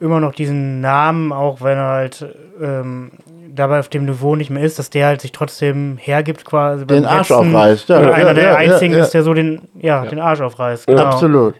immer 0.00 0.20
noch 0.20 0.34
diesen 0.34 0.80
Namen, 0.80 1.32
auch 1.32 1.60
wenn 1.60 1.78
er 1.78 1.88
halt 1.88 2.26
ähm, 2.60 3.12
dabei 3.54 3.78
auf 3.80 3.88
dem 3.88 4.04
Niveau 4.06 4.34
nicht 4.36 4.50
mehr 4.50 4.62
ist, 4.62 4.78
dass 4.78 4.90
der 4.90 5.06
halt 5.06 5.20
sich 5.20 5.32
trotzdem 5.32 5.96
hergibt 6.00 6.44
quasi. 6.44 6.86
Den 6.86 7.04
Arsch 7.04 7.28
letzten- 7.28 7.54
aufreißt, 7.54 7.88
ja, 7.88 8.02
ja, 8.02 8.12
einer 8.12 8.34
der 8.34 8.44
ja, 8.44 8.54
einzigen 8.56 8.92
ja, 8.92 8.98
ja. 8.98 9.04
ist, 9.04 9.14
der 9.14 9.22
so 9.22 9.34
den, 9.34 9.60
ja, 9.80 10.04
den 10.06 10.18
Arsch 10.18 10.40
aufreißt. 10.40 10.86
Genau. 10.86 11.02
Absolut. 11.04 11.54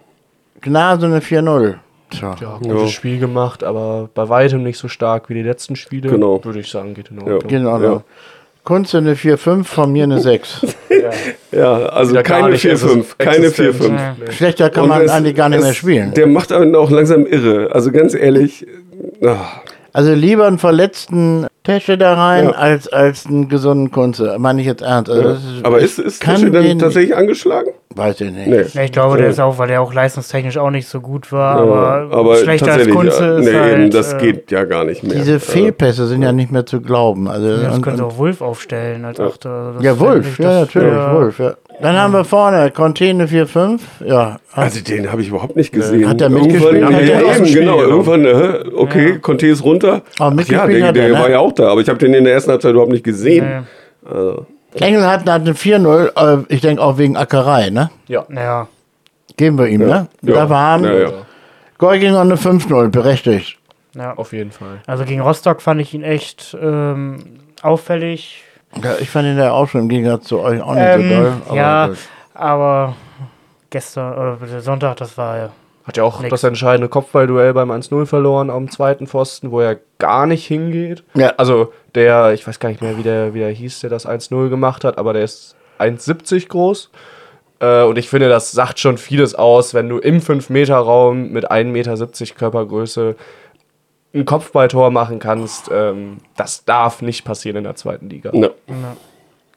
Gnase 0.60 1.06
eine 1.06 1.20
4-0. 1.20 1.74
Tja. 2.10 2.36
Ja, 2.40 2.58
gutes 2.58 2.92
Spiel 2.92 3.18
gemacht, 3.18 3.64
aber 3.64 4.08
bei 4.12 4.28
weitem 4.28 4.62
nicht 4.62 4.76
so 4.78 4.88
stark 4.88 5.28
wie 5.30 5.34
die 5.34 5.42
letzten 5.42 5.76
Spiele. 5.76 6.10
Genau. 6.10 6.44
Würde 6.44 6.60
ich 6.60 6.70
sagen, 6.70 6.94
geht 6.94 7.10
in 7.10 7.18
Ja. 7.18 7.34
Ordnung. 7.34 7.48
Genau. 7.48 8.02
Kunze 8.64 8.98
eine 8.98 9.14
4-5, 9.16 9.64
von 9.64 9.92
mir 9.92 10.04
eine 10.04 10.20
6. 10.20 10.66
Ja, 11.50 11.72
also 11.86 12.12
Wieder 12.12 12.22
keine 12.22 12.48
nicht 12.50 12.64
4-5. 12.64 13.04
Keine 13.18 13.46
existent. 13.46 13.74
4-5. 13.80 13.88
Ja. 14.26 14.32
Schlechter 14.32 14.70
kann 14.70 14.84
Und 14.84 14.88
man 14.90 15.02
es- 15.02 15.10
eigentlich 15.10 15.34
gar 15.34 15.48
nicht 15.48 15.58
es- 15.58 15.64
mehr 15.64 15.74
spielen. 15.74 16.14
Der 16.14 16.26
macht 16.26 16.52
einen 16.52 16.74
auch 16.76 16.90
langsam 16.90 17.26
irre. 17.26 17.70
Also 17.72 17.90
ganz 17.92 18.14
ehrlich, 18.14 18.66
ach, 19.22 19.60
Also 19.94 20.14
lieber 20.14 20.46
einen 20.46 20.58
verletzten 20.58 21.46
Tesche 21.64 21.96
da 21.98 22.14
rein, 22.14 22.46
Ja. 22.46 22.50
als, 22.52 22.88
als 22.88 23.26
einen 23.26 23.48
gesunden 23.48 23.90
Kunze. 23.90 24.36
Meine 24.38 24.60
ich 24.60 24.66
jetzt 24.66 24.82
ernst. 24.82 25.10
Also 25.10 25.28
ist, 25.30 25.42
aber 25.62 25.78
ist, 25.80 25.98
ist 25.98 26.20
kann 26.20 26.36
Tische 26.36 26.50
den- 26.50 26.64
dann 26.64 26.78
tatsächlich 26.78 27.14
angeschlagen? 27.14 27.70
Weiß 27.94 28.20
ich 28.22 28.32
nicht. 28.32 28.46
Nee. 28.48 28.64
Ja, 28.72 28.82
ich 28.84 28.90
glaube, 28.92 29.18
der 29.18 29.28
ist 29.28 29.38
auch, 29.38 29.58
weil 29.58 29.68
der 29.68 29.82
auch 29.82 29.92
leistungstechnisch 29.92 30.56
auch 30.56 30.70
nicht 30.70 30.88
so 30.88 31.00
gut 31.02 31.30
war, 31.30 31.56
aber, 31.58 32.08
aber 32.10 32.36
schlechter 32.36 32.68
als 32.72 32.86
tatsächlich, 32.86 32.94
Kunze 32.94 33.22
ja, 33.24 33.38
ist 33.38 33.44
nee, 33.44 33.54
halt, 33.54 33.78
eben, 33.78 33.90
das 33.90 34.12
äh, 34.14 34.18
geht 34.18 34.50
ja 34.50 34.64
gar 34.64 34.84
nicht 34.84 35.02
mehr. 35.04 35.14
Diese 35.14 35.38
Fehlpässe 35.38 36.06
sind 36.06 36.22
ja 36.22 36.32
nicht 36.32 36.50
mehr 36.50 36.64
zu 36.64 36.80
glauben. 36.80 37.28
Also, 37.28 37.48
Ja, 37.48 37.56
das 37.58 37.74
und, 37.76 37.82
können 37.82 37.96
sie 37.98 38.02
und, 38.02 38.12
auch 38.12 38.16
Wolf 38.18 38.40
aufstellen 38.40 39.04
als 39.04 39.20
Achter. 39.20 39.50
Also 39.50 39.80
ja, 39.84 39.92
nicht 39.92 40.38
ja, 40.38 40.60
natürlich, 40.60 40.90
ja. 40.92 41.14
Wolf. 41.14 41.38
Ja. 41.38 41.54
Dann 41.80 41.96
haben 41.96 42.12
wir 42.12 42.24
vorne 42.24 42.70
Container 42.70 43.24
4-5. 43.26 43.80
Ja, 44.04 44.38
Also 44.52 44.80
den 44.82 45.10
habe 45.10 45.22
ich 45.22 45.28
überhaupt 45.28 45.56
nicht 45.56 45.72
gesehen. 45.72 46.08
Hat 46.08 46.20
er 46.20 46.30
Irgendwann, 46.30 46.52
mitgespielt? 46.52 46.84
Hat 46.84 46.92
ja, 46.92 46.98
er 47.14 47.26
aus 47.26 47.32
dem 47.34 47.36
eben, 47.38 47.46
Spiel 47.46 47.60
genau. 47.60 47.80
Irgendwann, 47.82 48.24
äh, 48.24 48.64
okay, 48.76 49.10
Ja. 49.12 49.18
Conte 49.18 49.46
ist 49.48 49.64
runter. 49.64 50.02
Aber 50.18 50.30
Ach 50.30 50.30
mitgespielt 50.30 50.60
ja, 50.60 50.66
der, 50.78 50.88
hat 50.88 50.96
er, 50.96 51.02
der 51.08 51.12
ne? 51.12 51.18
war 51.18 51.30
ja 51.30 51.38
auch 51.40 51.52
da, 51.52 51.68
aber 51.70 51.80
ich 51.80 51.88
habe 51.88 51.98
den 51.98 52.14
in 52.14 52.24
der 52.24 52.34
ersten 52.34 52.50
Halbzeit 52.52 52.72
überhaupt 52.72 52.92
nicht 52.92 53.04
gesehen. 53.04 53.64
Nee. 54.04 54.10
Also, 54.10 54.46
Engelhardt 54.78 55.28
hat 55.28 55.42
eine 55.42 55.52
4-0. 55.54 56.40
Äh, 56.40 56.44
ich 56.48 56.60
denke 56.60 56.82
auch 56.82 56.98
wegen 56.98 57.16
Ackerei, 57.16 57.70
ne? 57.70 57.90
Ja. 58.08 58.24
Ja, 58.32 58.68
Geben 59.36 59.58
wir 59.58 59.66
ihm, 59.66 59.80
ne? 59.80 60.06
Ja. 60.22 60.34
Da 60.34 60.50
waren 60.50 60.84
Ja, 60.84 60.94
ja. 60.94 61.08
Gorginger 61.78 62.20
eine 62.20 62.36
5-0, 62.36 62.90
berechtigt. 62.90 63.58
ja. 63.96 64.14
Auf 64.14 64.32
jeden 64.32 64.52
Fall. 64.52 64.80
Also 64.86 65.04
gegen 65.04 65.20
Rostock 65.20 65.60
fand 65.62 65.80
ich 65.80 65.92
ihn 65.94 66.04
echt 66.04 66.56
ähm, 66.62 67.18
auffällig. 67.62 68.44
Ja, 68.82 68.94
ich 69.00 69.10
fand 69.10 69.26
ihn 69.28 69.38
ja 69.38 69.52
auch 69.52 69.68
schon 69.68 69.82
im 69.82 69.88
Gegensatz 69.88 70.24
zu 70.24 70.40
euch 70.40 70.60
auch 70.62 70.74
nicht 70.74 70.82
Ähm, 70.84 71.08
so 71.08 71.14
doll. 71.14 71.32
aber 71.48 71.56
ja, 71.56 71.86
gut. 71.88 71.98
aber 72.34 72.96
gestern 73.70 74.12
oder 74.14 74.38
der 74.46 74.60
Sonntag, 74.60 74.96
das 74.96 75.16
war 75.18 75.36
ja. 75.36 75.48
Hat 75.84 75.96
ja 75.96 76.04
auch 76.04 76.20
Nix. 76.20 76.30
das 76.30 76.44
entscheidende 76.44 76.88
Kopfballduell 76.88 77.52
beim 77.54 77.70
1-0 77.72 78.06
verloren 78.06 78.50
am 78.50 78.70
zweiten 78.70 79.08
Pfosten, 79.08 79.50
wo 79.50 79.60
er 79.60 79.78
gar 79.98 80.26
nicht 80.26 80.46
hingeht. 80.46 81.02
Ja. 81.14 81.32
Also 81.38 81.72
der, 81.96 82.32
ich 82.34 82.46
weiß 82.46 82.60
gar 82.60 82.68
nicht 82.68 82.80
mehr, 82.80 82.96
wie 82.96 83.02
der, 83.02 83.34
wie 83.34 83.40
der 83.40 83.50
hieß, 83.50 83.80
der 83.80 83.90
das 83.90 84.06
1-0 84.08 84.48
gemacht 84.48 84.84
hat, 84.84 84.96
aber 84.96 85.12
der 85.12 85.24
ist 85.24 85.56
1,70 85.80 86.46
groß. 86.48 86.90
Äh, 87.58 87.82
und 87.82 87.98
ich 87.98 88.08
finde, 88.08 88.28
das 88.28 88.52
sagt 88.52 88.78
schon 88.78 88.96
vieles 88.96 89.34
aus, 89.34 89.74
wenn 89.74 89.88
du 89.88 89.98
im 89.98 90.20
5-Meter-Raum 90.20 91.30
mit 91.30 91.50
1,70 91.50 91.64
Meter 91.64 91.96
Körpergröße 92.38 93.16
ein 94.14 94.24
Kopfballtor 94.24 94.90
machen 94.90 95.18
kannst. 95.18 95.70
Ähm, 95.72 96.18
das 96.36 96.64
darf 96.64 97.02
nicht 97.02 97.24
passieren 97.24 97.56
in 97.56 97.64
der 97.64 97.76
zweiten 97.76 98.08
Liga. 98.10 98.30
ja. 98.34 98.50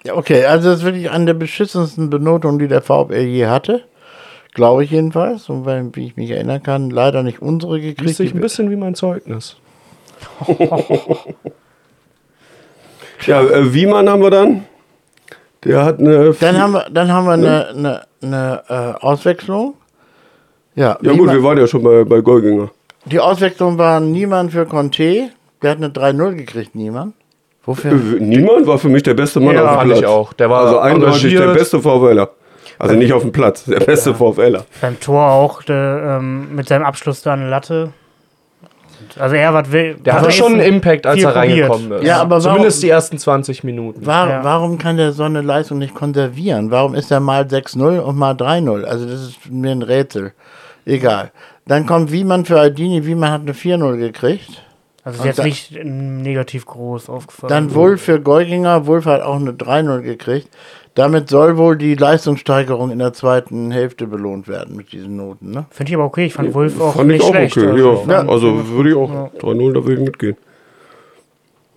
Ja, 0.05 0.15
okay, 0.15 0.45
also 0.45 0.69
das 0.69 0.79
ist 0.79 0.85
wirklich 0.85 1.09
eine 1.09 1.25
der 1.25 1.33
beschissensten 1.33 2.11
Benotungen, 2.11 2.59
die 2.59 2.67
der 2.67 2.83
VfL 2.83 3.25
je 3.25 3.47
hatte. 3.47 3.81
Glaube 4.53 4.83
ich 4.83 4.91
jedenfalls. 4.91 5.49
Und 5.49 5.65
wenn, 5.65 5.95
wie 5.95 6.05
ich 6.05 6.15
mich 6.15 6.29
erinnern 6.29 6.61
kann, 6.61 6.91
leider 6.91 7.23
nicht 7.23 7.41
unsere 7.41 7.81
gekriegt. 7.81 8.15
sich 8.15 8.33
ein 8.33 8.39
bisschen 8.39 8.69
wie 8.69 8.75
mein 8.75 8.93
Zeugnis. 8.93 9.57
ja 13.25 13.41
äh, 13.41 13.73
Wiemann 13.73 14.07
haben 14.07 14.21
wir 14.21 14.29
dann. 14.29 14.65
Der 15.63 15.83
hat 15.83 15.99
eine. 15.99 16.33
Dann 16.33 16.61
haben 16.61 16.73
wir, 16.73 16.85
dann 16.91 17.11
haben 17.11 17.25
wir 17.25 17.33
eine, 17.33 17.67
eine, 17.69 18.01
eine 18.21 18.63
äh, 18.69 19.03
Auswechslung. 19.03 19.73
Ja, 20.75 20.99
ja 21.01 21.13
gut, 21.13 21.31
wir 21.31 21.41
waren 21.41 21.57
ja 21.57 21.65
schon 21.65 21.81
bei, 21.81 22.03
bei 22.03 22.21
Golginger. 22.21 22.69
Die 23.05 23.19
Auswechslung 23.19 23.77
war 23.77 23.99
niemand 23.99 24.51
für 24.51 24.65
Conte. 24.65 25.29
Der 25.61 25.71
hat 25.71 25.77
eine 25.77 25.89
3-0 25.89 26.35
gekriegt, 26.35 26.75
niemand. 26.75 27.13
Wofür? 27.63 27.91
Äh, 27.93 28.19
Niemand 28.19 28.67
war 28.67 28.77
für 28.77 28.89
mich 28.89 29.01
der 29.03 29.15
beste 29.15 29.39
Mann 29.39 29.55
Ja, 29.55 29.63
auf 29.63 29.69
dem 29.71 29.75
fand 29.77 29.87
Platz. 29.89 29.99
ich 30.01 30.05
auch. 30.05 30.33
Der 30.33 30.49
war 30.49 30.61
also 30.65 30.77
eindeutig 30.79 31.35
der 31.35 31.53
beste 31.53 31.79
VfLer. 31.81 32.29
Also 32.77 32.95
nicht 32.95 33.13
auf 33.13 33.21
dem 33.23 33.31
Platz, 33.31 33.63
der 33.65 33.79
beste 33.79 34.13
VfLer. 34.13 34.65
Beim 34.81 34.99
Tor 34.99 35.31
auch 35.31 35.63
der, 35.63 36.17
ähm, 36.19 36.53
mit 36.55 36.67
seinem 36.67 36.83
Abschluss 36.85 37.21
da 37.21 37.33
eine 37.33 37.49
Latte. 37.49 37.91
Also 39.19 39.35
er 39.35 39.53
war. 39.53 39.63
Der 39.63 39.97
hatte 40.13 40.31
schon 40.31 40.53
einen 40.53 40.61
Impact, 40.61 41.05
als 41.07 41.21
er 41.23 41.35
reingekommen 41.35 41.91
ist. 41.93 42.03
Ja, 42.05 42.17
aber 42.21 42.31
warum- 42.31 42.41
Zumindest 42.57 42.83
die 42.83 42.89
ersten 42.89 43.17
20 43.17 43.63
Minuten. 43.63 44.05
War, 44.05 44.29
Ja. 44.29 44.43
Warum 44.43 44.77
kann 44.77 44.97
der 44.97 45.11
so 45.11 45.23
eine 45.23 45.41
Leistung 45.41 45.79
nicht 45.79 45.95
konservieren? 45.95 46.69
Warum 46.71 46.95
ist 46.95 47.11
er 47.11 47.19
mal 47.19 47.45
6-0 47.47 47.99
und 47.99 48.17
mal 48.17 48.33
3-0? 48.35 48.83
Also 48.85 49.05
das 49.05 49.21
ist 49.21 49.49
mir 49.49 49.71
ein 49.71 49.81
Rätsel. 49.81 50.33
Egal. 50.85 51.31
Dann 51.67 51.85
kommt 51.85 52.11
Wiemann 52.11 52.45
für 52.45 52.59
Aldini. 52.59 53.05
Wiemann 53.05 53.31
hat 53.31 53.41
eine 53.41 53.53
4-0 53.53 53.97
gekriegt. 53.97 54.61
Also 55.03 55.19
ist 55.19 55.25
jetzt 55.25 55.39
da- 55.39 55.43
nicht 55.43 55.71
negativ 55.83 56.65
groß 56.65 57.09
aufgefallen. 57.09 57.49
Dann 57.49 57.75
Wolf 57.75 58.01
für 58.03 58.19
Geuginger. 58.19 58.87
Wolf 58.87 59.05
hat 59.05 59.21
auch 59.21 59.35
eine 59.35 59.53
3-0 59.53 60.01
gekriegt. 60.01 60.49
Damit 60.95 61.29
soll 61.29 61.57
wohl 61.57 61.77
die 61.77 61.95
Leistungssteigerung 61.95 62.89
in 62.89 62.99
der 62.99 63.13
zweiten 63.13 63.69
Hälfte 63.71 64.07
belohnt 64.07 64.47
werden 64.47 64.75
mit 64.77 64.93
diesen 64.93 65.17
Noten. 65.17 65.51
Ne? 65.51 65.65
Finde 65.69 65.89
ich 65.91 65.95
aber 65.95 66.05
okay. 66.05 66.25
Ich 66.27 66.33
fand 66.33 66.53
Wolf 66.53 66.79
auch 66.79 66.95
Fand 66.95 67.07
nicht 67.09 67.17
ich 67.17 67.23
auch 67.23 67.29
schlecht. 67.33 67.57
okay. 67.57 67.67
Also, 67.67 68.05
ja. 68.07 68.23
Ja. 68.23 68.29
Also 68.29 68.67
würde 68.69 68.89
ich 68.91 68.95
auch 68.95 69.09
3-0, 69.39 69.73
da 69.73 69.83
würde 69.85 69.93
ich 70.01 70.07
mitgehen. 70.07 70.37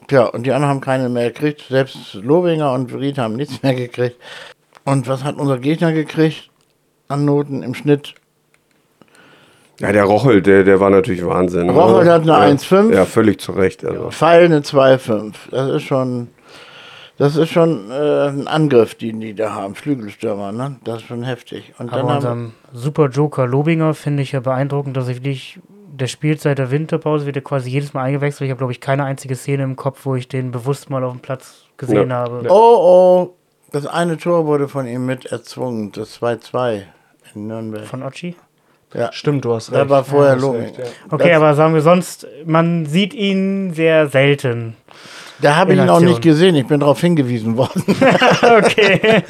Tja, 0.06 0.24
und 0.26 0.44
die 0.46 0.52
anderen 0.52 0.70
haben 0.70 0.80
keine 0.80 1.08
mehr 1.08 1.30
gekriegt. 1.30 1.64
Selbst 1.68 2.14
Lobinger 2.14 2.72
und 2.72 2.94
Ried 2.94 3.18
haben 3.18 3.34
nichts 3.36 3.62
mehr 3.62 3.74
gekriegt. 3.74 4.16
Und 4.84 5.06
was 5.08 5.24
hat 5.24 5.36
unser 5.36 5.58
Gegner 5.58 5.92
gekriegt 5.92 6.48
an 7.08 7.24
Noten 7.24 7.62
im 7.62 7.74
Schnitt? 7.74 8.14
Ja, 9.80 9.92
der 9.92 10.04
Rochel, 10.04 10.42
der, 10.42 10.64
der 10.64 10.80
war 10.80 10.90
natürlich 10.90 11.24
Wahnsinn. 11.24 11.70
Rochel 11.70 12.04
ne? 12.04 12.12
hat 12.12 12.22
eine 12.22 12.30
ja. 12.32 12.40
1,5. 12.40 12.92
Ja, 12.94 13.04
völlig 13.04 13.40
zu 13.40 13.52
Recht. 13.52 13.84
Also. 13.84 14.10
Pfeil 14.10 14.46
eine 14.46 14.60
2,5. 14.60 15.34
Das 15.52 15.70
ist 15.70 15.82
schon, 15.84 16.28
das 17.16 17.36
ist 17.36 17.50
schon 17.50 17.90
äh, 17.90 18.28
ein 18.28 18.48
Angriff, 18.48 18.96
den 18.96 19.20
die 19.20 19.34
da 19.34 19.54
haben. 19.54 19.74
Flügelstürmer, 19.76 20.50
ne? 20.52 20.76
Das 20.84 20.96
ist 20.98 21.06
schon 21.06 21.22
heftig. 21.22 21.74
Und 21.78 21.92
dann 21.92 22.00
Aber 22.00 22.08
haben 22.08 22.16
unserem 22.16 22.52
Super 22.72 23.08
Joker 23.08 23.46
Lobinger 23.46 23.94
finde 23.94 24.22
ich 24.24 24.32
ja 24.32 24.40
beeindruckend, 24.40 24.96
dass 24.96 25.06
er 25.08 25.14
wirklich, 25.14 25.60
der 25.92 26.08
spielt 26.08 26.40
seit 26.40 26.58
der 26.58 26.72
Winterpause, 26.72 27.26
wird 27.26 27.36
er 27.36 27.42
quasi 27.42 27.70
jedes 27.70 27.94
Mal 27.94 28.02
eingewechselt. 28.02 28.46
Ich 28.46 28.50
habe, 28.50 28.58
glaube 28.58 28.72
ich, 28.72 28.80
keine 28.80 29.04
einzige 29.04 29.36
Szene 29.36 29.62
im 29.62 29.76
Kopf, 29.76 30.04
wo 30.06 30.16
ich 30.16 30.26
den 30.26 30.50
bewusst 30.50 30.90
mal 30.90 31.04
auf 31.04 31.12
dem 31.12 31.20
Platz 31.20 31.64
gesehen 31.76 32.10
Ja. 32.10 32.16
habe. 32.16 32.44
oh, 32.48 32.54
oh, 33.30 33.34
das 33.70 33.86
eine 33.86 34.16
Tor 34.16 34.46
wurde 34.46 34.66
von 34.66 34.88
ihm 34.88 35.06
mit 35.06 35.26
erzwungen. 35.26 35.92
Das 35.92 36.20
2-2 36.20 36.82
in 37.34 37.46
Nürnberg. 37.46 37.86
Von 37.86 38.02
Ochi. 38.02 38.34
Ja, 38.94 39.12
Stimmt, 39.12 39.44
du 39.44 39.54
hast 39.54 39.70
da 39.72 39.80
recht. 39.80 39.90
war 39.90 40.02
vorher 40.04 40.34
hast 40.36 40.40
Lobinger. 40.42 40.64
recht, 40.64 40.78
ja. 40.78 40.84
Okay, 41.10 41.28
Das- 41.28 41.36
aber 41.36 41.54
sagen 41.54 41.74
wir 41.74 41.82
sonst, 41.82 42.26
man 42.46 42.86
sieht 42.86 43.12
ihn 43.14 43.72
sehr 43.74 44.08
selten. 44.08 44.76
Da 45.40 45.54
habe 45.56 45.74
ich 45.74 45.78
ihn 45.78 45.88
auch 45.88 46.00
nicht 46.00 46.20
gesehen. 46.22 46.56
Ich 46.56 46.66
bin 46.66 46.80
darauf 46.80 47.00
hingewiesen 47.00 47.56
worden. 47.56 47.82
Okay. 48.42 49.22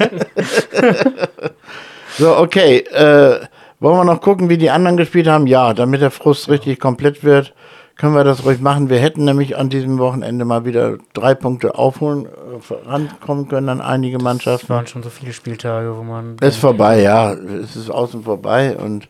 So, 2.17 2.35
okay. 2.37 2.79
Äh, 2.79 3.41
wollen 3.79 3.97
wir 3.97 4.03
noch 4.03 4.21
gucken, 4.21 4.49
wie 4.49 4.57
die 4.57 4.69
anderen 4.69 4.97
gespielt 4.97 5.27
haben? 5.27 5.47
Ja, 5.47 5.73
damit 5.73 6.01
der 6.01 6.11
Frust 6.11 6.49
richtig 6.49 6.79
komplett 6.79 7.23
wird, 7.23 7.53
können 7.95 8.13
wir 8.15 8.23
das 8.23 8.43
ruhig 8.45 8.59
machen. 8.59 8.89
Wir 8.89 8.99
hätten 8.99 9.23
nämlich 9.25 9.57
an 9.57 9.69
diesem 9.69 9.99
Wochenende 9.99 10.45
mal 10.45 10.65
wieder 10.65 10.97
drei 11.13 11.33
Punkte 11.35 11.75
aufholen, 11.75 12.25
äh, 12.25 12.59
vorankommen 12.61 13.47
können 13.47 13.69
an 13.69 13.81
einige 13.81 14.17
Es 14.17 14.23
Mannschaften. 14.23 14.69
waren 14.69 14.87
schon 14.87 15.03
so 15.03 15.09
viele 15.09 15.31
Spieltage, 15.33 15.95
wo 15.97 16.03
man. 16.03 16.37
Ist 16.41 16.57
vorbei, 16.57 17.01
ja. 17.01 17.33
Es 17.33 17.75
ist 17.75 17.89
außen 17.89 18.23
vorbei 18.23 18.75
und 18.75 19.07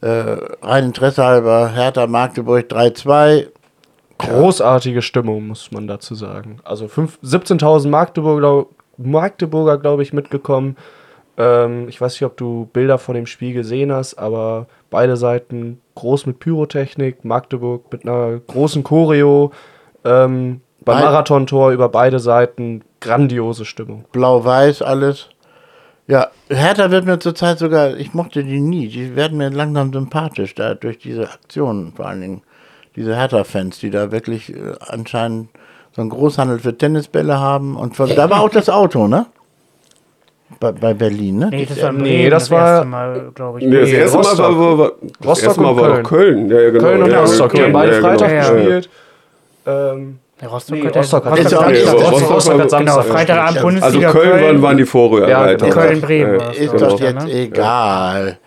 äh, 0.00 0.36
rein 0.62 0.84
Interesse 0.84 1.24
halber 1.24 1.70
Hertha 1.70 2.06
Magdeburg 2.06 2.66
3-2. 2.70 3.48
Großartige 4.18 5.00
Stimmung, 5.02 5.46
muss 5.48 5.70
man 5.70 5.86
dazu 5.86 6.14
sagen. 6.14 6.58
Also 6.64 6.88
fünf- 6.88 7.18
17.000 7.22 7.88
Magdeburger, 7.88 8.66
Magdeburger 8.96 9.78
glaube 9.78 10.02
ich, 10.02 10.12
mitgekommen. 10.12 10.76
Ähm, 11.36 11.88
ich 11.88 12.00
weiß 12.00 12.14
nicht, 12.14 12.24
ob 12.24 12.36
du 12.36 12.68
Bilder 12.72 12.98
von 12.98 13.14
dem 13.14 13.26
Spiel 13.26 13.54
gesehen 13.54 13.92
hast, 13.92 14.16
aber 14.16 14.66
beide 14.90 15.16
Seiten 15.16 15.80
groß 15.94 16.26
mit 16.26 16.40
Pyrotechnik. 16.40 17.24
Magdeburg 17.24 17.92
mit 17.92 18.04
einer 18.04 18.38
großen 18.40 18.82
Choreo. 18.82 19.52
Ähm, 20.04 20.62
beim 20.84 21.00
Marathontor 21.04 21.70
über 21.70 21.88
beide 21.88 22.18
Seiten 22.18 22.82
grandiose 23.00 23.64
Stimmung. 23.64 24.04
Blau-Weiß, 24.10 24.82
alles. 24.82 25.28
Ja, 26.08 26.28
Hertha 26.48 26.90
wird 26.90 27.04
mir 27.04 27.18
zurzeit 27.18 27.58
sogar, 27.58 27.96
ich 27.96 28.14
mochte 28.14 28.42
die 28.42 28.60
nie, 28.60 28.88
die 28.88 29.14
werden 29.14 29.36
mir 29.38 29.50
langsam 29.50 29.92
sympathisch, 29.92 30.54
da 30.54 30.74
durch 30.74 30.98
diese 30.98 31.24
Aktionen, 31.30 31.92
vor 31.94 32.06
allen 32.06 32.20
Dingen 32.22 32.42
diese 32.96 33.14
Hertha-Fans, 33.14 33.78
die 33.78 33.90
da 33.90 34.10
wirklich 34.10 34.52
äh, 34.54 34.56
anscheinend 34.80 35.50
so 35.94 36.00
einen 36.00 36.10
Großhandel 36.10 36.58
für 36.60 36.76
Tennisbälle 36.76 37.38
haben. 37.38 37.76
Und 37.76 37.94
von, 37.94 38.08
da 38.14 38.28
war 38.30 38.40
auch 38.40 38.48
das 38.48 38.68
Auto, 38.70 39.06
ne? 39.06 39.26
Bei, 40.60 40.72
bei 40.72 40.94
Berlin, 40.94 41.38
ne? 41.38 41.48
Nee, 41.50 41.66
das 41.66 41.82
war, 41.82 41.92
Nee, 41.92 42.00
Bremen 42.16 42.30
das 42.30 42.50
war- 42.50 42.68
erste 42.76 42.86
Mal, 42.86 43.30
glaube 43.34 43.58
ich. 43.60 43.66
Nee, 43.66 43.80
das 43.80 43.88
Nee, 43.90 43.96
erste 43.96 44.16
Mal 44.16 44.22
Rostock. 44.24 44.38
war, 44.38 44.58
war, 44.58 44.78
war, 44.78 44.92
das 45.20 45.26
Rostock 45.28 45.44
erste 45.48 45.60
Mal 45.60 45.76
war 45.76 45.82
Köln. 45.82 46.02
doch 46.02 46.08
Köln. 46.10 46.50
Ja, 46.50 46.60
ja, 46.60 46.70
genau. 46.70 46.84
Köln 46.84 47.02
und 47.02 47.10
ja, 47.10 47.20
Rostock, 47.20 47.52
die 47.52 47.62
haben 47.62 47.72
beide 47.74 47.92
Ja, 47.94 48.00
Freitag 48.00 48.28
genau. 48.30 48.52
gespielt. 48.54 48.90
Ähm, 49.66 50.18
Der 50.40 50.48
Rostock, 50.48 50.76
Nee, 50.76 50.86
hat 50.86 50.96
Rostock 50.96 51.24
hat- 51.24 51.32
Rostock, 51.32 51.50
ja 51.52 51.58
hat 51.66 51.68
Samstag- 51.68 51.94
Rostock 51.94 52.12
Rostock, 52.12 52.30
Rostock 52.30 52.60
hat 52.60 52.78
genau, 52.78 52.92
Samstag 52.94 53.12
Freitagabend 53.12 53.46
gespielt. 53.54 53.62
Bundesliga 53.64 54.06
Also 54.08 54.18
Köln, 54.20 54.42
waren, 54.44 54.62
waren 54.62 54.76
die 54.76 54.82
Ja, 54.82 54.86
Vorreiter. 54.88 55.56
genau. 55.56 55.74
Köln, 55.74 56.00
Bremen 56.00 56.40
Ja, 56.40 56.50
es, 56.50 56.58
Ist 56.58 56.80
doch 56.80 57.00
jetzt 57.00 57.24
ne? 57.26 57.32
egal. 57.32 58.38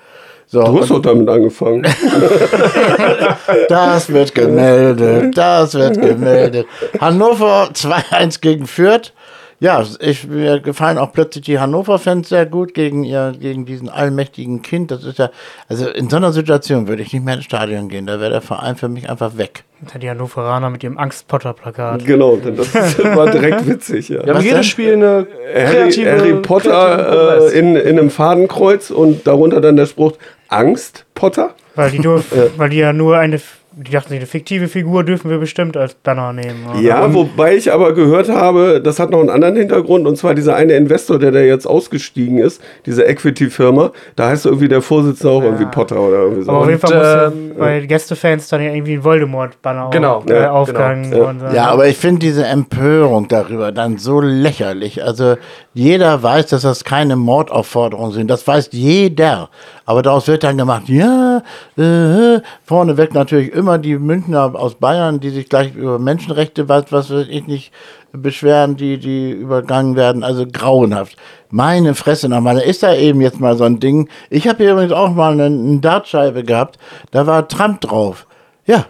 So, 0.47 0.63
Du 0.63 0.79
hast 0.81 0.89
doch 0.91 1.01
damit 1.01 1.29
angefangen. 1.29 1.83
das 3.69 4.11
wird 4.11 4.35
gemeldet, 4.35 5.37
das 5.37 5.73
wird 5.73 6.01
gemeldet. 6.01 6.65
Hannover 6.99 7.69
2-1 7.73 8.41
gegen 8.41 8.65
Fürth. 8.67 9.13
Ja, 9.61 9.85
ich, 9.99 10.27
mir 10.27 10.59
gefallen 10.59 10.97
auch 10.97 11.13
plötzlich 11.13 11.45
die 11.45 11.59
Hannover-Fans 11.59 12.29
sehr 12.29 12.47
gut 12.47 12.73
gegen, 12.73 13.03
ihr, 13.03 13.31
gegen 13.39 13.63
diesen 13.63 13.89
allmächtigen 13.89 14.63
Kind. 14.63 14.89
Das 14.89 15.03
ist 15.03 15.19
ja, 15.19 15.29
also 15.69 15.87
in 15.87 16.09
so 16.09 16.15
einer 16.15 16.31
Situation 16.31 16.87
würde 16.87 17.03
ich 17.03 17.13
nicht 17.13 17.23
mehr 17.23 17.35
ins 17.35 17.45
Stadion 17.45 17.87
gehen. 17.87 18.07
Da 18.07 18.19
wäre 18.19 18.31
der 18.31 18.41
Verein 18.41 18.75
für 18.75 18.89
mich 18.89 19.07
einfach 19.07 19.37
weg. 19.37 19.63
Die 20.01 20.09
Hannoveraner 20.09 20.71
mit 20.71 20.83
ihrem 20.83 20.97
Angst-Potter-Plakat. 20.97 22.03
genau, 22.05 22.37
das 22.37 22.73
war 23.15 23.29
direkt 23.29 23.67
witzig. 23.67 24.09
Ja. 24.09 24.25
wir 24.25 24.33
haben 24.33 24.41
jedes 24.41 24.61
denn? 24.61 24.63
Spiel 24.63 24.93
eine 24.93 25.27
Harry, 25.53 25.75
kreative 25.75 26.11
Harry 26.11 26.33
Potter 26.41 27.51
äh, 27.51 27.59
in, 27.59 27.75
in 27.75 27.99
einem 27.99 28.09
Fadenkreuz 28.09 28.89
und 28.89 29.27
darunter 29.27 29.61
dann 29.61 29.75
der 29.75 29.85
Spruch 29.85 30.13
Angst, 30.47 31.05
Potter? 31.13 31.53
Weil 31.75 31.91
die, 31.91 32.03
weil 32.57 32.69
die 32.69 32.77
ja 32.77 32.93
nur 32.93 33.19
eine, 33.19 33.39
die 33.73 33.91
dachten 33.91 34.09
sich, 34.09 34.17
eine 34.17 34.27
fiktive 34.27 34.67
Figur 34.67 35.03
dürfen 35.03 35.29
wir 35.31 35.37
bestimmt 35.37 35.77
als 35.77 35.93
Banner 35.93 36.33
nehmen. 36.33 36.67
oder? 36.69 36.79
Ja, 36.79 37.13
wobei 37.13 37.55
ich 37.55 37.71
aber 37.71 37.93
gehört 37.93 38.27
habe, 38.27 38.81
das 38.83 38.99
hat 38.99 39.11
noch 39.11 39.19
einen 39.21 39.29
anderen 39.29 39.55
Hintergrund 39.55 40.05
und 40.07 40.17
zwar 40.17 40.35
dieser 40.35 40.55
eine 40.55 40.73
Investor, 40.73 41.19
der 41.19 41.31
da 41.31 41.39
jetzt 41.39 41.65
ausgestiegen 41.65 42.37
ist, 42.37 42.61
diese 42.85 43.05
Equity-Firma, 43.05 43.91
da 44.17 44.27
heißt 44.27 44.45
irgendwie 44.45 44.67
der 44.67 44.81
Vorsitzende 44.81 45.33
auch 45.33 45.43
irgendwie 45.43 45.65
Potter 45.65 46.01
oder 46.01 46.17
irgendwie 46.23 46.43
so. 46.43 46.51
Aber 46.51 46.59
auf 46.61 46.67
jeden 46.67 46.79
Fall 46.79 47.31
muss 47.31 47.33
ähm, 47.33 47.51
bei 47.57 47.79
Gästefans 47.79 48.49
dann 48.49 48.61
ja 48.61 48.73
irgendwie 48.73 48.93
ein 48.93 49.03
Voldemort-Banner 49.03 49.89
Genau, 49.91 50.23
äh, 50.27 50.33
ja, 50.41 50.51
aufgehangen 50.51 51.09
genau. 51.11 51.25
sein. 51.39 51.55
Ja, 51.55 51.67
aber 51.67 51.87
ich 51.87 51.97
finde 51.97 52.19
diese 52.19 52.45
Empörung 52.45 53.27
darüber 53.29 53.71
dann 53.71 53.97
so 53.97 54.19
lächerlich. 54.19 55.03
Also 55.03 55.35
jeder 55.73 56.21
weiß, 56.21 56.47
dass 56.47 56.63
das 56.63 56.83
keine 56.83 57.15
Mordaufforderungen 57.15 58.11
sind. 58.11 58.29
Das 58.29 58.45
weiß 58.45 58.69
jeder. 58.71 59.49
Aber 59.85 60.01
daraus 60.01 60.27
wird 60.27 60.43
dann 60.43 60.57
gemacht, 60.57 60.83
ja, 60.87 61.41
äh, 61.77 62.39
vorneweg 62.65 63.13
natürlich 63.13 63.51
immer 63.61 63.77
die 63.77 63.97
Münchner 63.97 64.53
aus 64.55 64.75
Bayern, 64.75 65.19
die 65.19 65.29
sich 65.29 65.47
gleich 65.47 65.75
über 65.75 65.99
Menschenrechte, 65.99 66.67
was, 66.67 66.91
was 66.91 67.09
weiß 67.09 67.27
ich 67.29 67.47
nicht, 67.47 67.71
beschweren, 68.11 68.75
die, 68.75 68.97
die 68.97 69.31
übergangen 69.31 69.95
werden. 69.95 70.23
Also 70.23 70.45
grauenhaft. 70.51 71.15
Meine 71.49 71.95
Fresse 71.95 72.27
nochmal, 72.27 72.55
da 72.55 72.61
ist 72.61 72.83
da 72.83 72.93
eben 72.93 73.21
jetzt 73.21 73.39
mal 73.39 73.55
so 73.55 73.63
ein 73.63 73.79
Ding. 73.79 74.09
Ich 74.29 74.47
habe 74.47 74.63
hier 74.63 74.73
übrigens 74.73 74.91
auch 74.91 75.11
mal 75.11 75.33
eine, 75.33 75.45
eine 75.45 75.79
Dartscheibe 75.79 76.43
gehabt, 76.43 76.77
da 77.11 77.27
war 77.27 77.47
Trump 77.47 77.81
drauf. 77.81 78.27
Ja, 78.65 78.85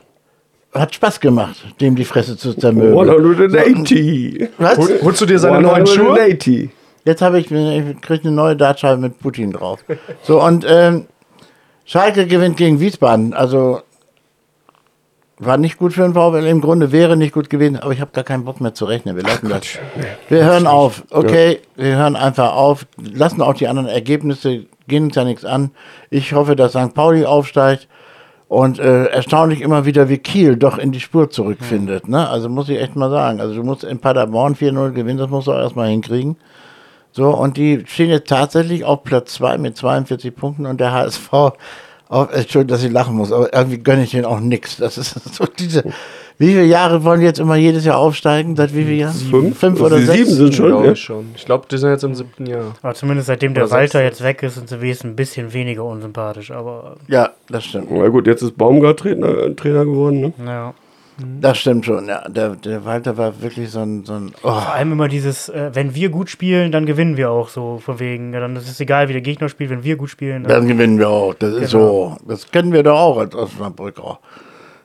hat 0.73 0.95
Spaß 0.95 1.19
gemacht, 1.19 1.57
dem 1.81 1.95
die 1.95 2.05
Fresse 2.05 2.37
zu 2.37 2.53
zermürben. 2.53 2.97
180. 2.97 4.49
Was? 4.57 4.77
Hol, 4.77 4.99
holst 5.03 5.21
du 5.21 5.25
dir 5.25 5.37
seine 5.37 5.61
neuen 5.61 5.85
Schuhe? 5.85 6.13
180. 6.13 6.69
Jetzt 7.03 7.21
habe 7.21 7.39
ich, 7.39 7.51
ich 7.51 8.01
krieg 8.01 8.21
eine 8.23 8.31
neue 8.31 8.55
Dartscheibe 8.55 9.01
mit 9.01 9.19
Putin 9.19 9.51
drauf. 9.51 9.83
So, 10.23 10.41
und 10.41 10.65
ähm, 10.69 11.07
Schalke 11.83 12.27
gewinnt 12.27 12.57
gegen 12.57 12.79
Wiesbaden. 12.79 13.33
Also 13.33 13.81
war 15.45 15.57
nicht 15.57 15.77
gut 15.77 15.93
für 15.93 16.03
den 16.03 16.13
VfL. 16.13 16.45
Im 16.45 16.61
Grunde 16.61 16.91
wäre 16.91 17.17
nicht 17.17 17.33
gut 17.33 17.49
gewesen, 17.49 17.77
aber 17.77 17.91
ich 17.91 18.01
habe 18.01 18.11
gar 18.11 18.23
keinen 18.23 18.45
Bock 18.45 18.61
mehr 18.61 18.73
zu 18.73 18.85
rechnen. 18.85 19.15
Wir 19.15 19.23
lassen 19.23 19.49
das. 19.49 19.63
Wir 20.29 20.45
hören 20.45 20.67
auf. 20.67 21.03
Okay, 21.09 21.59
wir 21.75 21.95
hören 21.97 22.15
einfach 22.15 22.53
auf. 22.53 22.85
Lassen 22.97 23.41
auch 23.41 23.55
die 23.55 23.67
anderen 23.67 23.87
Ergebnisse, 23.87 24.65
gehen 24.87 25.05
uns 25.05 25.15
ja 25.15 25.23
nichts 25.23 25.43
an. 25.43 25.71
Ich 26.09 26.33
hoffe, 26.33 26.55
dass 26.55 26.73
St. 26.73 26.93
Pauli 26.93 27.25
aufsteigt. 27.25 27.87
Und 28.47 28.79
äh, 28.79 29.05
erstaunlich 29.05 29.61
immer 29.61 29.85
wieder, 29.85 30.09
wie 30.09 30.17
Kiel 30.17 30.57
doch 30.57 30.77
in 30.77 30.91
die 30.91 30.99
Spur 30.99 31.29
zurückfindet. 31.29 32.09
Ne? 32.09 32.27
Also 32.27 32.49
muss 32.49 32.67
ich 32.67 32.81
echt 32.81 32.97
mal 32.97 33.09
sagen. 33.09 33.39
Also 33.39 33.55
du 33.55 33.63
musst 33.63 33.85
in 33.85 33.99
Paderborn 33.99 34.55
4-0 34.55 34.91
gewinnen, 34.91 35.19
das 35.19 35.29
musst 35.29 35.47
du 35.47 35.53
auch 35.53 35.59
erstmal 35.59 35.87
hinkriegen. 35.87 36.35
So, 37.13 37.29
und 37.29 37.55
die 37.55 37.83
stehen 37.87 38.09
jetzt 38.09 38.27
tatsächlich 38.27 38.83
auf 38.83 39.03
Platz 39.03 39.33
2 39.35 39.57
mit 39.57 39.77
42 39.77 40.35
Punkten 40.35 40.65
und 40.65 40.81
der 40.81 40.91
HSV, 40.91 41.31
auf, 42.11 42.31
Entschuldigung, 42.33 42.67
dass 42.67 42.83
ich 42.83 42.91
lachen 42.91 43.15
muss, 43.15 43.31
aber 43.31 43.53
irgendwie 43.53 43.77
gönne 43.79 44.03
ich 44.03 44.11
denen 44.11 44.25
auch 44.25 44.39
nichts. 44.39 44.77
Das 44.77 44.97
ist 44.97 45.13
so 45.35 45.45
diese, 45.45 45.83
wie 46.37 46.47
viele 46.47 46.65
Jahre 46.65 47.03
wollen 47.03 47.19
die 47.21 47.25
jetzt 47.25 47.39
immer 47.39 47.55
jedes 47.55 47.85
Jahr 47.85 47.97
aufsteigen? 47.97 48.55
Seit 48.55 48.75
wie 48.75 48.83
vielen 48.83 48.99
Jahren? 48.99 49.13
Fünf? 49.13 49.57
Fünf 49.59 49.79
oder 49.81 49.97
Die 49.97 50.05
sechs? 50.05 50.17
sieben 50.19 50.31
sind 50.35 50.55
schon, 50.55 50.67
Glaube 50.67 50.85
ja. 50.87 50.91
ich 50.91 50.99
schon. 51.01 51.25
Ich 51.35 51.45
glaube, 51.45 51.65
die 51.71 51.77
sind 51.77 51.89
jetzt 51.89 52.03
im 52.03 52.13
siebten 52.15 52.45
Jahr. 52.45 52.73
Aber 52.81 52.93
zumindest 52.95 53.27
seitdem 53.27 53.53
der 53.53 53.63
Oder 53.63 53.71
Walter 53.73 53.99
sechs. 53.99 54.19
jetzt 54.19 54.23
weg 54.23 54.43
ist, 54.43 54.55
sind 54.55 54.67
sie 54.69 54.81
wenigstens 54.81 55.11
ein 55.11 55.15
bisschen 55.15 55.53
weniger 55.53 55.85
unsympathisch. 55.85 56.51
Aber 56.51 56.97
Ja, 57.07 57.29
das 57.49 57.63
stimmt. 57.65 57.89
Na 57.91 58.07
gut, 58.09 58.27
jetzt 58.27 58.41
ist 58.41 58.57
Baumgart 58.57 58.99
Trainer, 58.99 59.55
Trainer 59.55 59.85
geworden. 59.85 60.19
Ne? 60.21 60.33
ja. 60.45 60.73
Das 61.41 61.57
stimmt 61.57 61.85
schon, 61.85 62.07
ja. 62.07 62.27
Der, 62.29 62.49
der 62.55 62.85
Walter 62.85 63.17
war 63.17 63.41
wirklich 63.41 63.69
so 63.71 63.79
ein, 63.79 64.03
so 64.05 64.13
ein 64.13 64.31
oh. 64.43 64.49
Vor 64.49 64.73
allem 64.73 64.91
immer 64.93 65.07
dieses, 65.07 65.49
äh, 65.49 65.71
wenn 65.73 65.93
wir 65.95 66.09
gut 66.09 66.29
spielen, 66.29 66.71
dann 66.71 66.85
gewinnen 66.85 67.17
wir 67.17 67.31
auch 67.31 67.49
so 67.49 67.79
von 67.83 67.99
wegen. 67.99 68.33
Ja, 68.33 68.39
dann 68.39 68.55
ist 68.55 68.69
es 68.69 68.79
egal, 68.79 69.07
wie 69.09 69.13
der 69.13 69.21
Gegner 69.21 69.49
spielt, 69.49 69.69
wenn 69.69 69.83
wir 69.83 69.95
gut 69.95 70.09
spielen. 70.09 70.43
Dann 70.43 70.67
gewinnen 70.67 70.97
wir 70.99 71.09
auch. 71.09 71.33
Das 71.33 71.53
ist 71.53 71.71
Genau. 71.71 72.17
so. 72.19 72.27
Das 72.27 72.49
kennen 72.51 72.71
wir 72.73 72.83
doch 72.83 72.99
auch 72.99 73.17
als 73.17 73.33
Osnabrücker. 73.35 74.19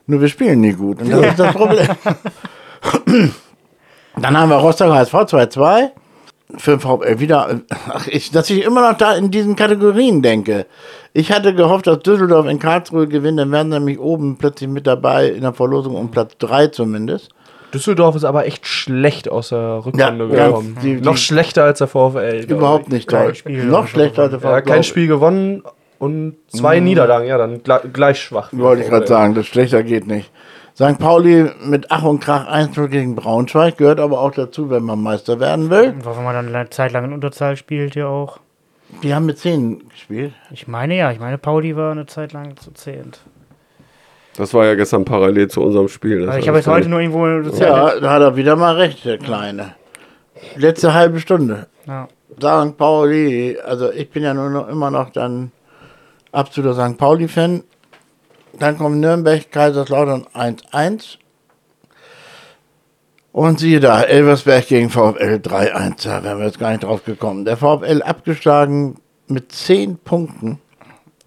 Nur 0.07 0.21
wir 0.21 0.27
spielen 0.29 0.61
nie 0.61 0.73
gut. 0.73 1.01
Und 1.01 1.11
das 1.11 1.25
ist 1.27 1.39
das 1.39 1.53
Problem. 1.55 1.87
Dann 4.19 4.37
haben 4.37 4.49
wir 4.49 4.55
Rostock 4.57 4.91
HSV 4.91 5.13
2-2. 5.13 5.89
Für 6.55 6.79
VfL 6.79 7.19
wieder. 7.19 7.59
Ach, 7.89 8.07
ich, 8.07 8.31
dass 8.31 8.49
ich 8.49 8.63
immer 8.63 8.89
noch 8.91 8.97
da 8.97 9.15
in 9.15 9.31
diesen 9.31 9.55
Kategorien 9.57 10.21
denke. 10.21 10.65
Ich 11.13 11.31
hatte 11.31 11.53
gehofft, 11.53 11.87
dass 11.87 11.99
Düsseldorf 11.99 12.45
in 12.47 12.57
Karlsruhe 12.59 13.07
gewinnt. 13.07 13.37
Dann 13.39 13.51
wären 13.51 13.69
sie 13.69 13.77
nämlich 13.79 13.99
oben 13.99 14.37
plötzlich 14.37 14.69
mit 14.69 14.87
dabei 14.87 15.27
in 15.29 15.41
der 15.41 15.51
Verlosung 15.53 15.95
um 15.95 16.09
Platz 16.09 16.37
3 16.39 16.67
zumindest. 16.67 17.29
Düsseldorf 17.73 18.15
ist 18.15 18.23
aber 18.23 18.45
echt 18.45 18.65
schlecht 18.65 19.29
aus 19.29 19.49
der 19.49 19.85
Rückrunde 19.85 20.29
Ja, 20.33 20.47
gekommen. 20.47 20.77
die- 20.81 20.95
die- 20.95 21.01
Noch 21.01 21.17
schlechter 21.17 21.65
als 21.65 21.79
der 21.79 21.87
VfL. 21.87 22.45
Überhaupt 22.47 22.89
nicht 22.93 23.09
toll. 23.09 23.33
Noch 23.65 23.87
schlechter 23.87 24.21
als 24.23 24.29
der 24.31 24.39
ich. 24.39 24.45
Ja, 24.45 24.51
VfL. 24.61 24.61
kein 24.61 24.83
Spiel 24.83 25.07
gewonnen 25.07 25.63
und 25.99 26.37
zwei 26.47 26.79
Niederlagen. 26.79 27.27
Ja, 27.27 27.37
dann 27.37 27.57
gle- 27.61 27.89
gleich 27.91 28.21
schwach. 28.21 28.49
Wollte 28.53 28.83
ich 28.83 28.89
gerade 28.89 29.05
sagen, 29.05 29.33
das 29.35 29.47
schlechter 29.47 29.83
geht 29.83 30.07
nicht. 30.07 30.31
St. 30.77 30.99
Pauli 30.99 31.49
mit 31.63 31.89
Ach 31.89 32.03
und 32.03 32.19
Krach 32.19 32.45
1 32.45 32.75
gegen 32.91 33.15
Braunschweig 33.15 33.77
gehört 33.77 33.99
aber 33.99 34.21
auch 34.21 34.29
dazu, 34.29 34.69
wenn 34.69 34.83
man 34.83 35.01
Meister 35.01 35.39
werden 35.39 35.71
will. 35.71 35.89
Und 35.89 36.05
wenn 36.05 36.23
man 36.23 36.35
dann 36.35 36.55
eine 36.55 36.69
Zeit 36.69 36.91
lang 36.91 37.05
in 37.05 37.13
Unterzahl 37.13 37.57
spielt, 37.57 37.95
ja 37.95 38.05
auch. 38.05 38.37
Die 39.01 39.15
haben 39.15 39.25
mit 39.25 39.39
10 39.39 39.89
gespielt. 39.89 40.33
Ich 40.51 40.67
meine 40.67 40.95
ja, 40.95 41.11
ich 41.11 41.19
meine, 41.19 41.39
Pauli 41.39 41.75
war 41.75 41.91
eine 41.91 42.05
Zeit 42.05 42.31
lang 42.31 42.57
zu 42.57 42.71
zehnt. 42.73 43.21
Das 44.35 44.53
war 44.53 44.67
ja 44.67 44.75
gestern 44.75 45.03
parallel 45.03 45.47
zu 45.47 45.63
unserem 45.63 45.87
Spiel. 45.87 46.19
Das 46.19 46.27
Also 46.29 46.39
ich 46.41 46.47
habe 46.47 46.59
jetzt 46.59 46.67
heute 46.67 46.89
nur 46.89 46.99
irgendwo 46.99 47.25
das 47.49 47.57
Ja, 47.57 47.99
da 47.99 48.11
hat 48.11 48.21
er 48.21 48.35
wieder 48.35 48.55
mal 48.55 48.75
recht, 48.75 49.03
der 49.03 49.17
Kleine. 49.17 49.73
Letzte 50.57 50.93
halbe 50.93 51.19
Stunde. 51.19 51.65
ja. 51.87 52.07
St. 52.39 52.77
Pauli, 52.77 53.57
also 53.65 53.91
ich 53.91 54.11
bin 54.11 54.21
ja 54.21 54.35
nur 54.35 54.51
noch, 54.51 54.67
immer 54.67 54.91
noch 54.91 55.09
dann 55.09 55.51
absoluter 56.31 56.75
St. 56.75 56.99
Pauli-Fan. 56.99 57.63
Dann 58.59 58.77
kommt 58.77 58.97
Nürnberg, 58.97 59.51
Kaiserslautern 59.51 60.25
1-1. 60.33 61.17
Und 63.31 63.59
siehe 63.59 63.79
da, 63.79 64.01
Elversberg 64.01 64.67
gegen 64.67 64.89
VfL 64.89 65.41
3-1. 65.43 66.03
Da 66.05 66.23
wären 66.23 66.39
wir 66.39 66.47
jetzt 66.47 66.59
gar 66.59 66.71
nicht 66.71 66.83
drauf 66.83 67.03
gekommen. 67.05 67.45
Der 67.45 67.57
VfL 67.57 68.01
abgeschlagen 68.01 68.95
mit 69.27 69.51
10 69.51 69.99
Punkten. 69.99 70.59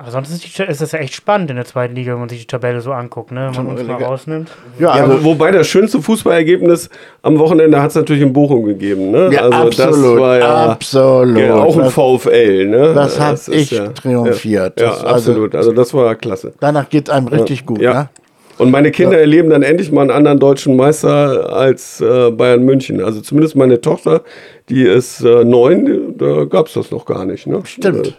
Aber 0.03 0.11
sonst 0.13 0.31
ist, 0.31 0.59
die, 0.59 0.63
ist 0.63 0.81
das 0.81 0.93
ja 0.93 0.99
echt 0.99 1.13
spannend 1.13 1.51
in 1.51 1.57
der 1.57 1.67
zweiten 1.67 1.95
Liga, 1.95 2.13
wenn 2.13 2.21
man 2.21 2.31
sich 2.31 2.41
die 2.41 2.47
Tabelle 2.47 2.81
so 2.81 2.91
anguckt, 2.93 3.33
ne? 3.33 3.51
Wenn 3.53 3.67
man 3.67 3.77
uns 3.77 3.87
mal 3.87 4.03
rausnimmt. 4.03 4.51
Ja, 4.79 4.97
Ja, 4.97 5.05
also, 5.05 5.21
wo- 5.23 5.33
wobei 5.33 5.51
das 5.51 5.67
schönste 5.67 6.01
Fußballergebnis 6.01 6.89
am 7.21 7.39
Wochenende 7.39 7.83
hat 7.83 7.91
es 7.91 7.97
natürlich 7.97 8.23
in 8.23 8.33
Bochum 8.33 8.65
gegeben. 8.65 9.11
Ne? 9.11 9.29
ja 9.31 9.43
also 9.43 9.59
absolut, 9.59 9.95
das 10.15 10.21
war 10.23 10.39
ja, 10.39 10.67
absolut. 10.71 11.39
ja 11.39 11.55
auch 11.55 11.77
ein 11.77 11.85
das, 11.85 11.93
VfL. 11.93 12.67
Ne? 12.67 12.95
das 12.95 13.21
hab 13.21 13.35
ist 13.35 13.49
ich 13.49 13.71
ja, 13.73 13.89
triumphiert. 13.89 14.81
Ja, 14.81 14.87
Das- 14.89 15.03
ja 15.03 15.07
also- 15.07 15.31
absolut. 15.31 15.55
Also 15.55 15.73
das 15.73 15.93
war 15.93 16.15
klasse. 16.15 16.55
danach 16.61 16.89
geht 16.89 17.09
es 17.09 17.15
einem 17.15 17.27
richtig 17.29 17.67
gut. 17.67 17.83
Ja. 17.83 17.93
Ne? 17.95 18.09
Und 18.57 18.71
meine 18.71 18.91
Kinder 18.93 19.19
erleben 19.19 19.51
dann 19.51 19.63
endlich 19.63 19.93
mal 19.93 20.01
einen 20.03 20.11
anderen 20.13 20.39
deutschen 20.39 20.77
Meister 20.77 21.53
als 21.53 22.01
äh, 22.01 22.31
Bayern 22.31 22.63
München. 22.63 23.03
Also 23.05 23.21
zumindest 23.21 23.55
meine 23.55 23.81
Tochter, 23.83 24.23
die 24.71 24.83
ist 24.83 25.21
äh, 25.23 25.45
neun, 25.45 26.15
da 26.17 26.45
gab 26.45 26.69
es 26.69 26.73
das 26.75 26.91
noch 26.91 27.05
gar 27.05 27.27
nicht. 27.27 27.47
Ne? 27.47 27.61
Stimmt. 27.65 28.15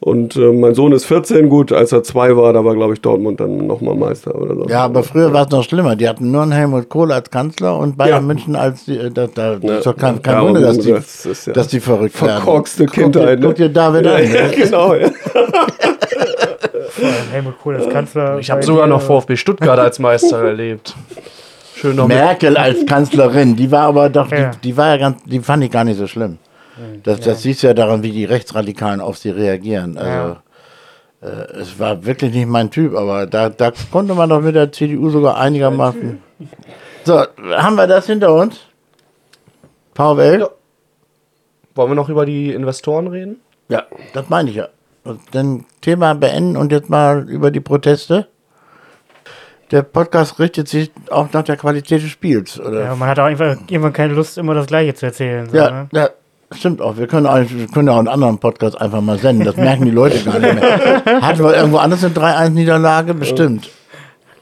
Und 0.00 0.36
äh, 0.36 0.52
mein 0.52 0.74
Sohn 0.74 0.92
ist 0.92 1.06
14, 1.06 1.48
gut, 1.48 1.72
als 1.72 1.90
er 1.90 2.04
zwei 2.04 2.36
war, 2.36 2.52
da 2.52 2.64
war, 2.64 2.74
glaube 2.76 2.94
ich, 2.94 3.00
Dortmund 3.00 3.40
dann 3.40 3.66
nochmal 3.66 3.96
Meister 3.96 4.32
oder 4.34 4.54
so. 4.54 4.68
Ja, 4.68 4.84
aber 4.84 5.02
früher 5.02 5.32
war 5.32 5.44
es 5.46 5.50
noch 5.50 5.64
schlimmer. 5.64 5.96
Die 5.96 6.08
hatten 6.08 6.30
nur 6.30 6.42
einen 6.42 6.52
Helmut 6.52 6.88
Kohl 6.88 7.10
als 7.10 7.28
Kanzler 7.30 7.76
und 7.76 7.96
Bayern 7.96 8.10
Ja. 8.10 8.20
München 8.20 8.54
als 8.54 8.84
die, 8.84 8.96
äh, 8.96 9.10
da, 9.10 9.26
da, 9.26 9.56
das 9.56 9.62
Ja. 9.70 9.76
ist 9.78 9.86
doch 9.86 9.96
kein, 9.96 10.22
kein 10.22 10.34
Ja, 10.34 10.42
Wunder, 10.42 10.60
dass 10.60 10.78
die, 10.78 10.92
das 10.92 11.26
ist 11.26 11.46
ja 11.48 11.52
dass 11.52 11.66
die 11.68 11.80
verrückt 11.80 12.20
werden. 12.22 12.36
Verkorkste 12.36 12.84
Guck 12.86 12.94
dir- 12.94 13.02
Kindheit. 13.02 13.40
Guck 13.42 13.54
dir 13.56 13.68
David 13.70 14.06
ja, 14.06 14.14
an. 14.14 14.32
ja, 14.32 14.48
genau. 14.48 14.94
Ja. 14.94 15.08
Vor 16.90 17.04
allem 17.08 17.30
Helmut 17.32 17.58
Kohl 17.60 17.76
als 17.76 17.88
Kanzler. 17.88 18.38
Ich 18.38 18.50
habe 18.50 18.62
sogar 18.62 18.86
noch 18.86 19.00
VfB 19.02 19.36
Stuttgart 19.36 19.78
als 19.78 19.98
Meister 19.98 20.42
erlebt. 20.44 20.94
Schön 21.74 21.96
noch 21.96 22.08
Merkel 22.08 22.56
als 22.56 22.84
Kanzlerin, 22.86 23.54
die 23.56 23.70
war 23.70 23.82
aber 23.82 24.08
doch, 24.08 24.30
Ja. 24.32 24.50
die, 24.50 24.58
die 24.70 24.76
war 24.76 24.88
ja 24.88 24.96
ganz, 24.96 25.22
die 25.24 25.38
fand 25.40 25.62
ich 25.62 25.70
gar 25.70 25.84
nicht 25.84 25.98
so 25.98 26.06
schlimm. 26.08 26.38
Das, 27.02 27.20
das 27.20 27.42
siehst 27.42 27.62
du 27.62 27.66
ja 27.68 27.74
daran, 27.74 28.02
wie 28.02 28.12
die 28.12 28.24
Rechtsradikalen 28.24 29.00
auf 29.00 29.18
sie 29.18 29.30
reagieren. 29.30 29.96
Also, 29.98 30.36
äh, 31.20 31.26
es 31.60 31.78
war 31.78 32.04
wirklich 32.04 32.32
nicht 32.34 32.46
mein 32.46 32.70
Typ, 32.70 32.94
aber 32.96 33.26
da, 33.26 33.48
da 33.48 33.72
konnte 33.90 34.14
man 34.14 34.28
doch 34.28 34.40
mit 34.40 34.54
der 34.54 34.70
CDU 34.72 35.10
sogar 35.10 35.38
einigermaßen. 35.38 36.20
So, 37.04 37.24
haben 37.56 37.76
wir 37.76 37.86
das 37.86 38.06
hinter 38.06 38.34
uns? 38.34 38.60
VfL? 39.94 40.40
Ja. 40.40 40.48
Wollen 41.74 41.90
wir 41.90 41.94
noch 41.94 42.08
über 42.08 42.26
die 42.26 42.52
Investoren 42.52 43.08
reden? 43.08 43.36
Ja, 43.68 43.84
das 44.12 44.28
meine 44.28 44.50
ich 44.50 44.56
ja. 44.56 44.68
Und 45.04 45.20
dann 45.32 45.64
Thema 45.80 46.14
beenden 46.14 46.56
und 46.56 46.70
jetzt 46.72 46.90
mal 46.90 47.28
über 47.28 47.50
die 47.50 47.60
Proteste. 47.60 48.28
Der 49.70 49.82
Podcast 49.82 50.38
richtet 50.38 50.68
sich 50.68 50.90
auch 51.10 51.30
nach 51.32 51.42
der 51.42 51.56
Qualität 51.56 52.02
des 52.02 52.10
Spiels, 52.10 52.58
oder? 52.58 52.84
Ja, 52.84 52.94
man 52.96 53.08
hat 53.08 53.18
auch 53.18 53.24
einfach 53.24 53.56
irgendwann 53.68 53.92
keine 53.92 54.14
Lust, 54.14 54.38
immer 54.38 54.54
das 54.54 54.66
Gleiche 54.66 54.94
zu 54.94 55.06
erzählen. 55.06 55.48
So, 55.50 55.56
Ja, 55.56 55.70
ne? 55.70 55.88
ja, 55.92 56.10
stimmt 56.52 56.80
auch. 56.80 56.96
Wir 56.96 57.06
können, 57.06 57.26
wir 57.26 57.66
können 57.68 57.88
ja 57.88 57.94
auch 57.94 57.98
einen 57.98 58.08
anderen 58.08 58.38
Podcast 58.38 58.80
einfach 58.80 59.00
mal 59.00 59.18
senden. 59.18 59.44
Das 59.44 59.56
merken 59.56 59.84
die 59.84 59.90
Leute 59.90 60.22
gar 60.24 60.38
nicht 60.38 60.54
mehr. 60.54 61.04
Hatten 61.22 61.44
wir 61.44 61.54
irgendwo 61.54 61.78
anders 61.78 62.04
eine 62.04 62.14
3-1-Niederlage? 62.14 63.14
Bestimmt. 63.14 63.68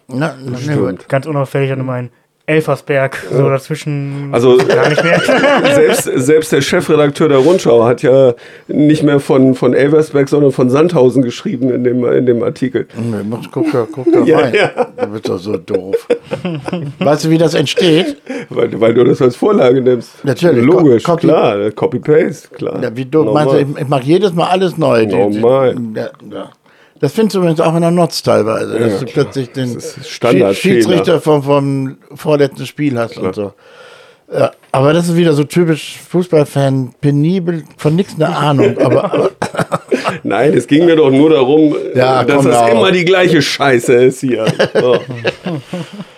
Na, 0.09 0.35
gut. 0.75 1.09
Ganz 1.09 1.27
unauffällig 1.27 1.71
dann 1.71 1.81
immer 1.81 2.09
Elfersberg, 2.47 3.17
so 3.33 3.49
dazwischen 3.51 4.29
Also 4.33 4.57
gar 4.57 4.89
nicht 4.89 5.03
mehr. 5.03 5.21
selbst, 5.75 6.05
selbst 6.05 6.53
der 6.53 6.61
Chefredakteur 6.61 7.29
der 7.29 7.39
Rundschau 7.39 7.85
hat 7.85 8.03
ja 8.03 8.35
nicht 8.69 9.03
mehr 9.03 9.19
von, 9.19 9.55
von 9.57 9.75
Elversberg, 9.75 10.29
sondern 10.29 10.53
von 10.53 10.71
Sandhausen 10.71 11.23
geschrieben 11.23 11.71
in 11.71 11.83
dem, 11.83 12.05
in 12.05 12.25
dem 12.25 12.43
Artikel. 12.45 12.87
Nee, 12.97 13.37
Guck 13.51 13.73
da, 13.73 13.87
guck 13.91 14.13
da 14.13 14.21
Ja, 14.25 14.39
rein. 14.39 14.55
ja. 14.55 14.71
Du 15.01 15.07
bist 15.13 15.29
doch 15.29 15.39
so 15.39 15.57
doof. 15.57 15.97
weißt 17.01 17.25
du, 17.25 17.31
wie 17.31 17.39
das 17.39 17.55
entsteht? 17.55 18.17
Weil, 18.49 18.81
weil 18.81 18.95
du 18.95 19.03
das 19.05 19.21
als 19.21 19.35
Vorlage 19.35 19.81
nimmst. 19.83 20.25
Natürlich. 20.25 20.65
Logisch, 20.65 21.03
Co- 21.03 21.13
Copy- 21.15 21.27
klar. 21.27 21.71
Copy-Paste, 21.73 22.49
klar. 22.55 22.81
Ja, 22.83 22.97
wie 22.97 23.05
du 23.07 23.25
Normal. 23.25 23.47
meinst, 23.47 23.61
du, 23.71 23.73
ich, 23.75 23.83
ich 23.83 23.89
mache 23.89 24.05
jedes 24.05 24.33
Mal 24.35 24.47
alles 24.49 24.79
neu. 24.79 25.01
Die- 25.05 25.09
die- 25.09 25.41
Normal. 25.41 25.75
Das 27.01 27.13
findest 27.13 27.35
du 27.35 27.39
übrigens 27.41 27.61
auch 27.61 27.75
in 27.75 27.83
der 27.83 27.91
Notz 27.91 28.23
teilweise, 28.23 28.79
dass 28.79 28.93
Ja, 28.93 28.99
du 28.99 29.05
klar. 29.05 29.25
plötzlich 29.25 29.53
den 29.53 29.79
Standardfehler. 29.81 30.55
Schiedsrichter 30.55 31.21
vom, 31.21 31.43
vom 31.43 31.99
vorletzten 32.15 32.67
Spiel 32.67 32.99
hast 32.99 33.19
und 33.19 33.35
so. 33.35 33.53
Ja, 34.33 34.51
aber 34.73 34.93
das 34.93 35.09
ist 35.09 35.17
wieder 35.17 35.35
so 35.35 35.45
typisch 35.45 35.99
Fußballfan, 36.09 36.95
penibel, 37.01 37.63
von 37.77 37.95
nichts 37.95 38.15
eine 38.17 38.35
Ahnung. 38.37 38.77
Aber, 38.79 39.05
aber 39.05 39.31
Nein, 40.23 40.55
es 40.55 40.67
ging 40.67 40.87
mir 40.87 40.97
doch 40.97 41.11
nur 41.11 41.31
darum, 41.31 41.75
Ja, 41.95 42.25
dass 42.25 42.37
komm 42.37 42.47
das 42.47 42.61
da 42.61 42.69
immer 42.69 42.93
die 42.93 43.05
gleiche 43.05 43.43
Scheiße 43.43 43.93
ist 43.95 44.21
hier. 44.21 44.47
So. 44.75 44.99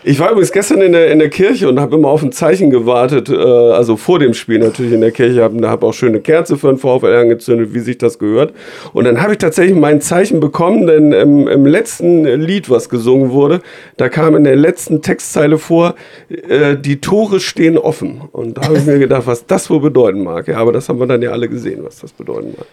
Ich 0.05 0.19
war 0.19 0.31
übrigens 0.31 0.53
gestern 0.53 0.81
in 0.81 0.93
der, 0.93 1.11
in 1.11 1.19
der 1.19 1.29
Kirche 1.29 1.69
und 1.69 1.79
habe 1.81 1.97
immer 1.97 2.09
auf 2.09 2.23
ein 2.23 2.33
Zeichen 2.33 2.71
gewartet, 2.71 3.29
äh, 3.29 3.35
also 3.35 3.97
vor 3.97 4.19
dem 4.19 4.33
Spiel 4.33 4.59
natürlich 4.59 4.93
in 4.93 5.01
der 5.01 5.11
Kirche, 5.11 5.43
habe 5.43 5.69
hab 5.69 5.83
auch 5.85 5.93
schöne 5.93 6.21
Kerze 6.21 6.57
für 6.57 6.69
den 6.69 6.79
VfL 6.79 7.15
angezündet, 7.15 7.75
wie 7.75 7.81
sich 7.81 7.99
das 7.99 8.19
gehört. 8.19 8.55
Und 8.93 9.05
dann 9.05 9.21
habe 9.21 9.33
ich 9.33 9.39
tatsächlich 9.39 9.77
mein 9.77 10.01
Zeichen 10.01 10.41
bekommen, 10.41 10.87
denn 10.87 11.13
im, 11.13 11.47
im 11.47 11.67
letzten 11.67 12.25
Lied, 12.25 12.71
was 12.71 12.89
gesungen 12.89 13.33
wurde, 13.33 13.61
da 13.97 14.09
kam 14.09 14.35
in 14.35 14.45
der 14.45 14.57
letzten 14.57 15.03
Textzeile 15.03 15.59
vor, 15.59 15.95
äh, 16.31 16.77
die 16.77 17.01
Tore 17.01 17.41
stehen 17.41 17.77
offen. 17.77 18.23
Und 18.33 18.57
da 18.57 18.63
habe 18.63 18.79
ich 18.79 18.87
mir 18.87 18.99
gedacht, 18.99 19.27
was 19.27 19.47
das 19.47 19.69
wohl 19.69 19.81
bedeuten 19.81 20.23
mag. 20.23 20.49
Ja, 20.49 20.59
aber 20.59 20.73
das 20.73 20.89
haben 20.89 21.01
wir 21.01 21.07
dann 21.07 21.21
ja 21.21 21.33
alle 21.33 21.49
gesehen, 21.49 21.81
was 21.85 21.99
das 21.99 22.13
bedeuten 22.13 22.55
mag. 22.57 22.67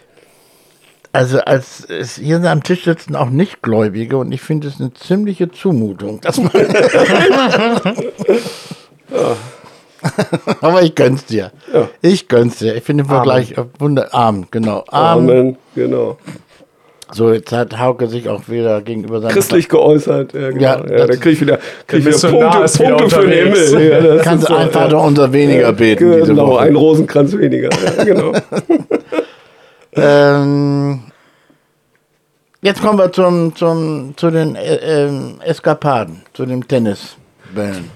Also 1.16 1.40
als 1.40 1.84
es 1.88 2.16
hier 2.16 2.42
am 2.44 2.62
Tisch 2.62 2.84
sitzen 2.84 3.16
auch 3.16 3.30
Nichtgläubige 3.30 4.18
und 4.18 4.30
ich 4.32 4.42
finde 4.42 4.68
es 4.68 4.78
eine 4.78 4.92
ziemliche 4.92 5.50
Zumutung. 5.50 6.20
Dass 6.20 6.36
man 6.36 6.50
aber 10.60 10.82
ich 10.82 10.94
gönn's 10.94 11.24
dir. 11.24 11.52
Ja. 11.72 11.88
Ich 12.02 12.28
gönn's 12.28 12.58
dir. 12.58 12.76
Ich 12.76 12.84
finde 12.84 13.04
den 13.04 13.08
Vergleich 13.08 13.52
äh, 13.52 13.64
wunder 13.78 14.12
Arm, 14.14 14.48
genau. 14.50 14.84
Arm. 14.88 15.28
Amen, 15.28 15.56
genau. 15.74 16.18
So, 17.12 17.32
jetzt 17.32 17.52
hat 17.52 17.78
Hauke 17.78 18.08
sich 18.08 18.28
auch 18.28 18.48
wieder 18.48 18.82
gegenüber 18.82 19.20
seinem 19.20 19.30
christlich 19.30 19.70
geäußert. 19.70 20.34
Ja, 20.34 20.50
genau. 20.50 20.60
Ja, 20.60 20.84
ja, 20.86 21.06
da 21.06 21.14
kriege 21.16 21.30
ich 21.30 21.40
wieder, 21.40 21.58
krieg 21.86 22.00
ich 22.00 22.06
wieder 22.06 22.18
Punkte, 22.28 22.78
wieder 22.78 22.96
Punkte 22.96 23.10
für 23.10 23.26
den. 23.26 23.54
Himmel. 23.54 23.90
Ja, 23.90 24.00
das 24.00 24.22
Kannst 24.22 24.48
so, 24.48 24.54
einfach 24.54 24.82
ja. 24.82 24.88
doch 24.88 25.04
unser 25.04 25.32
weniger 25.32 25.72
beten 25.72 26.12
diese 26.12 26.26
Genau, 26.26 26.48
Woche. 26.48 26.60
ein 26.62 26.76
Rosenkranz 26.76 27.38
weniger. 27.38 27.70
Ja, 27.96 28.04
genau. 28.04 28.32
Ähm, 29.96 31.00
jetzt 32.62 32.82
kommen 32.82 32.98
wir 32.98 33.12
zum, 33.12 33.54
zum, 33.56 34.14
zu 34.16 34.30
den 34.30 34.54
äh, 34.56 35.06
ähm, 35.06 35.40
Eskapaden, 35.44 36.22
zu 36.32 36.46
den 36.46 36.66
Tennisbällen. 36.66 37.90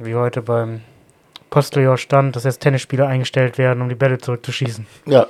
Wie 0.00 0.14
heute 0.14 0.42
beim 0.42 0.80
Postillon 1.50 1.96
stand, 1.96 2.36
dass 2.36 2.44
jetzt 2.44 2.60
Tennisspieler 2.60 3.08
eingestellt 3.08 3.58
werden, 3.58 3.82
um 3.82 3.88
die 3.88 3.96
Bälle 3.96 4.18
zurückzuschießen. 4.18 4.86
Ja, 5.06 5.26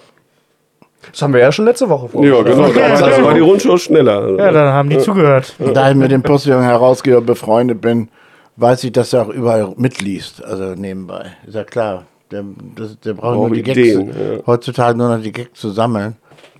Das 1.10 1.22
haben 1.22 1.32
wir 1.32 1.40
ja 1.40 1.50
schon 1.52 1.64
letzte 1.64 1.88
Woche 1.88 2.08
vor. 2.08 2.24
ja, 2.24 2.42
genau. 2.42 2.68
Da 2.72 3.22
war 3.24 3.32
die 3.34 3.40
Rundschau 3.40 3.78
schneller. 3.78 4.36
Ja, 4.36 4.50
dann 4.50 4.72
haben 4.72 4.90
die 4.90 4.98
zugehört. 4.98 5.54
da 5.72 5.90
ich 5.90 5.96
mit 5.96 6.10
dem 6.10 6.22
Postillon 6.22 6.62
Herausgeber 6.62 7.20
befreundet 7.22 7.80
bin, 7.80 8.08
weiß 8.56 8.84
ich, 8.84 8.92
dass 8.92 9.12
er 9.12 9.22
auch 9.22 9.28
überall 9.28 9.72
mitliest, 9.76 10.44
also 10.44 10.74
nebenbei. 10.74 11.32
Ist 11.46 11.54
ja 11.54 11.64
klar. 11.64 12.04
Der, 12.30 12.44
das, 12.76 12.98
der 13.00 13.14
braucht 13.14 13.36
nur 13.36 13.50
die 13.50 13.62
Gags, 13.62 13.78
Ideen, 13.78 14.08
ja. 14.08 14.46
heutzutage 14.46 14.96
nur 14.96 15.16
noch 15.16 15.22
die 15.22 15.32
Gags 15.32 15.58
zu 15.58 15.70
sammeln. 15.70 16.16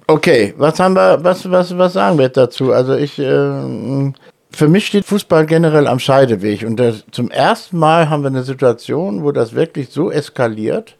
Okay, 0.06 0.54
was 0.56 0.80
haben 0.80 0.94
wir, 0.94 1.22
was, 1.22 1.50
was, 1.50 1.76
was 1.76 1.92
sagen 1.92 2.18
wir 2.18 2.30
dazu? 2.30 2.72
Also 2.72 2.94
ich, 2.94 3.18
äh, 3.18 4.12
für 4.50 4.68
mich 4.68 4.86
steht 4.86 5.04
Fußball 5.04 5.44
generell 5.44 5.86
am 5.86 5.98
Scheideweg 5.98 6.62
und 6.64 6.80
das, 6.80 7.04
zum 7.10 7.30
ersten 7.30 7.78
Mal 7.78 8.08
haben 8.08 8.22
wir 8.22 8.28
eine 8.28 8.42
Situation, 8.42 9.22
wo 9.22 9.32
das 9.32 9.54
wirklich 9.54 9.90
so 9.90 10.10
eskaliert, 10.10 10.96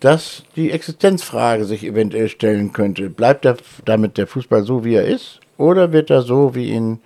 dass 0.00 0.42
die 0.56 0.70
Existenzfrage 0.70 1.66
sich 1.66 1.84
eventuell 1.84 2.28
stellen 2.28 2.72
könnte. 2.72 3.10
Bleibt 3.10 3.44
der, 3.44 3.56
damit 3.84 4.16
der 4.16 4.26
Fußball 4.26 4.64
so, 4.64 4.84
wie 4.84 4.94
er 4.94 5.04
ist? 5.04 5.40
Oder 5.58 5.92
wird 5.92 6.10
er 6.10 6.22
so, 6.22 6.54
wie 6.54 6.70
ihn 6.70 7.00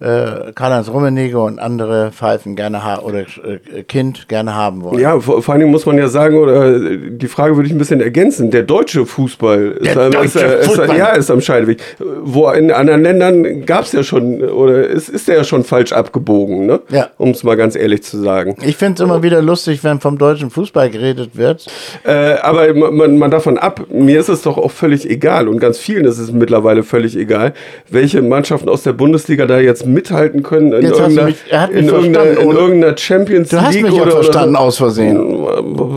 äh, 0.00 0.52
Karl-Heinz 0.54 0.88
Rummenigge 0.88 1.38
und 1.40 1.58
andere 1.58 2.12
Pfeifen 2.12 2.54
gerne 2.56 2.84
haben 2.84 3.02
oder 3.02 3.20
äh, 3.20 3.82
Kind 3.82 4.28
gerne 4.28 4.54
haben 4.54 4.82
wollen? 4.84 4.98
Ja, 5.00 5.18
vor, 5.18 5.42
vor 5.42 5.52
allen 5.52 5.60
Dingen 5.60 5.72
muss 5.72 5.86
man 5.86 5.98
ja 5.98 6.08
sagen, 6.08 6.36
oder 6.38 6.76
äh, 6.76 6.98
die 7.10 7.26
Frage 7.28 7.56
würde 7.56 7.66
ich 7.66 7.74
ein 7.74 7.78
bisschen 7.78 8.00
ergänzen. 8.00 8.50
Der 8.50 8.62
deutsche 8.62 9.06
Fußball 9.06 9.72
ist, 9.80 9.84
Der 9.94 9.96
am- 10.04 10.12
deutsche 10.12 10.24
ist, 10.26 10.36
äh, 10.36 10.60
ist, 10.60 10.66
Fußball. 10.66 10.96
ja, 10.96 11.06
ist 11.14 11.30
am 11.30 11.40
Scheideweg. 11.40 11.80
Wo 12.22 12.48
in 12.50 12.70
anderen 12.70 13.02
Ländern 13.02 13.66
gab 13.66 13.84
es 13.84 13.92
ja 13.92 14.02
schon, 14.02 14.40
oder 14.42 14.86
ist, 14.86 15.08
ist 15.08 15.26
der 15.28 15.36
ja 15.38 15.44
schon 15.44 15.64
falsch 15.64 15.92
abgebogen, 15.92 16.66
ne? 16.66 16.80
Ja. 16.90 17.08
Um 17.18 17.30
es 17.30 17.42
mal 17.42 17.56
ganz 17.56 17.74
ehrlich 17.74 18.02
zu 18.04 18.18
sagen. 18.18 18.56
Ich 18.62 18.76
finde 18.76 19.02
es 19.02 19.08
immer 19.08 19.22
wieder 19.22 19.42
lustig, 19.42 19.82
wenn 19.82 20.00
vom 20.00 20.16
deutschen 20.18 20.50
Fußball 20.50 20.90
geredet 20.90 21.30
wird. 21.36 21.66
Äh, 22.04 22.34
aber 22.42 22.72
man, 22.74 22.94
man, 22.94 23.18
man 23.18 23.30
davon 23.30 23.58
ab, 23.58 23.80
mir 23.90 24.20
ist 24.20 24.28
es 24.28 24.42
doch 24.42 24.58
auch 24.58 24.70
völlig 24.70 25.08
egal 25.10 25.48
und 25.48 25.58
ganz 25.58 25.78
vielen 25.78 26.04
ist 26.04 26.18
es 26.18 26.30
mittlerweile 26.30 26.82
völlig 26.84 27.16
egal, 27.16 27.52
welche 27.90 28.22
Mannschaften 28.22 28.68
aus 28.68 28.82
der 28.84 28.92
Bundesliga 28.92 29.46
da 29.46 29.58
jetzt 29.58 29.86
mithalten 29.88 30.42
können 30.42 30.72
in, 30.72 30.82
Jetzt 30.82 30.98
irgendeiner, 30.98 31.28
mich- 31.28 31.36
er 31.50 31.60
hat 31.62 31.72
mich 31.72 31.82
in, 31.82 31.88
irgendeiner, 31.88 32.30
in 32.40 32.50
irgendeiner 32.50 32.96
Champions 32.96 33.48
Du 33.48 33.60
hast 33.60 33.74
League 33.74 33.84
mich 33.84 33.94
ja 33.94 34.02
oder, 34.02 34.10
verstanden 34.12 34.50
oder 34.50 34.58
so. 34.60 34.64
aus 34.66 34.76
Versehen. 34.78 35.16
Äh, 35.16 35.46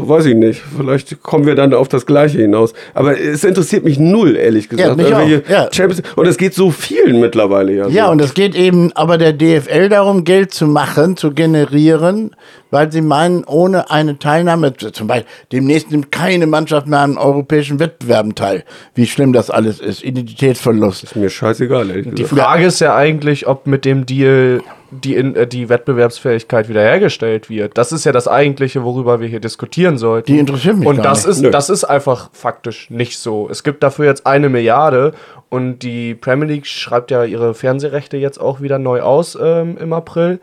Weiß 0.10 0.26
ich 0.26 0.36
nicht. 0.36 0.62
Vielleicht 0.78 1.22
kommen 1.22 1.46
wir 1.46 1.56
dann 1.56 1.74
auf 1.74 1.88
das 1.88 2.06
Gleiche 2.06 2.40
hinaus. 2.40 2.74
Aber 2.94 3.20
es 3.20 3.44
interessiert 3.44 3.84
mich 3.84 4.00
null, 4.00 4.36
ehrlich 4.36 4.70
gesagt. 4.70 4.90
auch, 4.92 4.98
Irgendwelche 4.98 5.44
ja. 5.52 5.70
Champions 5.72 6.02
und 6.16 6.28
es 6.28 6.38
geht 6.38 6.54
so 6.54 6.72
vielen 6.72 7.20
mittlerweile 7.20 7.74
ja. 7.74 7.88
Ja, 7.88 8.06
so. 8.08 8.12
und 8.12 8.22
es 8.22 8.34
geht 8.34 8.56
eben 8.56 8.92
aber 8.94 9.18
der 9.18 9.34
DFL 9.34 9.90
darum, 9.90 10.24
Geld 10.24 10.54
zu 10.54 10.66
machen, 10.68 11.18
zu 11.18 11.32
generieren, 11.32 12.32
weil 12.72 12.92
sie 12.92 13.02
meinen, 13.02 13.44
ohne 13.44 13.92
eine 13.92 14.18
Teilnahme, 14.18 14.74
zum 14.76 15.08
Beispiel 15.08 15.28
demnächst 15.52 15.92
nimmt 15.92 16.12
keine 16.12 16.48
Mannschaft 16.48 16.88
mehr 16.88 17.00
an 17.00 17.18
europäischen 17.18 17.80
Wettbewerben 17.80 18.34
teil. 18.34 18.64
Wie 18.96 19.06
schlimm 19.06 19.34
das 19.34 19.50
alles 19.50 19.80
ist. 19.80 20.04
Identitätsverlust. 20.04 21.04
ist 21.04 21.16
mir 21.16 21.30
scheißegal, 21.30 21.90
ehrlich 21.90 22.06
Die 22.16 22.24
gesagt. 22.24 22.42
Frage 22.42 22.66
ist 22.66 22.80
ja 22.80 22.96
eigentlich, 22.96 23.48
ob 23.48 23.68
mit 23.68 23.86
dem 23.86 24.06
Deal 24.06 24.62
die, 24.92 25.16
in, 25.16 25.36
äh, 25.36 25.48
die 25.48 25.70
Wettbewerbsfähigkeit 25.70 26.68
wiederhergestellt 26.68 27.50
wird. 27.50 27.78
Das 27.78 27.92
ist 27.92 28.04
ja 28.06 28.12
das 28.12 28.28
Eigentliche, 28.28 28.84
worüber 28.84 29.22
wir 29.22 29.28
hier 29.28 29.40
diskutieren 29.40 29.98
sollten. 29.98 30.32
Die 30.32 30.40
interessiert 30.40 30.78
mich 30.78 30.88
Und 30.88 30.98
gar 30.98 31.04
das 31.06 31.26
nicht. 31.26 31.38
ist, 31.38 31.42
Nö. 31.44 31.52
das 31.52 31.70
ist 31.70 31.84
einfach 31.86 32.30
faktisch 32.34 32.90
nicht 32.90 33.18
so. 33.18 33.48
Es 33.50 33.64
gibt 33.64 33.84
dafür 33.84 34.06
jetzt 34.06 34.26
eine 34.26 34.50
Milliarde 34.50 35.14
und 35.50 35.80
die 35.80 36.16
Premier 36.16 36.48
League 36.48 36.68
schreibt 36.68 37.12
ja 37.12 37.24
ihre 37.24 37.54
Fernsehrechte 37.54 38.18
jetzt 38.18 38.40
auch 38.40 38.60
wieder 38.62 38.80
neu 38.80 39.02
aus 39.02 39.38
ähm, 39.42 39.78
im 39.80 39.94
April. 39.94 40.40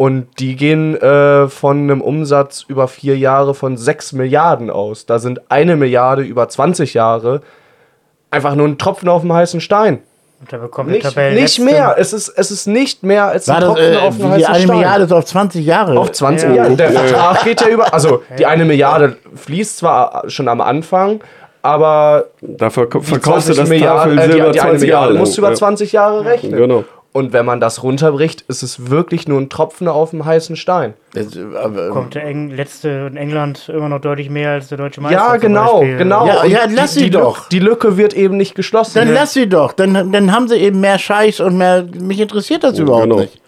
Und 0.00 0.28
die 0.38 0.56
gehen 0.56 0.96
äh, 0.96 1.48
von 1.48 1.76
einem 1.76 2.00
Umsatz 2.00 2.64
über 2.66 2.88
vier 2.88 3.18
Jahre 3.18 3.52
von 3.52 3.76
6 3.76 4.14
Milliarden 4.14 4.70
aus. 4.70 5.04
Da 5.04 5.18
sind 5.18 5.42
eine 5.50 5.76
Milliarde 5.76 6.22
über 6.22 6.48
20 6.48 6.94
Jahre 6.94 7.42
einfach 8.30 8.54
nur 8.54 8.66
ein 8.66 8.78
Tropfen 8.78 9.10
auf 9.10 9.20
dem 9.20 9.30
heißen 9.34 9.60
Stein. 9.60 9.98
Und 10.40 10.50
da 10.50 10.56
bekommt 10.56 10.88
Nicht, 10.88 11.04
nicht 11.34 11.58
mehr. 11.58 11.96
Es 11.98 12.14
ist, 12.14 12.30
es 12.30 12.50
ist 12.50 12.66
nicht 12.66 13.02
mehr 13.02 13.26
als 13.26 13.46
ein 13.50 13.56
War 13.56 13.60
das, 13.60 13.68
Tropfen 13.68 13.92
äh, 13.92 13.96
auf 13.98 14.16
dem 14.16 14.32
wie 14.32 14.38
die 14.38 14.46
heißen 14.46 14.54
eine 14.54 14.62
Stein. 14.64 14.76
Milliarde 14.78 15.04
ist 15.04 15.12
auf 15.12 15.24
20 15.26 15.66
Jahre. 15.66 15.98
Auf 15.98 16.12
20 16.12 16.48
Ja. 16.48 16.54
Jahre. 16.56 16.76
Der 16.76 16.90
Vertrag 16.92 17.44
geht 17.44 17.60
ja 17.60 17.68
über. 17.68 17.92
Also 17.92 18.22
die 18.38 18.46
eine 18.46 18.64
Milliarde 18.64 19.16
fließt 19.34 19.76
zwar 19.76 20.22
schon 20.30 20.48
am 20.48 20.62
Anfang, 20.62 21.20
aber 21.60 22.24
Da 22.40 22.70
verk 22.70 22.92
die 22.92 23.00
verkaufst 23.00 23.50
du 23.50 23.52
20 23.52 23.56
das 23.56 23.68
Milliarden, 23.68 24.16
Tafel 24.16 24.18
äh, 24.18 24.26
die, 24.28 24.32
Silber 24.32 24.52
die 24.52 24.60
eine 24.62 24.70
20 24.70 24.88
Jahre 24.88 25.12
lang. 25.12 25.20
musst 25.20 25.36
du 25.36 25.40
über 25.42 25.50
Ja. 25.50 25.54
20 25.56 25.92
Jahre 25.92 26.24
rechnen. 26.24 26.56
Genau. 26.56 26.84
Und 27.12 27.32
wenn 27.32 27.44
man 27.44 27.58
das 27.58 27.82
runterbricht, 27.82 28.42
ist 28.42 28.62
es 28.62 28.88
wirklich 28.88 29.26
nur 29.26 29.40
ein 29.40 29.48
Tropfen 29.48 29.88
auf 29.88 30.10
dem 30.10 30.24
heißen 30.24 30.54
Stein. 30.54 30.94
Das, 31.12 31.36
aber, 31.36 31.88
kommt 31.88 32.14
der 32.14 32.22
Eng 32.24 32.50
letzte 32.50 33.08
in 33.10 33.16
England 33.16 33.68
immer 33.68 33.88
noch 33.88 34.00
deutlich 34.00 34.30
mehr 34.30 34.50
als 34.52 34.68
der 34.68 34.78
deutsche 34.78 35.00
Meister. 35.00 35.18
Ja, 35.18 35.36
genau, 35.36 35.80
genau. 35.80 36.26
Ja, 36.26 36.44
ja, 36.44 36.60
lass 36.70 36.92
die, 36.92 37.00
sie 37.00 37.04
die 37.06 37.10
doch. 37.10 37.48
Die 37.48 37.58
Lücke 37.58 37.96
wird 37.96 38.14
eben 38.14 38.36
nicht 38.36 38.54
geschlossen. 38.54 38.92
dann 38.94 39.12
lass 39.12 39.32
sie 39.32 39.48
doch. 39.48 39.72
Dann, 39.72 40.12
dann 40.12 40.32
haben 40.32 40.46
sie 40.46 40.56
eben 40.56 40.78
mehr 40.80 40.98
Scheiß 40.98 41.40
und 41.40 41.58
mehr. 41.58 41.84
Mich 42.00 42.20
interessiert 42.20 42.62
das 42.62 42.78
überhaupt 42.78 43.04
genau. 43.04 43.20
nicht. 43.20 43.40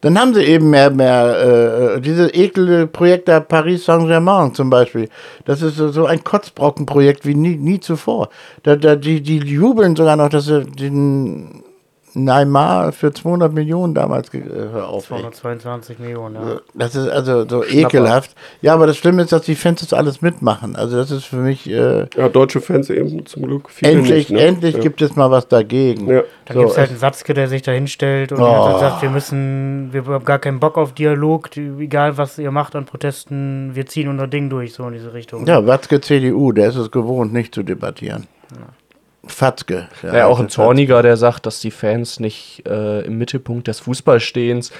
Dann 0.00 0.18
haben 0.18 0.34
sie 0.34 0.42
eben 0.42 0.68
mehr, 0.68 0.90
mehr, 0.90 1.96
äh, 1.96 2.00
diese 2.00 2.28
eklige 2.28 2.86
Projekt 2.86 3.28
der 3.28 3.40
Paris 3.40 3.86
Saint-Germain 3.86 4.54
zum 4.54 4.68
Beispiel. 4.68 5.08
Das 5.46 5.62
ist 5.62 5.76
so, 5.76 5.88
so 5.88 6.04
ein 6.04 6.22
Kotzbrockenprojekt 6.22 7.24
wie 7.24 7.34
nie, 7.34 7.56
nie 7.56 7.80
zuvor. 7.80 8.28
Da, 8.62 8.76
da, 8.76 8.96
die, 8.96 9.22
die 9.22 9.38
jubeln 9.38 9.96
sogar 9.96 10.16
noch, 10.16 10.28
dass 10.28 10.44
sie 10.44 10.62
den 10.64 11.64
Neymar 12.14 12.92
für 12.92 13.12
200 13.12 13.52
Millionen 13.52 13.94
damals 13.94 14.32
äh, 14.34 14.40
auflegt. 14.80 15.34
222 15.36 15.98
Millionen, 15.98 16.34
ja. 16.36 16.60
Das 16.74 16.94
ist 16.94 17.08
also 17.08 17.46
so 17.48 17.64
ekelhaft. 17.64 18.34
Ja, 18.62 18.74
aber 18.74 18.86
das 18.86 18.96
Schlimme 18.96 19.22
ist, 19.22 19.32
dass 19.32 19.42
die 19.42 19.54
Fans 19.54 19.80
das 19.80 19.92
alles 19.92 20.22
mitmachen. 20.22 20.76
Also 20.76 20.96
das 20.96 21.10
ist 21.10 21.24
für 21.24 21.36
mich 21.36 21.68
äh, 21.68 22.06
Ja, 22.16 22.28
deutsche 22.28 22.60
Fans 22.60 22.90
eben 22.90 23.26
zum 23.26 23.42
Glück 23.42 23.68
viele 23.70 23.92
endlich, 23.92 24.28
nicht. 24.28 24.30
Ne? 24.30 24.40
endlich 24.46 24.74
ja. 24.76 24.80
gibt 24.80 25.02
es 25.02 25.16
mal 25.16 25.30
was 25.30 25.48
dagegen. 25.48 26.08
Ja. 26.08 26.22
Da 26.44 26.54
So, 26.54 26.60
gibt 26.60 26.72
es 26.72 26.78
halt 26.78 26.90
einen 26.90 26.98
Satzke, 26.98 27.34
der 27.34 27.48
sich 27.48 27.62
da 27.62 27.72
hinstellt 27.72 28.32
und 28.32 28.40
Oh. 28.40 28.78
sagt, 28.78 29.02
wir 29.02 29.10
müssen, 29.10 29.88
wir 29.92 30.04
haben 30.04 30.24
gar 30.24 30.38
keinen 30.38 30.60
Bock 30.60 30.76
auf 30.78 30.92
Dialog, 30.92 31.50
egal 31.56 32.16
was 32.18 32.38
ihr 32.38 32.50
macht 32.50 32.76
an 32.76 32.84
Protesten, 32.84 33.70
wir 33.74 33.86
ziehen 33.86 34.08
unser 34.08 34.26
Ding 34.26 34.50
durch, 34.50 34.74
so 34.74 34.86
in 34.86 34.92
diese 34.92 35.12
Richtung. 35.14 35.46
Ja, 35.46 35.66
Watzke 35.66 36.00
CDU, 36.00 36.52
der 36.52 36.68
ist 36.68 36.76
es 36.76 36.90
gewohnt, 36.90 37.32
nicht 37.32 37.54
zu 37.54 37.62
debattieren. 37.62 38.26
Fatzke. 38.48 38.83
Der 40.02 40.14
Ja, 40.14 40.26
auch 40.26 40.40
ein 40.40 40.48
Zorniger, 40.48 41.02
der 41.02 41.16
sagt, 41.16 41.46
dass 41.46 41.60
die 41.60 41.70
Fans 41.70 42.20
nicht 42.20 42.62
äh, 42.66 43.02
im 43.02 43.18
Mittelpunkt 43.18 43.68
des 43.68 43.80
Fußballstehens. 43.80 44.72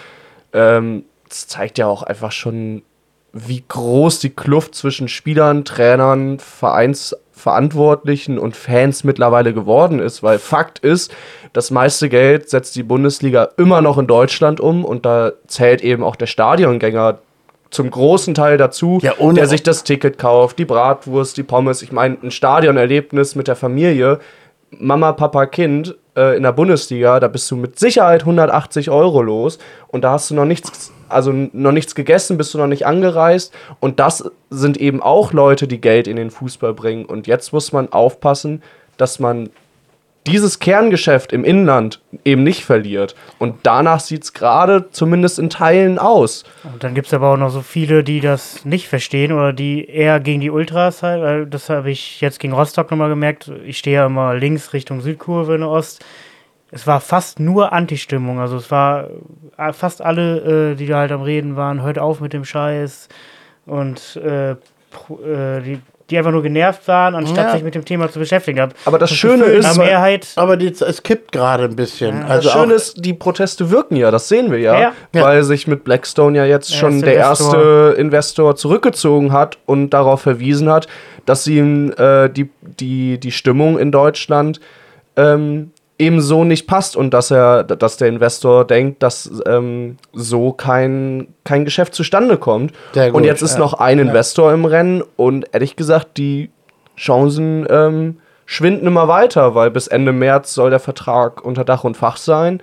Ähm, 0.52 1.04
das 1.28 1.48
zeigt 1.48 1.78
ja 1.78 1.86
auch 1.86 2.02
einfach 2.02 2.32
schon, 2.32 2.82
wie 3.32 3.64
groß 3.66 4.20
die 4.20 4.30
Kluft 4.30 4.74
zwischen 4.74 5.08
Spielern, 5.08 5.64
Trainern, 5.64 6.38
Vereinsverantwortlichen 6.38 8.38
und 8.38 8.54
Fans 8.54 9.02
mittlerweile 9.02 9.52
geworden 9.52 9.98
ist. 9.98 10.22
Weil 10.22 10.38
Fakt 10.38 10.78
ist, 10.78 11.12
das 11.52 11.72
meiste 11.72 12.08
Geld 12.08 12.48
setzt 12.48 12.76
die 12.76 12.84
Bundesliga 12.84 13.48
immer 13.56 13.82
noch 13.82 13.98
in 13.98 14.06
Deutschland 14.06 14.60
um 14.60 14.84
und 14.84 15.04
da 15.04 15.32
zählt 15.48 15.82
eben 15.82 16.04
auch 16.04 16.16
der 16.16 16.26
Stadiongänger 16.26 17.18
zum 17.74 17.90
großen 17.90 18.34
Teil 18.34 18.56
dazu, 18.56 18.98
Ja, 19.02 19.14
der 19.18 19.46
sich 19.46 19.62
das 19.62 19.84
Ticket 19.84 20.18
kauft, 20.18 20.58
die 20.58 20.64
Bratwurst, 20.64 21.36
die 21.36 21.42
Pommes. 21.42 21.82
Ich 21.82 21.92
meine, 21.92 22.16
ein 22.22 22.30
Stadionerlebnis 22.30 23.34
mit 23.34 23.48
der 23.48 23.56
Familie, 23.56 24.20
Mama, 24.70 25.12
Papa, 25.12 25.46
Kind 25.46 25.96
äh, 26.16 26.36
in 26.36 26.42
der 26.42 26.52
Bundesliga, 26.52 27.20
da 27.20 27.28
bist 27.28 27.50
du 27.50 27.56
mit 27.56 27.78
Sicherheit 27.78 28.22
180 28.22 28.90
Euro 28.90 29.22
los. 29.22 29.58
Und 29.88 30.02
da 30.02 30.12
hast 30.12 30.30
du 30.30 30.34
noch 30.34 30.44
nichts, 30.44 30.92
also 31.08 31.32
noch 31.32 31.72
nichts 31.72 31.94
gegessen, 31.94 32.38
bist 32.38 32.54
du 32.54 32.58
noch 32.58 32.66
nicht 32.66 32.86
angereist. 32.86 33.52
Und 33.80 34.00
das 34.00 34.30
sind 34.50 34.76
eben 34.76 35.02
auch 35.02 35.32
Leute, 35.32 35.68
die 35.68 35.80
Geld 35.80 36.06
in 36.06 36.16
den 36.16 36.30
Fußball 36.30 36.74
bringen. 36.74 37.04
Und 37.04 37.26
jetzt 37.26 37.52
muss 37.52 37.72
man 37.72 37.92
aufpassen, 37.92 38.62
dass 38.96 39.18
man 39.18 39.50
dieses 40.26 40.58
Kerngeschäft 40.58 41.32
im 41.32 41.44
Inland 41.44 42.00
eben 42.24 42.42
nicht 42.42 42.64
verliert. 42.64 43.14
Und 43.38 43.56
danach 43.62 44.00
sieht 44.00 44.24
es 44.24 44.32
gerade 44.32 44.90
zumindest 44.90 45.38
in 45.38 45.50
Teilen 45.50 45.98
aus. 45.98 46.44
Und 46.62 46.82
dann 46.82 46.94
gibt 46.94 47.08
es 47.08 47.14
aber 47.14 47.32
auch 47.32 47.36
noch 47.36 47.50
so 47.50 47.60
viele, 47.60 48.02
die 48.02 48.20
das 48.20 48.64
nicht 48.64 48.88
verstehen 48.88 49.32
oder 49.32 49.52
die 49.52 49.86
eher 49.86 50.20
gegen 50.20 50.40
die 50.40 50.50
Ultras 50.50 51.02
halt, 51.02 51.22
weil 51.22 51.46
das 51.46 51.68
habe 51.68 51.90
ich 51.90 52.20
jetzt 52.20 52.40
gegen 52.40 52.54
Rostock 52.54 52.90
nochmal 52.90 53.10
gemerkt. 53.10 53.50
Ich 53.66 53.78
stehe 53.78 53.96
ja 53.96 54.06
immer 54.06 54.34
links 54.34 54.72
Richtung 54.72 55.02
Südkurve 55.02 55.54
in 55.54 55.60
der 55.60 55.70
Ost. 55.70 56.04
Es 56.70 56.86
war 56.86 57.00
fast 57.00 57.38
nur 57.38 57.72
Anti-Stimmung. 57.72 58.40
Also 58.40 58.56
es 58.56 58.70
war 58.70 59.08
äh, 59.58 59.72
fast 59.72 60.00
alle, 60.00 60.72
äh, 60.72 60.74
die 60.74 60.86
da 60.86 60.98
halt 60.98 61.12
am 61.12 61.22
Reden 61.22 61.56
waren, 61.56 61.82
hört 61.82 61.98
auf 61.98 62.20
mit 62.20 62.32
dem 62.32 62.44
Scheiß. 62.44 63.08
Und 63.66 64.16
äh, 64.16 64.52
äh, 64.52 64.56
die, 65.60 65.80
die 66.14 66.18
einfach 66.18 66.30
nur 66.32 66.42
genervt 66.42 66.86
waren, 66.88 67.14
anstatt 67.14 67.46
Ja. 67.48 67.52
sich 67.52 67.62
mit 67.62 67.74
dem 67.74 67.84
Thema 67.84 68.10
zu 68.10 68.18
beschäftigen. 68.18 68.60
Hab 68.60 68.70
Aber 68.86 68.98
das 68.98 69.10
Schöne 69.10 69.44
Gefühl, 69.44 69.58
ist- 69.58 69.76
Mehrheit 69.76 70.28
Aber 70.36 70.56
die, 70.56 70.68
es 70.68 71.02
kippt 71.02 71.32
gerade 71.32 71.64
ein 71.64 71.76
bisschen. 71.76 72.20
Ja, 72.20 72.26
also 72.26 72.48
das 72.48 72.52
Schöne 72.58 72.74
ist, 72.74 73.04
die 73.04 73.12
Proteste 73.14 73.70
wirken 73.70 73.96
ja, 73.96 74.10
das 74.10 74.28
sehen 74.28 74.50
wir 74.50 74.58
ja, 74.58 74.78
Ja, 74.80 74.92
weil 75.12 75.42
sich 75.42 75.66
mit 75.66 75.84
Blackstone 75.84 76.38
ja 76.38 76.44
jetzt 76.44 76.74
schon 76.74 77.00
der 77.02 77.14
Investor. 77.16 77.54
erste 77.54 78.00
Investor 78.00 78.56
zurückgezogen 78.56 79.32
hat 79.32 79.58
und 79.66 79.90
darauf 79.90 80.22
verwiesen 80.22 80.70
hat, 80.70 80.86
dass 81.26 81.46
ihm 81.46 81.92
äh, 81.98 82.28
die, 82.28 82.48
die, 82.62 83.18
die 83.18 83.32
Stimmung 83.32 83.78
in 83.78 83.90
Deutschland 83.92 84.60
ähm, 85.16 85.70
eben 85.98 86.20
so 86.20 86.44
nicht 86.44 86.66
passt 86.66 86.96
und 86.96 87.14
dass 87.14 87.30
er, 87.30 87.62
dass 87.62 87.96
der 87.96 88.08
Investor 88.08 88.66
denkt, 88.66 89.02
dass 89.02 89.30
ähm, 89.46 89.96
so 90.12 90.52
kein, 90.52 91.28
kein 91.44 91.64
Geschäft 91.64 91.94
zustande 91.94 92.36
kommt. 92.36 92.72
Sehr 92.92 93.10
gut, 93.10 93.16
und 93.16 93.24
jetzt 93.24 93.42
ist 93.42 93.54
ja. 93.54 93.60
noch 93.60 93.74
ein 93.74 93.98
Investor 93.98 94.52
im 94.52 94.64
Rennen 94.64 95.02
und 95.16 95.46
ehrlich 95.52 95.76
gesagt, 95.76 96.16
die 96.16 96.50
Chancen 96.96 97.66
ähm, 97.70 98.18
schwinden 98.46 98.86
immer 98.86 99.08
weiter, 99.08 99.54
weil 99.54 99.70
bis 99.70 99.86
Ende 99.86 100.12
März 100.12 100.54
soll 100.54 100.70
der 100.70 100.80
Vertrag 100.80 101.44
unter 101.44 101.64
Dach 101.64 101.84
und 101.84 101.96
Fach 101.96 102.16
sein. 102.16 102.60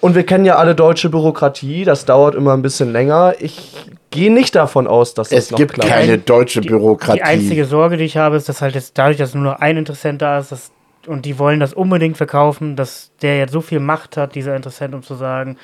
Und 0.00 0.14
wir 0.14 0.24
kennen 0.24 0.46
ja 0.46 0.56
alle 0.56 0.74
deutsche 0.74 1.10
Bürokratie, 1.10 1.84
das 1.84 2.06
dauert 2.06 2.34
immer 2.34 2.54
ein 2.54 2.62
bisschen 2.62 2.90
länger. 2.90 3.34
Ich 3.38 3.86
gehe 4.10 4.32
nicht 4.32 4.54
davon 4.54 4.86
aus, 4.86 5.14
dass 5.14 5.28
das 5.28 5.44
Es 5.44 5.50
noch 5.50 5.58
gibt 5.58 5.78
keine 5.78 6.18
deutsche 6.18 6.62
Die 6.62 6.68
Bürokratie. 6.68 7.22
einzige 7.22 7.64
Sorge, 7.64 7.96
die 7.96 8.04
ich 8.04 8.16
habe, 8.16 8.36
ist, 8.36 8.48
dass 8.48 8.62
halt 8.62 8.74
jetzt 8.74 8.96
dadurch, 8.96 9.18
dass 9.18 9.34
nur 9.34 9.44
noch 9.44 9.60
ein 9.60 9.76
Interessent 9.76 10.22
da 10.22 10.38
ist, 10.38 10.52
dass, 10.52 10.70
und 11.06 11.24
die 11.24 11.38
wollen 11.38 11.60
das 11.60 11.72
unbedingt 11.72 12.16
verkaufen, 12.16 12.76
dass 12.76 13.12
der 13.22 13.38
jetzt 13.38 13.52
so 13.52 13.60
viel 13.60 13.80
Macht 13.80 14.16
hat, 14.16 14.34
dieser 14.34 14.56
Interessent, 14.56 14.94
um 14.94 15.02
zu 15.02 15.14
sagen, 15.14 15.56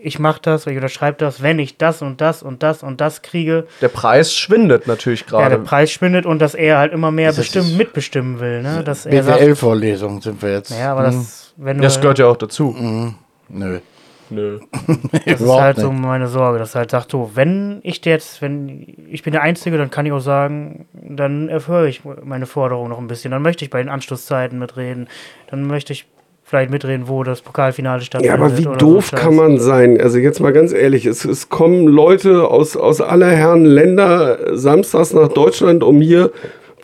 ich 0.00 0.18
mache 0.18 0.40
das 0.42 0.64
oder 0.64 0.72
ich 0.72 0.78
unterschreibe 0.78 1.18
das, 1.18 1.42
wenn 1.42 1.58
ich 1.58 1.76
das 1.76 2.02
und 2.02 2.20
das 2.20 2.42
und 2.42 2.62
das 2.62 2.82
und 2.82 3.00
das 3.00 3.22
kriege, 3.22 3.66
Der 3.80 3.88
Preis 3.88 4.34
schwindet 4.34 4.86
natürlich 4.86 5.20
ja, 5.22 5.38
der 5.38 5.48
gerade. 5.50 5.58
Preis 5.64 5.90
schwindet 5.90 6.26
und 6.26 6.38
dass 6.38 6.54
er 6.54 6.78
halt 6.78 6.92
immer 6.92 7.10
mehr 7.10 7.32
bestimmen, 7.32 7.76
mitbestimmen 7.76 8.40
will. 8.40 8.62
Ne? 8.62 8.84
Dass 8.84 9.04
BWL-Vorlesung 9.04 10.22
sind 10.22 10.40
wir 10.40 10.52
jetzt. 10.52 10.70
ja, 10.70 10.92
aber 10.92 11.04
das, 11.04 11.52
wenn 11.56 11.78
du, 11.78 11.82
das 11.82 12.00
gehört 12.00 12.18
ja 12.18 12.26
auch 12.26 12.36
dazu. 12.36 12.76
Nö. 13.48 13.80
Nö. 14.30 14.58
das 15.26 15.40
ist 15.40 15.48
halt 15.48 15.78
so 15.78 15.92
nicht. 15.92 16.02
meine 16.02 16.28
Sorge, 16.28 16.58
dass 16.58 16.74
er 16.74 16.80
halt 16.80 16.90
sagt, 16.90 17.10
so, 17.10 17.30
wenn 17.34 17.80
ich 17.82 18.04
jetzt, 18.04 18.42
wenn 18.42 18.94
ich 19.10 19.22
bin 19.22 19.32
der 19.32 19.42
Einzige, 19.42 19.78
dann 19.78 19.90
kann 19.90 20.06
ich 20.06 20.12
auch 20.12 20.20
sagen, 20.20 20.86
dann 20.92 21.48
erhöhe 21.48 21.88
ich 21.88 22.02
meine 22.24 22.46
Forderung 22.46 22.88
noch 22.88 22.98
ein 22.98 23.06
bisschen. 23.08 23.30
Dann 23.30 23.42
möchte 23.42 23.64
ich 23.64 23.70
bei 23.70 23.78
den 23.78 23.88
Anschlusszeiten 23.88 24.58
mitreden. 24.58 25.08
Dann 25.50 25.66
möchte 25.66 25.92
ich 25.92 26.06
vielleicht 26.44 26.70
mitreden, 26.70 27.08
wo 27.08 27.24
das 27.24 27.42
Pokalfinale 27.42 28.00
Ja, 28.00 28.06
stattfindet. 28.06 28.38
aber 28.40 28.56
wie 28.56 28.66
oder 28.66 28.78
doof 28.78 29.08
so 29.10 29.16
kann 29.16 29.34
man 29.34 29.58
sein? 29.58 30.00
Also 30.00 30.18
jetzt 30.18 30.40
mal 30.40 30.52
ganz 30.52 30.72
ehrlich, 30.72 31.04
es, 31.04 31.24
es 31.24 31.48
kommen 31.50 31.86
Leute 31.86 32.48
aus, 32.48 32.76
aus 32.76 33.00
aller 33.00 33.30
Herren 33.30 33.64
Länder 33.66 34.56
samstags 34.56 35.12
nach 35.12 35.28
Deutschland, 35.28 35.82
um 35.82 36.00
hier 36.00 36.30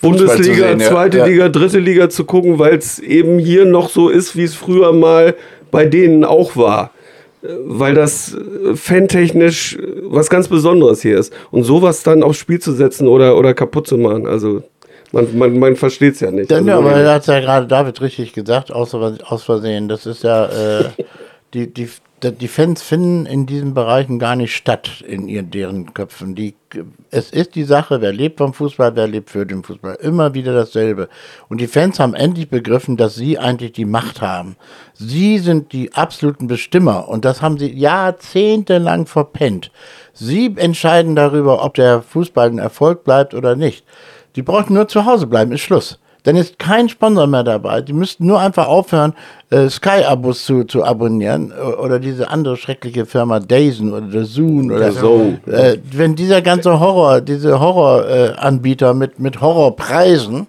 Bundesliga, 0.03 0.69
sehen, 0.69 0.81
ja. 0.81 0.89
zweite 0.89 1.19
Ja. 1.19 1.27
Liga, 1.27 1.49
dritte 1.49 1.79
Liga 1.79 2.11
zu 2.11 2.25
gucken, 2.25 2.59
weil 2.59 2.77
es 2.77 2.99
eben 2.99 3.39
hier 3.39 3.65
noch 3.65 3.89
so 3.89 4.11
ist, 4.11 4.37
wie 4.37 4.45
es 4.45 4.55
früher 4.55 4.93
mal 4.93 5.35
bei 5.71 5.87
denen 5.87 6.25
auch 6.25 6.57
war. 6.57 6.91
Weil 7.65 7.95
das 7.95 8.35
äh, 8.35 8.75
fantechnisch 8.75 9.77
äh, 9.77 10.03
was 10.03 10.31
ganz 10.31 10.49
Besonderes 10.49 11.03
hier 11.03 11.19
ist. 11.19 11.33
Und 11.51 11.65
sowas 11.65 12.03
dann 12.03 12.23
aufs 12.23 12.39
Spiel 12.39 12.61
zu 12.61 12.73
setzen 12.73 13.09
oder, 13.09 13.37
oder 13.37 13.55
kaputt 13.55 13.87
zu 13.87 13.99
machen, 13.99 14.27
also 14.27 14.63
man, 15.13 15.39
man, 15.39 15.59
man 15.59 15.77
versteht 15.77 16.15
es 16.15 16.21
ja 16.21 16.31
nicht. 16.31 16.51
Dann, 16.51 16.69
also, 16.69 16.71
ja, 16.71 16.79
aber 16.79 17.03
da 17.03 17.15
hat 17.15 17.27
ja 17.27 17.41
gerade 17.41 17.67
David 17.67 18.01
richtig 18.01 18.33
gesagt, 18.33 18.73
aus, 18.73 18.95
aus 18.95 19.45
Versehen. 19.45 19.89
Das 19.89 20.07
ist 20.07 20.25
ja, 20.25 20.47
äh, 20.47 20.85
die, 21.55 21.73
die, 21.73 21.89
die 22.31 22.49
Fans 22.49 22.83
finden 22.83 23.27
in 23.27 23.47
diesen 23.47 23.75
Bereichen 23.75 24.19
gar 24.19 24.37
nicht 24.37 24.55
statt 24.55 25.03
in 25.07 25.29
ihren, 25.29 25.51
deren 25.51 25.95
Köpfen. 25.95 26.35
Die, 26.35 26.55
es 27.11 27.31
ist 27.31 27.55
die 27.55 27.65
Sache, 27.65 28.01
wer 28.01 28.13
lebt 28.13 28.39
vom 28.39 28.55
Fußball, 28.55 28.97
wer 28.97 29.07
lebt 29.07 29.31
für 29.31 29.47
den 29.47 29.63
Fußball. 29.63 29.97
Immer 29.97 30.35
wieder 30.35 30.55
dasselbe. 30.55 31.09
Und 31.49 31.61
die 31.61 31.67
Fans 31.67 32.01
haben 32.01 32.15
endlich 32.15 32.49
begriffen, 32.49 32.97
dass 32.97 33.15
sie 33.15 33.39
eigentlich 33.39 33.73
die 33.73 33.85
Macht 33.85 34.21
haben. 34.21 34.57
Sie 34.95 35.39
sind 35.39 35.73
die 35.73 35.93
absoluten 35.95 36.47
Bestimmer 36.47 37.09
und 37.09 37.25
das 37.25 37.43
haben 37.43 37.59
sie 37.59 37.73
jahrzehntelang 37.73 39.07
verpennt. 39.07 39.71
Sie 40.13 40.55
entscheiden 40.57 41.17
darüber, 41.17 41.65
ob 41.65 41.75
der 41.75 42.03
Fußball 42.03 42.49
ein 42.49 42.59
Erfolg 42.59 43.05
bleibt 43.05 43.35
oder 43.35 43.57
nicht. 43.57 43.85
Die 44.37 44.43
brauchen 44.43 44.75
nur 44.75 44.89
zu 44.89 45.05
Hause 45.05 45.27
bleiben, 45.27 45.53
ist 45.53 45.61
Schluss. 45.61 45.99
Dann 46.25 46.37
ist 46.37 46.59
kein 46.59 46.89
Sponsor 46.89 47.27
mehr 47.27 47.45
dabei. 47.45 47.83
Die 47.83 47.93
müssten 47.93 48.27
nur 48.27 48.41
einfach 48.41 48.67
aufhören, 48.67 49.13
äh, 49.51 49.69
Sky-Abos 49.69 50.45
zu, 50.45 50.65
zu 50.65 50.83
abonnieren 50.83 51.53
äh, 51.53 51.63
oder 51.63 51.99
diese 51.99 52.31
andere 52.31 52.57
schreckliche 52.57 53.07
Firma 53.07 53.41
Dazen 53.41 53.93
oder 53.93 54.11
The 54.11 54.25
Zoon 54.25 54.73
oder 54.73 54.91
Zone. 54.93 55.39
Äh, 55.47 55.77
wenn 55.93 56.17
dieser 56.17 56.43
ganze 56.43 56.81
Horror, 56.81 57.21
diese 57.21 57.61
Horroranbieter 57.61 58.91
äh, 58.91 58.95
mit, 58.95 59.19
mit 59.21 59.41
Horrorpreisen 59.41 60.47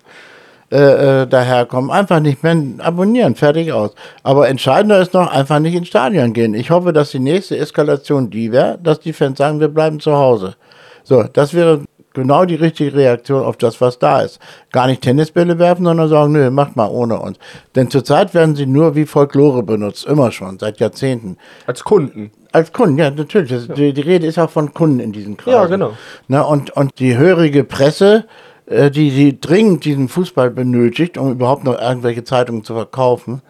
äh, 0.72 1.22
äh, 1.22 1.28
daherkommen, 1.28 1.92
einfach 1.92 2.22
nicht 2.22 2.42
mehr 2.42 2.56
abonnieren, 2.80 3.36
fertig 3.36 3.74
aus. 3.74 3.92
Aber 4.24 4.48
entscheidender 4.48 5.02
ist 5.02 5.14
noch, 5.14 5.32
einfach 5.32 5.60
nicht 5.60 5.76
ins 5.76 5.90
Stadion 5.90 6.32
gehen. 6.32 6.54
Ich 6.54 6.72
hoffe, 6.72 6.94
dass 6.94 7.12
die 7.12 7.20
nächste 7.20 7.58
Eskalation 7.58 8.30
die 8.30 8.52
wäre, 8.52 8.80
dass 8.82 9.02
die 9.02 9.14
Fans 9.14 9.38
sagen, 9.38 9.60
wir 9.60 9.68
bleiben 9.68 10.00
zu 10.00 10.16
Hause. 10.16 10.56
So, 11.04 11.24
das 11.24 11.54
wäre 11.54 11.82
genau 12.16 12.46
die 12.46 12.56
richtige 12.56 12.96
Reaktion 12.96 13.44
auf 13.44 13.58
das, 13.58 13.80
was 13.80 14.00
da 14.00 14.22
ist. 14.22 14.40
Gar 14.72 14.88
nicht 14.88 15.02
Tennisbälle 15.02 15.60
werfen, 15.60 15.86
sondern 15.86 16.10
sagen, 16.10 16.32
nö, 16.32 16.50
macht 16.50 16.76
mal 16.76 16.88
ohne 16.88 17.20
uns. 17.20 17.38
Denn 17.76 17.92
zurzeit 17.92 18.34
werden 18.34 18.56
sie 18.56 18.66
nur 18.66 18.96
wie 18.96 19.06
Folklore 19.06 19.62
benutzt, 19.62 20.06
immer 20.08 20.32
schon, 20.32 20.58
seit 20.58 20.80
Jahrzehnten. 20.80 21.38
Als 21.68 21.84
Kunden. 21.84 22.32
Als 22.52 22.74
Kunden, 22.74 22.98
ja, 22.98 23.12
natürlich. 23.12 23.52
Das, 23.52 23.68
Die, 23.68 23.94
die 23.94 24.02
Rede 24.02 24.26
ist 24.26 24.40
auch 24.40 24.50
von 24.50 24.74
Kunden 24.74 25.00
in 25.00 25.12
diesen 25.12 25.38
Kreisen. 25.38 25.56
Ja, 25.56 25.66
genau. 25.68 25.92
Na, 26.28 26.42
und, 26.42 26.72
und 26.72 26.98
die 27.00 27.18
hörige 27.18 27.64
Presse, 27.64 28.26
äh, 28.66 28.90
die, 28.90 29.12
die 29.12 29.40
dringend 29.40 29.86
diesen 29.86 30.08
Fußball 30.08 30.50
benötigt, 30.50 31.18
um 31.18 31.32
überhaupt 31.32 31.66
noch 31.66 31.80
irgendwelche 31.80 32.24
Zeitungen 32.24 32.64
zu 32.64 32.74
verkaufen, 32.74 33.42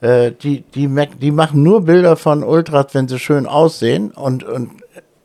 äh, 0.00 0.32
die, 0.32 0.62
die, 0.74 0.88
die 1.20 1.30
machen 1.30 1.62
nur 1.62 1.82
Bilder 1.82 2.16
von 2.16 2.42
Ultras, 2.44 2.86
wenn 2.92 3.08
sie 3.08 3.18
schön 3.18 3.46
aussehen. 3.46 4.10
Und, 4.10 4.44
und 4.44 4.70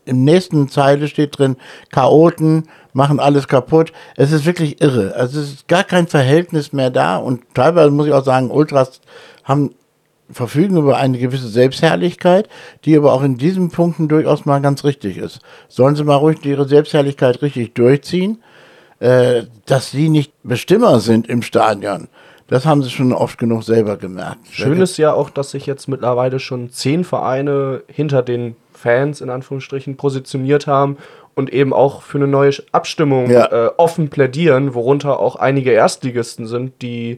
im 0.06 0.24
nächsten 0.24 0.70
Zeile 0.70 1.08
steht 1.08 1.38
drin, 1.38 1.56
Chaoten 1.91 2.68
machen 2.93 3.20
alles 3.20 3.47
kaputt. 3.47 3.91
Es 4.16 4.32
ist 4.32 4.45
wirklich 4.45 4.82
irre. 4.82 5.16
Also 5.16 5.39
es 5.39 5.54
ist 5.54 5.68
gar 5.68 5.84
kein 5.84 6.08
Verhältnis 6.08 6.74
mehr 6.74 6.89
da. 6.89 7.18
Und 7.18 7.41
teilweise 7.54 7.91
muss 7.91 8.08
ich 8.08 8.14
auch 8.14 8.26
sagen, 8.26 8.51
Ultras 8.51 9.01
haben 9.43 9.72
verfügen 10.30 10.78
über 10.78 10.97
eine 10.97 11.18
gewisse 11.18 11.47
Selbstherrlichkeit, 11.47 12.47
die 12.86 12.95
aber 12.95 13.14
auch 13.14 13.24
in 13.24 13.38
diesen 13.38 13.70
Punkten 13.70 14.08
durchaus 14.08 14.45
mal 14.45 14.62
ganz 14.62 14.84
richtig 14.84 15.18
ist. 15.18 15.39
Sollen 15.68 15.95
sie 15.95 16.04
mal 16.04 16.16
ruhig 16.16 16.43
ihre 16.45 16.68
Selbstherrlichkeit 16.68 17.41
richtig 17.41 17.74
durchziehen, 17.76 18.41
äh, 18.99 19.43
dass 19.66 19.91
sie 19.91 20.10
nicht 20.10 20.34
Bestimmer 20.43 20.99
sind 20.99 21.28
im 21.28 21.41
Stadion. 21.41 22.08
Das 22.47 22.66
haben 22.66 22.84
sie 22.84 22.89
schon 22.89 23.14
oft 23.14 23.38
genug 23.38 23.64
selber 23.64 23.97
gemerkt. 23.97 24.47
Schön 24.51 24.82
ist 24.82 24.97
ja 24.97 25.14
auch, 25.14 25.30
dass 25.30 25.51
sich 25.51 25.66
jetzt 25.66 25.88
mittlerweile 25.88 26.39
schon 26.39 26.70
zehn 26.70 27.04
Vereine 27.04 27.84
hinter 27.88 28.22
den 28.22 28.56
Fans 28.84 29.21
in 29.21 29.29
Anführungsstrichen 29.29 29.95
positioniert 29.97 30.67
haben 30.67 30.97
und 31.36 31.51
eben 31.51 31.73
auch 31.73 32.01
für 32.01 32.17
eine 32.17 32.27
neue 32.27 32.51
Abstimmung 32.73 33.29
Ja. 33.31 33.45
äh, 33.67 33.71
offen 33.77 34.09
plädieren, 34.09 34.73
worunter 34.75 35.19
auch 35.19 35.38
einige 35.38 35.71
Erstligisten 35.71 36.45
sind, 36.45 36.81
die 36.81 37.17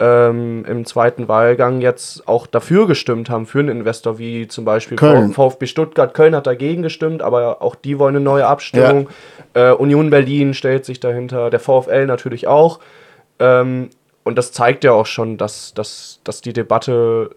ähm, 0.00 0.64
im 0.68 0.84
zweiten 0.84 1.28
Wahlgang 1.28 1.80
jetzt 1.80 2.26
auch 2.26 2.48
dafür 2.48 2.88
gestimmt 2.88 3.30
haben, 3.30 3.46
für 3.46 3.60
einen 3.60 3.68
Investor, 3.68 4.18
wie 4.18 4.48
zum 4.48 4.64
Beispiel 4.64 4.96
Köln. 4.98 5.32
VfB 5.32 5.66
Stuttgart. 5.66 6.12
Köln 6.12 6.34
hat 6.34 6.48
dagegen 6.48 6.82
gestimmt, 6.82 7.22
aber 7.22 7.62
auch 7.62 7.76
die 7.76 7.98
wollen 8.00 8.16
eine 8.16 8.24
neue 8.24 8.46
Abstimmung. 8.46 9.08
Äh, 9.54 9.70
Union 9.70 10.10
Berlin 10.10 10.54
stellt 10.54 10.84
sich 10.84 10.98
dahinter, 10.98 11.50
der 11.50 11.60
VfL 11.60 12.06
natürlich 12.06 12.48
auch. 12.48 12.80
Ähm, 13.38 13.90
und 14.24 14.36
das 14.36 14.50
zeigt 14.50 14.82
ja 14.82 14.90
auch 14.90 15.06
schon, 15.06 15.36
dass, 15.36 15.72
dass, 15.72 16.18
dass 16.24 16.40
die 16.40 16.52
Debatte 16.52 17.30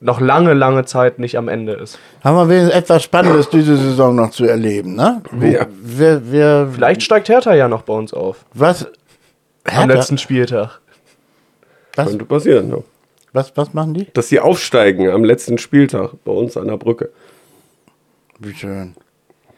noch 0.00 0.20
lange, 0.20 0.54
lange 0.54 0.84
Zeit 0.86 1.18
nicht 1.18 1.36
am 1.36 1.48
Ende 1.48 1.72
ist. 1.74 1.98
Haben 2.24 2.36
wir 2.36 2.48
wenigstens 2.48 2.74
etwas 2.74 3.02
Spannendes 3.02 3.50
diese 3.50 3.76
Saison 3.76 4.14
noch 4.16 4.30
zu 4.30 4.44
erleben, 4.46 4.94
ne? 4.94 5.22
Ja. 5.40 5.66
Wir, 5.82 6.30
wir, 6.32 6.70
Vielleicht 6.74 7.02
steigt 7.02 7.28
Hertha 7.28 7.54
ja 7.54 7.68
noch 7.68 7.82
bei 7.82 7.92
uns 7.92 8.12
auf. 8.14 8.44
was, 8.54 8.84
Am 8.84 8.92
Hertha? 9.72 9.84
letzten 9.94 10.18
Spieltag. 10.18 10.80
was, 11.96 12.08
Könnte 12.08 12.24
passieren, 12.24 12.70
ja. 12.70 12.78
was, 13.32 13.52
was 13.56 13.74
machen 13.74 13.94
die? 13.94 14.06
Dass 14.14 14.28
sie 14.28 14.40
aufsteigen 14.40 15.10
am 15.10 15.22
letzten 15.24 15.58
Spieltag 15.58 16.12
bei 16.24 16.32
uns 16.32 16.56
an 16.56 16.68
der 16.68 16.78
Brücke. 16.78 17.10
Wie 18.38 18.54
schön. 18.54 18.94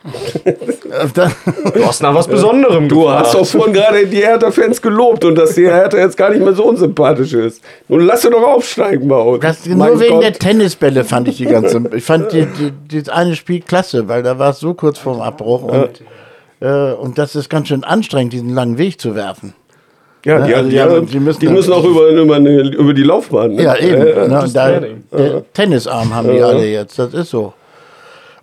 Das- 1.14 1.32
Du 1.74 1.86
hast 1.86 2.02
nach 2.02 2.14
was 2.14 2.28
Besonderem 2.28 2.88
Du 2.88 3.00
gefragt. 3.00 3.26
hast 3.26 3.34
doch 3.34 3.46
vorhin 3.46 3.72
gerade 3.72 4.06
die 4.06 4.18
Hertha-Fans 4.18 4.82
gelobt 4.82 5.24
und 5.24 5.36
dass 5.36 5.54
die 5.54 5.66
Hertha 5.66 5.96
jetzt 5.98 6.16
gar 6.16 6.30
nicht 6.30 6.44
mehr 6.44 6.52
so 6.52 6.64
unsympathisch 6.64 7.32
ist. 7.32 7.62
Nun 7.88 8.00
lass 8.02 8.22
sie 8.22 8.30
doch 8.30 8.42
aufsteigen 8.42 9.08
bei 9.08 9.16
uns. 9.18 9.40
Das, 9.40 9.64
Mein 9.66 9.76
nur 9.92 10.00
wegen 10.00 10.14
Gott. 10.14 10.22
der 10.24 10.32
Tennisbälle 10.34 11.04
fand 11.04 11.28
ich 11.28 11.38
die 11.38 11.46
ganze. 11.46 11.82
Ich 11.96 12.04
fand 12.04 12.32
die, 12.32 12.46
die, 12.90 13.02
das 13.02 13.08
eine 13.08 13.34
Spiel 13.36 13.60
klasse, 13.60 14.06
weil 14.08 14.22
da 14.22 14.38
war 14.38 14.50
es 14.50 14.60
so 14.60 14.74
kurz 14.74 14.98
vorm 14.98 15.20
Abbruch 15.22 15.62
und, 15.62 16.02
äh, 16.60 16.92
und 16.92 17.16
das 17.16 17.34
ist 17.36 17.48
ganz 17.48 17.68
schön 17.68 17.84
anstrengend, 17.84 18.32
diesen 18.34 18.50
langen 18.54 18.76
Weg 18.76 19.00
zu 19.00 19.14
werfen. 19.14 19.54
Ja, 20.24 20.46
die, 20.46 20.54
Also, 20.54 20.68
die, 20.70 20.76
ja, 20.76 21.00
die, 21.00 21.06
die 21.06 21.18
müssen- 21.20 21.52
müssen, 21.52 21.72
auch 21.72 21.84
über, 21.84 22.06
über, 22.08 22.36
eine, 22.36 22.60
über 22.68 22.94
die 22.94 23.02
Laufbahn. 23.02 23.54
Ne? 23.54 23.62
Ja, 23.64 23.76
eben. 23.76 24.02
Äh, 24.06 24.28
ne, 24.28 24.44
da, 24.54 24.80
der 25.18 25.52
Tennisarm 25.52 26.14
haben 26.14 26.30
die 26.30 26.40
alle 26.40 26.64
jetzt. 26.66 26.96
Das 26.98 27.12
ist 27.12 27.30
so. 27.30 27.54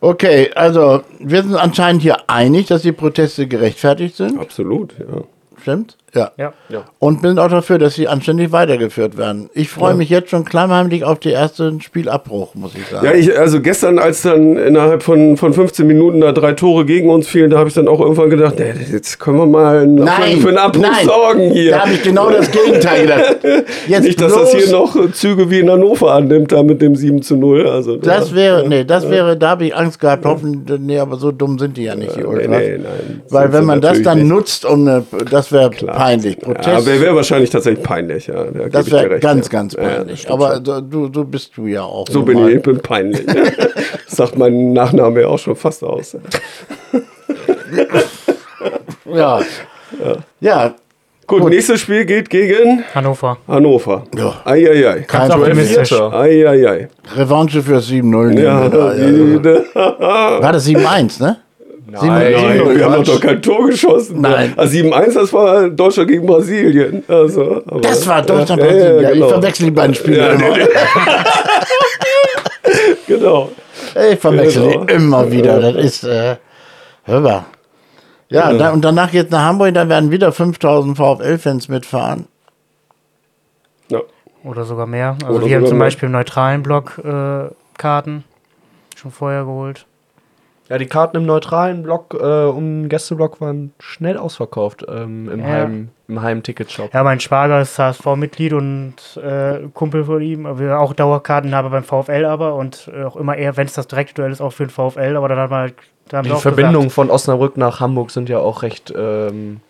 Okay, 0.01 0.51
also 0.55 1.03
wir 1.19 1.43
sind 1.43 1.55
anscheinend 1.55 2.01
hier 2.01 2.29
einig, 2.29 2.67
dass 2.67 2.83
die 2.83 2.91
Proteste 2.91 3.47
gerechtfertigt 3.47 4.15
sind. 4.15 4.39
Absolut, 4.39 4.93
ja. 4.97 5.23
Stimmt? 5.61 5.97
Ja. 6.15 6.31
Ja. 6.37 6.53
Ja. 6.69 6.83
Und 6.99 7.21
bin 7.21 7.37
auch 7.39 7.49
dafür, 7.49 7.77
dass 7.77 7.95
sie 7.95 8.07
anständig 8.07 8.51
weitergeführt 8.51 9.17
werden. 9.17 9.49
Ich 9.53 9.69
freue 9.69 9.93
mich 9.93 10.09
jetzt 10.09 10.29
schon 10.29 10.45
klammheimlich 10.45 11.03
auf 11.03 11.19
den 11.19 11.33
ersten 11.33 11.81
Spielabbruch, 11.81 12.55
muss 12.55 12.71
ich 12.75 12.85
sagen. 12.87 13.05
Ja, 13.05 13.13
ich, 13.13 13.37
also 13.37 13.61
gestern, 13.61 13.99
als 13.99 14.21
dann 14.23 14.57
innerhalb 14.57 15.03
von, 15.03 15.37
von 15.37 15.53
15 15.53 15.85
Minuten 15.85 16.21
da 16.21 16.31
drei 16.31 16.53
Tore 16.53 16.85
gegen 16.85 17.09
uns 17.09 17.27
fielen, 17.27 17.49
da 17.51 17.57
habe 17.59 17.69
ich 17.69 17.75
dann 17.75 17.87
auch 17.87 17.99
irgendwann 17.99 18.29
gedacht, 18.29 18.55
nee, 18.57 18.73
jetzt 18.91 19.19
können 19.19 19.37
wir 19.37 19.45
mal 19.45 19.79
einen- 19.79 19.95
Nein, 19.95 20.37
für 20.39 20.49
einen 20.49 20.57
Abbruch 20.57 20.81
nein. 20.83 21.05
sorgen 21.05 21.51
hier. 21.51 21.71
Da 21.71 21.79
habe 21.81 21.91
ich 21.93 22.03
genau 22.03 22.29
das 22.29 22.49
Gegenteil 22.51 23.01
gedacht. 23.03 23.37
Jetzt 23.87 24.03
Nicht, 24.03 24.21
dass 24.21 24.33
das 24.33 24.53
hier 24.53 24.71
noch 24.71 24.95
äh, 24.95 25.11
Züge 25.11 25.49
wie 25.49 25.59
in 25.59 25.69
Hannover 25.69 26.13
annimmt, 26.13 26.51
da 26.51 26.63
mit 26.63 26.81
dem 26.81 26.95
7 26.95 27.21
zu 27.21 27.35
0. 27.35 27.67
Also, 27.67 27.97
Das 27.97 28.29
da- 28.29 28.35
wäre, 28.35 28.67
nee, 28.67 28.83
das 28.83 29.09
wäre, 29.09 29.37
da 29.37 29.49
habe 29.49 29.65
ich 29.65 29.75
Angst 29.75 29.99
gehabt, 29.99 30.25
hoffen, 30.25 30.65
nee, 30.79 30.99
aber 30.99 31.17
so 31.17 31.31
dumm 31.31 31.57
sind 31.59 31.77
die 31.77 31.83
ja 31.83 31.95
nicht, 31.95 32.15
die 32.15 32.19
nee, 32.19 32.25
Ultras. 32.25 32.47
nee, 32.47 32.77
nein, 32.77 33.21
Weil 33.29 33.43
sind 33.43 33.53
wenn 33.53 33.65
man 33.65 33.81
das 33.81 34.01
dann 34.01 34.19
nicht. 34.19 34.27
nutzt, 34.27 34.65
um 34.65 34.87
eine, 34.87 35.03
das 35.29 35.51
wäre 35.51 35.69
Klar. 35.69 35.98
Peinlich. 35.99 36.39
Protest, 36.39 36.67
Ja, 36.67 36.85
wäre 36.85 37.01
wär 37.01 37.15
wahrscheinlich 37.15 37.49
tatsächlich 37.49 37.83
peinlich, 37.83 38.27
ja. 38.27 38.43
Da 38.45 38.69
das 38.69 38.89
wäre 38.91 39.19
ganz, 39.19 39.47
ja. 39.47 39.51
ganz 39.51 39.73
Ja, 39.73 39.81
ja, 39.83 39.89
peinlich. 39.97 40.23
das 40.23 40.31
Aber 40.31 40.55
so, 40.63 40.81
du, 40.81 41.09
so 41.13 41.23
bist 41.23 41.55
du 41.57 41.67
ja 41.67 41.83
auch. 41.83 42.05
schon. 42.07 42.13
so 42.13 42.21
bin 42.23 42.47
ich, 42.47 42.55
ich 42.55 42.61
bin 42.61 42.79
peinlich. 42.79 43.25
das 43.25 43.37
sagt 44.17 44.37
mein 44.37 44.73
Nachname 44.73 45.21
ja 45.21 45.27
auch 45.27 45.39
schon 45.39 45.55
fast 45.55 45.83
aus. 45.83 46.15
Ja. 49.13 49.39
Ja, 50.39 50.75
Gut, 51.27 51.47
nächstes 51.47 51.81
Spiel 51.81 52.05
geht 52.05 52.27
gegen 52.29 52.83
Hannover. 52.95 53.37
Hannover. 53.47 54.03
Ja. 54.17 54.33
Eieiei. 54.45 55.01
kein 55.01 55.31
optimistisch. 55.31 55.91
Eieiei. 55.93 56.87
Revanche 57.15 57.61
für 57.61 57.77
7-0. 57.77 58.01
nehmen 58.29 58.37
Ja, 58.43 58.63
ja. 58.65 58.93
die- 58.93 59.43
War 59.75 60.51
das 60.53 60.65
7-1, 60.65 61.21
ne? 61.21 61.37
Nein, 61.91 62.33
Nein, 62.33 62.77
wir 62.77 62.89
haben 62.89 63.03
doch 63.03 63.19
kein 63.21 63.41
Tor 63.41 63.67
geschossen. 63.67 64.21
Nein. 64.21 64.53
Also 64.57 64.77
7-1, 64.77 65.13
das 65.13 65.33
war 65.33 65.69
Deutschland 65.69 66.09
gegen 66.09 66.25
Brasilien. 66.25 67.03
Also, 67.07 67.63
aber, 67.65 67.81
Das 67.81 68.05
war 68.07 68.21
Deutschland 68.21 68.61
Ja, 68.61 68.67
ja, 68.67 68.73
Brasilien. 68.73 69.01
Ja, 69.01 69.11
genau. 69.11 69.25
Ich 69.25 69.31
verwechsel 69.33 69.65
die 69.65 69.71
beiden 69.71 69.95
Spiele 69.95 70.17
Ja, 70.17 70.27
immer. 70.31 70.57
nee, 70.57 70.63
Genau. 73.07 73.49
Ich 74.11 74.19
verwechsel 74.19 74.67
Genau. 74.69 74.85
die 74.85 74.93
immer 74.93 75.31
wieder. 75.31 75.59
Das 75.59 75.75
ist, 75.83 76.03
äh, 76.03 76.35
hör 77.05 77.19
mal. 77.19 77.45
Ja, 78.29 78.53
Da, 78.53 78.69
und 78.71 78.83
danach 78.85 79.11
geht's 79.11 79.31
nach 79.31 79.41
Hamburg, 79.41 79.73
da 79.73 79.89
werden 79.89 80.11
wieder 80.11 80.31
5000 80.31 80.95
VfL-Fans 80.97 81.67
mitfahren. 81.67 82.27
Ja. 83.89 84.01
Oder 84.43 84.63
sogar 84.65 84.85
mehr. 84.85 85.17
Also 85.23 85.37
Oder 85.39 85.47
wir 85.47 85.55
haben 85.55 85.65
zum 85.65 85.77
mehr. 85.79 85.87
Beispiel 85.87 86.05
im 86.07 86.11
neutralen 86.13 86.61
Block 86.61 86.99
äh, 87.03 87.49
Karten 87.77 88.23
schon 88.95 89.11
vorher 89.11 89.43
geholt. 89.45 89.85
Ja, 90.69 90.77
die 90.77 90.85
Karten 90.85 91.17
im 91.17 91.25
neutralen 91.25 91.81
Block, 91.81 92.13
äh, 92.13 92.45
um 92.45 92.89
Gästeblock 92.89 93.41
waren 93.41 93.73
schnell 93.79 94.17
ausverkauft 94.17 94.85
ähm, 94.87 95.27
im, 95.27 95.39
Ja. 95.39 95.45
Heim, 95.45 95.89
im 96.07 96.21
Heim-Ticketshop. 96.21 96.93
Ja, 96.93 97.03
mein 97.03 97.19
Schwager 97.19 97.59
ist 97.59 97.79
HSV-Mitglied 97.79 98.53
und 98.53 98.95
äh, 99.17 99.67
Kumpel 99.73 100.03
von 100.03 100.21
ihm. 100.21 100.59
Wir 100.59 100.79
auch 100.79 100.93
Dauerkartenhaber 100.93 101.71
beim 101.71 101.83
VfL 101.83 102.25
aber 102.25 102.53
und 102.53 102.89
äh, 102.95 103.03
auch 103.03 103.15
immer 103.15 103.35
eher, 103.35 103.57
wenn 103.57 103.65
es 103.65 103.73
das 103.73 103.87
Direktduell 103.87 104.31
ist, 104.31 104.41
auch 104.41 104.53
für 104.53 104.67
den 104.67 104.69
VfL. 104.69 105.15
Aber 105.15 105.27
dann 105.27 105.39
hat 105.39 105.49
man 105.49 105.59
halt. 105.61 105.73
Da 106.07 106.21
Die 106.23 106.29
Verbindungen 106.29 106.89
von 106.89 107.11
Osnabrück 107.11 107.57
nach 107.57 107.79
Hamburg 107.79 108.09
sind 108.09 108.29
ja 108.29 108.39
auch 108.39 108.63
recht, 108.63 108.91
ähm, 108.95 109.61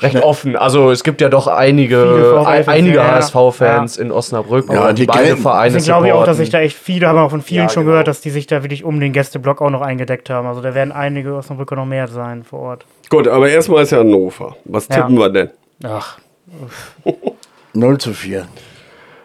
recht 0.00 0.22
offen. 0.22 0.56
Also 0.56 0.90
es 0.90 1.04
gibt 1.04 1.20
ja 1.20 1.28
doch 1.28 1.46
einige, 1.46 2.44
ein, 2.46 2.66
einige 2.68 2.96
ja, 2.96 3.04
ja. 3.06 3.14
HSV-Fans 3.16 3.96
in 3.96 4.10
Osnabrück. 4.12 4.70
Ja, 4.72 4.88
und 4.88 4.98
die 4.98 5.06
beide 5.06 5.28
Grenzen- 5.28 5.42
Vereine 5.42 5.72
Deswegen 5.74 5.84
glaube 5.84 6.06
ich 6.08 6.12
auch, 6.12 6.24
dass 6.24 6.36
sich 6.38 6.50
da 6.50 6.60
echt 6.60 6.76
viele, 6.76 7.06
haben 7.08 7.16
wir 7.16 7.22
auch 7.22 7.30
von 7.30 7.42
vielen 7.42 7.64
Ja, 7.64 7.68
schon 7.68 7.82
genau. 7.84 7.92
gehört, 7.92 8.08
dass 8.08 8.20
die 8.20 8.30
sich 8.30 8.46
da 8.46 8.62
wirklich 8.62 8.84
um 8.84 8.98
den 9.00 9.12
Gästeblock 9.12 9.62
auch 9.62 9.70
noch 9.70 9.82
eingedeckt 9.82 10.30
haben. 10.30 10.46
Also 10.48 10.60
da 10.60 10.74
werden 10.74 10.92
einige 10.92 11.34
Osnabrücker 11.34 11.76
noch 11.76 11.86
mehr 11.86 12.08
sein 12.08 12.42
vor 12.44 12.60
Ort. 12.60 12.86
Gut, 13.10 13.28
aber 13.28 13.48
erstmal 13.48 13.82
ist 13.84 13.90
ja 13.92 13.98
Hannover. 13.98 14.56
Was 14.64 14.88
Ja. 14.88 14.96
tippen 14.96 15.16
wir 15.18 15.28
denn? 15.30 15.50
Ach, 15.84 16.18
0 17.72 17.98
zu 17.98 18.12
4. 18.12 18.46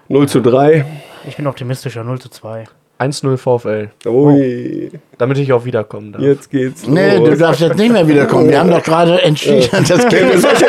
0 0.07 0.27
zu 0.27 0.41
3. 0.41 0.85
ich 1.27 1.35
bin 1.37 1.45
optimistischer, 1.47 2.03
0 2.03 2.19
zu 2.19 2.29
2. 2.29 2.65
1-0 2.99 3.37
VfL, 3.37 3.89
Ui, 4.07 4.91
damit 5.17 5.37
ich 5.37 5.53
auch 5.53 5.63
wiederkommen 5.63 6.11
darf. 6.11 6.21
jetzt 6.21 6.49
geht's 6.51 6.85
Nee, 6.85 7.15
los. 7.17 7.29
du 7.29 7.37
darfst 7.37 7.61
jetzt 7.61 7.77
nicht 7.77 7.91
mehr 7.93 8.07
wiederkommen. 8.07 8.49
Wir 8.49 8.59
haben 8.59 8.69
doch 8.69 8.83
gerade 8.83 9.21
entschieden, 9.21 9.69
das 9.71 9.89
Wer, 9.89 10.07
geht. 10.31 10.39
solche, 10.41 10.65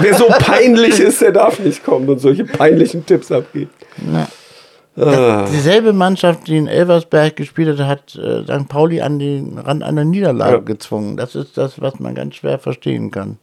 wer 0.00 0.14
so 0.14 0.26
peinlich 0.28 1.00
ist, 1.00 1.22
der 1.22 1.32
darf 1.32 1.58
nicht 1.60 1.82
kommen 1.82 2.08
und 2.08 2.18
solche 2.18 2.44
peinlichen 2.44 3.06
Tipps 3.06 3.32
abgeben. 3.32 3.70
Ah, 4.94 5.46
Dieselbe 5.50 5.94
Mannschaft, 5.94 6.46
die 6.48 6.58
in 6.58 6.66
Elversberg 6.66 7.34
gespielt 7.36 7.78
hat, 7.78 7.86
hat 7.86 8.14
äh, 8.16 8.42
St. 8.44 8.68
Pauli 8.68 9.00
an 9.00 9.18
den 9.18 9.56
Rand 9.56 9.82
einer 9.82 10.04
Niederlage 10.04 10.56
Ja. 10.56 10.58
gezwungen. 10.60 11.16
Das 11.16 11.34
ist 11.34 11.56
das, 11.56 11.80
was 11.80 11.98
man 11.98 12.14
ganz 12.14 12.34
schwer 12.34 12.58
verstehen 12.58 13.10
kann. 13.10 13.38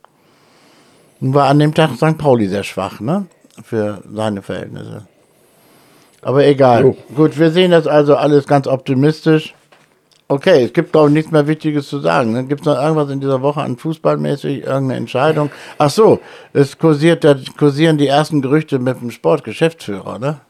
Nun 1.19 1.33
war 1.33 1.47
an 1.47 1.57
dem 1.57 1.73
Tag 1.73 1.95
St. 1.95 2.19
Pauli 2.19 2.47
sehr 2.47 2.63
schwach, 2.63 2.99
ne? 2.99 3.25
Für 3.63 4.03
seine 4.13 4.43
Verhältnisse. 4.43 5.07
Aber 6.21 6.45
egal. 6.45 6.83
Jo. 6.83 6.97
Gut, 7.15 7.39
wir 7.39 7.51
sehen 7.51 7.71
das 7.71 7.87
also 7.87 8.15
alles 8.15 8.47
ganz 8.47 8.67
optimistisch. 8.67 9.53
Okay, 10.31 10.65
es 10.65 10.73
gibt, 10.73 10.91
glaube 10.91 11.07
ich, 11.09 11.13
nichts 11.15 11.31
mehr 11.31 11.47
Wichtiges 11.47 11.87
zu 11.87 11.99
sagen. 11.99 12.33
Ne? 12.33 12.45
Gibt 12.45 12.61
es 12.61 12.67
noch 12.67 12.79
irgendwas 12.79 13.09
in 13.09 13.19
dieser 13.19 13.41
Woche 13.41 13.61
an 13.61 13.77
fußballmäßig, 13.77 14.59
irgendeine 14.59 14.95
Entscheidung? 14.95 15.49
Ach 15.79 15.89
so, 15.89 16.19
es 16.53 16.77
kursiert, 16.77 17.23
da 17.23 17.35
kursieren 17.57 17.97
die 17.97 18.05
ersten 18.05 18.41
Gerüchte 18.43 18.77
mit 18.77 19.01
dem 19.01 19.09
Sportgeschäftsführer, 19.09 20.19
ne? 20.19 20.41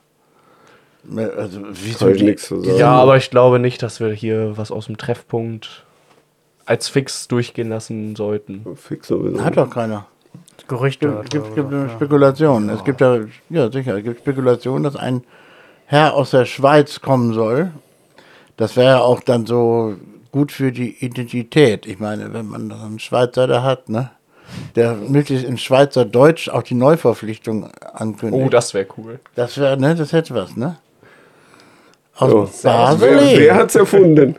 Also, 1.37 1.61
wieso 1.71 2.09
die, 2.09 2.23
nichts 2.23 2.47
zu 2.47 2.61
sagen. 2.61 2.77
Ja, 2.77 2.91
aber 2.91 3.15
ich 3.15 3.29
glaube 3.29 3.57
nicht, 3.59 3.81
dass 3.81 4.01
wir 4.01 4.09
hier 4.09 4.57
was 4.57 4.69
aus 4.69 4.87
dem 4.87 4.97
Treffpunkt 4.97 5.85
als 6.65 6.89
fix 6.89 7.29
durchgehen 7.29 7.69
lassen 7.69 8.17
sollten. 8.17 8.65
fix 8.75 9.07
sowieso. 9.07 9.43
Hat 9.43 9.55
doch 9.55 9.69
keiner. 9.69 10.07
Gerüchte. 10.67 11.07
Es 11.23 11.29
gibt, 11.29 11.45
gibt 11.45 11.55
gesagt, 11.55 11.73
eine 11.73 11.87
ja. 11.87 11.89
Spekulation. 11.89 12.69
Es 12.69 12.83
gibt 12.83 13.01
ja, 13.01 13.21
ja 13.49 13.71
sicher, 13.71 13.97
es 13.97 14.03
gibt 14.03 14.19
Spekulationen, 14.19 14.83
dass 14.83 14.97
ein 14.97 15.23
Herr 15.91 16.13
aus 16.13 16.29
der 16.29 16.45
Schweiz 16.45 17.01
kommen 17.01 17.33
soll. 17.33 17.71
Das 18.57 18.75
wäre 18.77 18.87
ja 18.89 18.99
auch 18.99 19.21
dann 19.21 19.47
so 19.47 19.95
gut 20.31 20.51
für 20.51 20.71
die 20.71 21.03
Identität. 21.03 21.87
Ich 21.87 21.97
meine, 21.99 22.31
wenn 22.31 22.45
man 22.45 22.71
einen 22.71 22.99
Schweizer 22.99 23.47
da 23.47 23.63
hat, 23.63 23.89
ne? 23.89 24.11
Der 24.75 24.93
möglichst 24.93 25.45
in 25.45 25.57
Schweizer 25.57 26.05
Deutsch 26.05 26.47
auch 26.47 26.61
die 26.61 26.75
Neuverpflichtung 26.75 27.71
ankündigt. 27.93 28.45
Oh, 28.45 28.49
das 28.49 28.75
wäre 28.75 28.85
cool. 28.97 29.19
das 29.33 29.57
wäre, 29.57 29.77
ne, 29.77 29.95
das 29.95 30.13
hätte 30.13 30.35
was, 30.35 30.55
ne? 30.55 30.77
Aus 32.17 32.61
So. 32.61 32.67
Basel. 32.67 33.09
Wer, 33.19 33.39
wer 33.39 33.55
hat's 33.55 33.73
erfunden? 33.73 34.35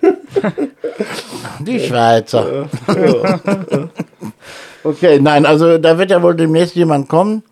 Die 1.60 1.80
Schweizer. 1.80 2.68
okay, 4.84 5.18
nein, 5.20 5.46
also 5.46 5.78
da 5.78 5.98
wird 5.98 6.12
ja 6.12 6.22
wohl 6.22 6.36
demnächst 6.36 6.76
jemand 6.76 7.08
kommen. 7.08 7.42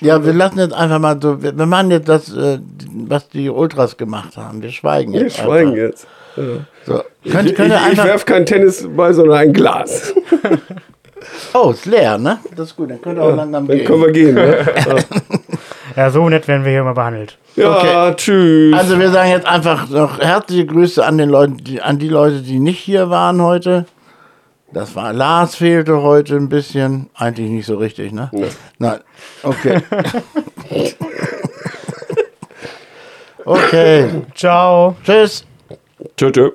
Ja, 0.00 0.24
wir 0.24 0.32
lassen 0.32 0.58
jetzt 0.58 0.74
einfach 0.74 0.98
mal 0.98 1.18
so, 1.20 1.42
wir, 1.42 1.56
wir 1.56 1.66
machen 1.66 1.90
jetzt 1.90 2.08
das, 2.08 2.34
äh, 2.34 2.58
was 3.06 3.28
die 3.28 3.48
Ultras 3.50 3.96
gemacht 3.96 4.36
haben. 4.36 4.62
Wir 4.62 4.70
schweigen 4.70 5.12
Wir 5.12 5.22
jetzt. 5.22 5.38
schweigen 5.38 5.70
einfach. 5.70 5.82
jetzt. 5.82 6.06
Ja. 6.36 6.42
So. 6.86 7.02
Ich, 7.22 7.32
Könnt, 7.32 7.50
ich, 7.50 7.54
könnt 7.56 7.70
ihr 7.70 7.76
ich 7.76 7.82
einfach, 7.82 8.04
werf 8.04 8.24
kein 8.24 8.46
Tennisball, 8.46 9.14
sondern 9.14 9.38
ein 9.38 9.52
Glas. 9.52 10.14
oh, 11.54 11.70
ist 11.70 11.86
leer, 11.86 12.18
ne? 12.18 12.38
Das 12.56 12.68
ist 12.68 12.76
gut, 12.76 12.90
dann 12.90 13.00
könnt 13.00 13.18
ihr 13.18 13.22
auch 13.22 13.36
langsam 13.36 13.66
Dann 13.66 13.76
gehen. 13.76 13.86
können 13.86 14.02
wir 14.02 14.12
gehen. 14.12 14.34
Ne? 14.34 14.66
Ja, 15.96 16.10
so 16.10 16.26
nett 16.28 16.48
werden 16.48 16.64
wir 16.64 16.72
hier 16.72 16.84
mal 16.84 16.94
behandelt. 16.94 17.36
Ja, 17.54 18.14
tschüss. 18.14 18.74
Also 18.74 18.98
wir 18.98 19.10
sagen 19.10 19.30
jetzt 19.30 19.46
einfach 19.46 19.90
noch 19.90 20.18
herzliche 20.18 20.64
Grüße 20.64 21.04
an 21.04 21.18
den 21.18 21.28
Leuten, 21.28 21.58
die, 21.58 21.82
an 21.82 21.98
die 21.98 22.08
Leute, 22.08 22.40
die 22.40 22.58
nicht 22.58 22.78
hier 22.78 23.10
waren 23.10 23.42
heute. 23.42 23.84
Das 24.72 24.94
war 24.96 25.12
Lars 25.12 25.56
fehlte 25.56 26.02
heute 26.02 26.36
ein 26.36 26.48
bisschen, 26.48 27.10
eigentlich 27.14 27.50
nicht 27.50 27.66
so 27.66 27.76
richtig, 27.76 28.12
ne? 28.12 28.30
Nein. 28.78 29.00
Okay. 29.42 29.82
okay. 33.44 34.08
Ciao. 34.34 34.96
Tschüss. 35.04 35.44
Tschö. 36.16 36.52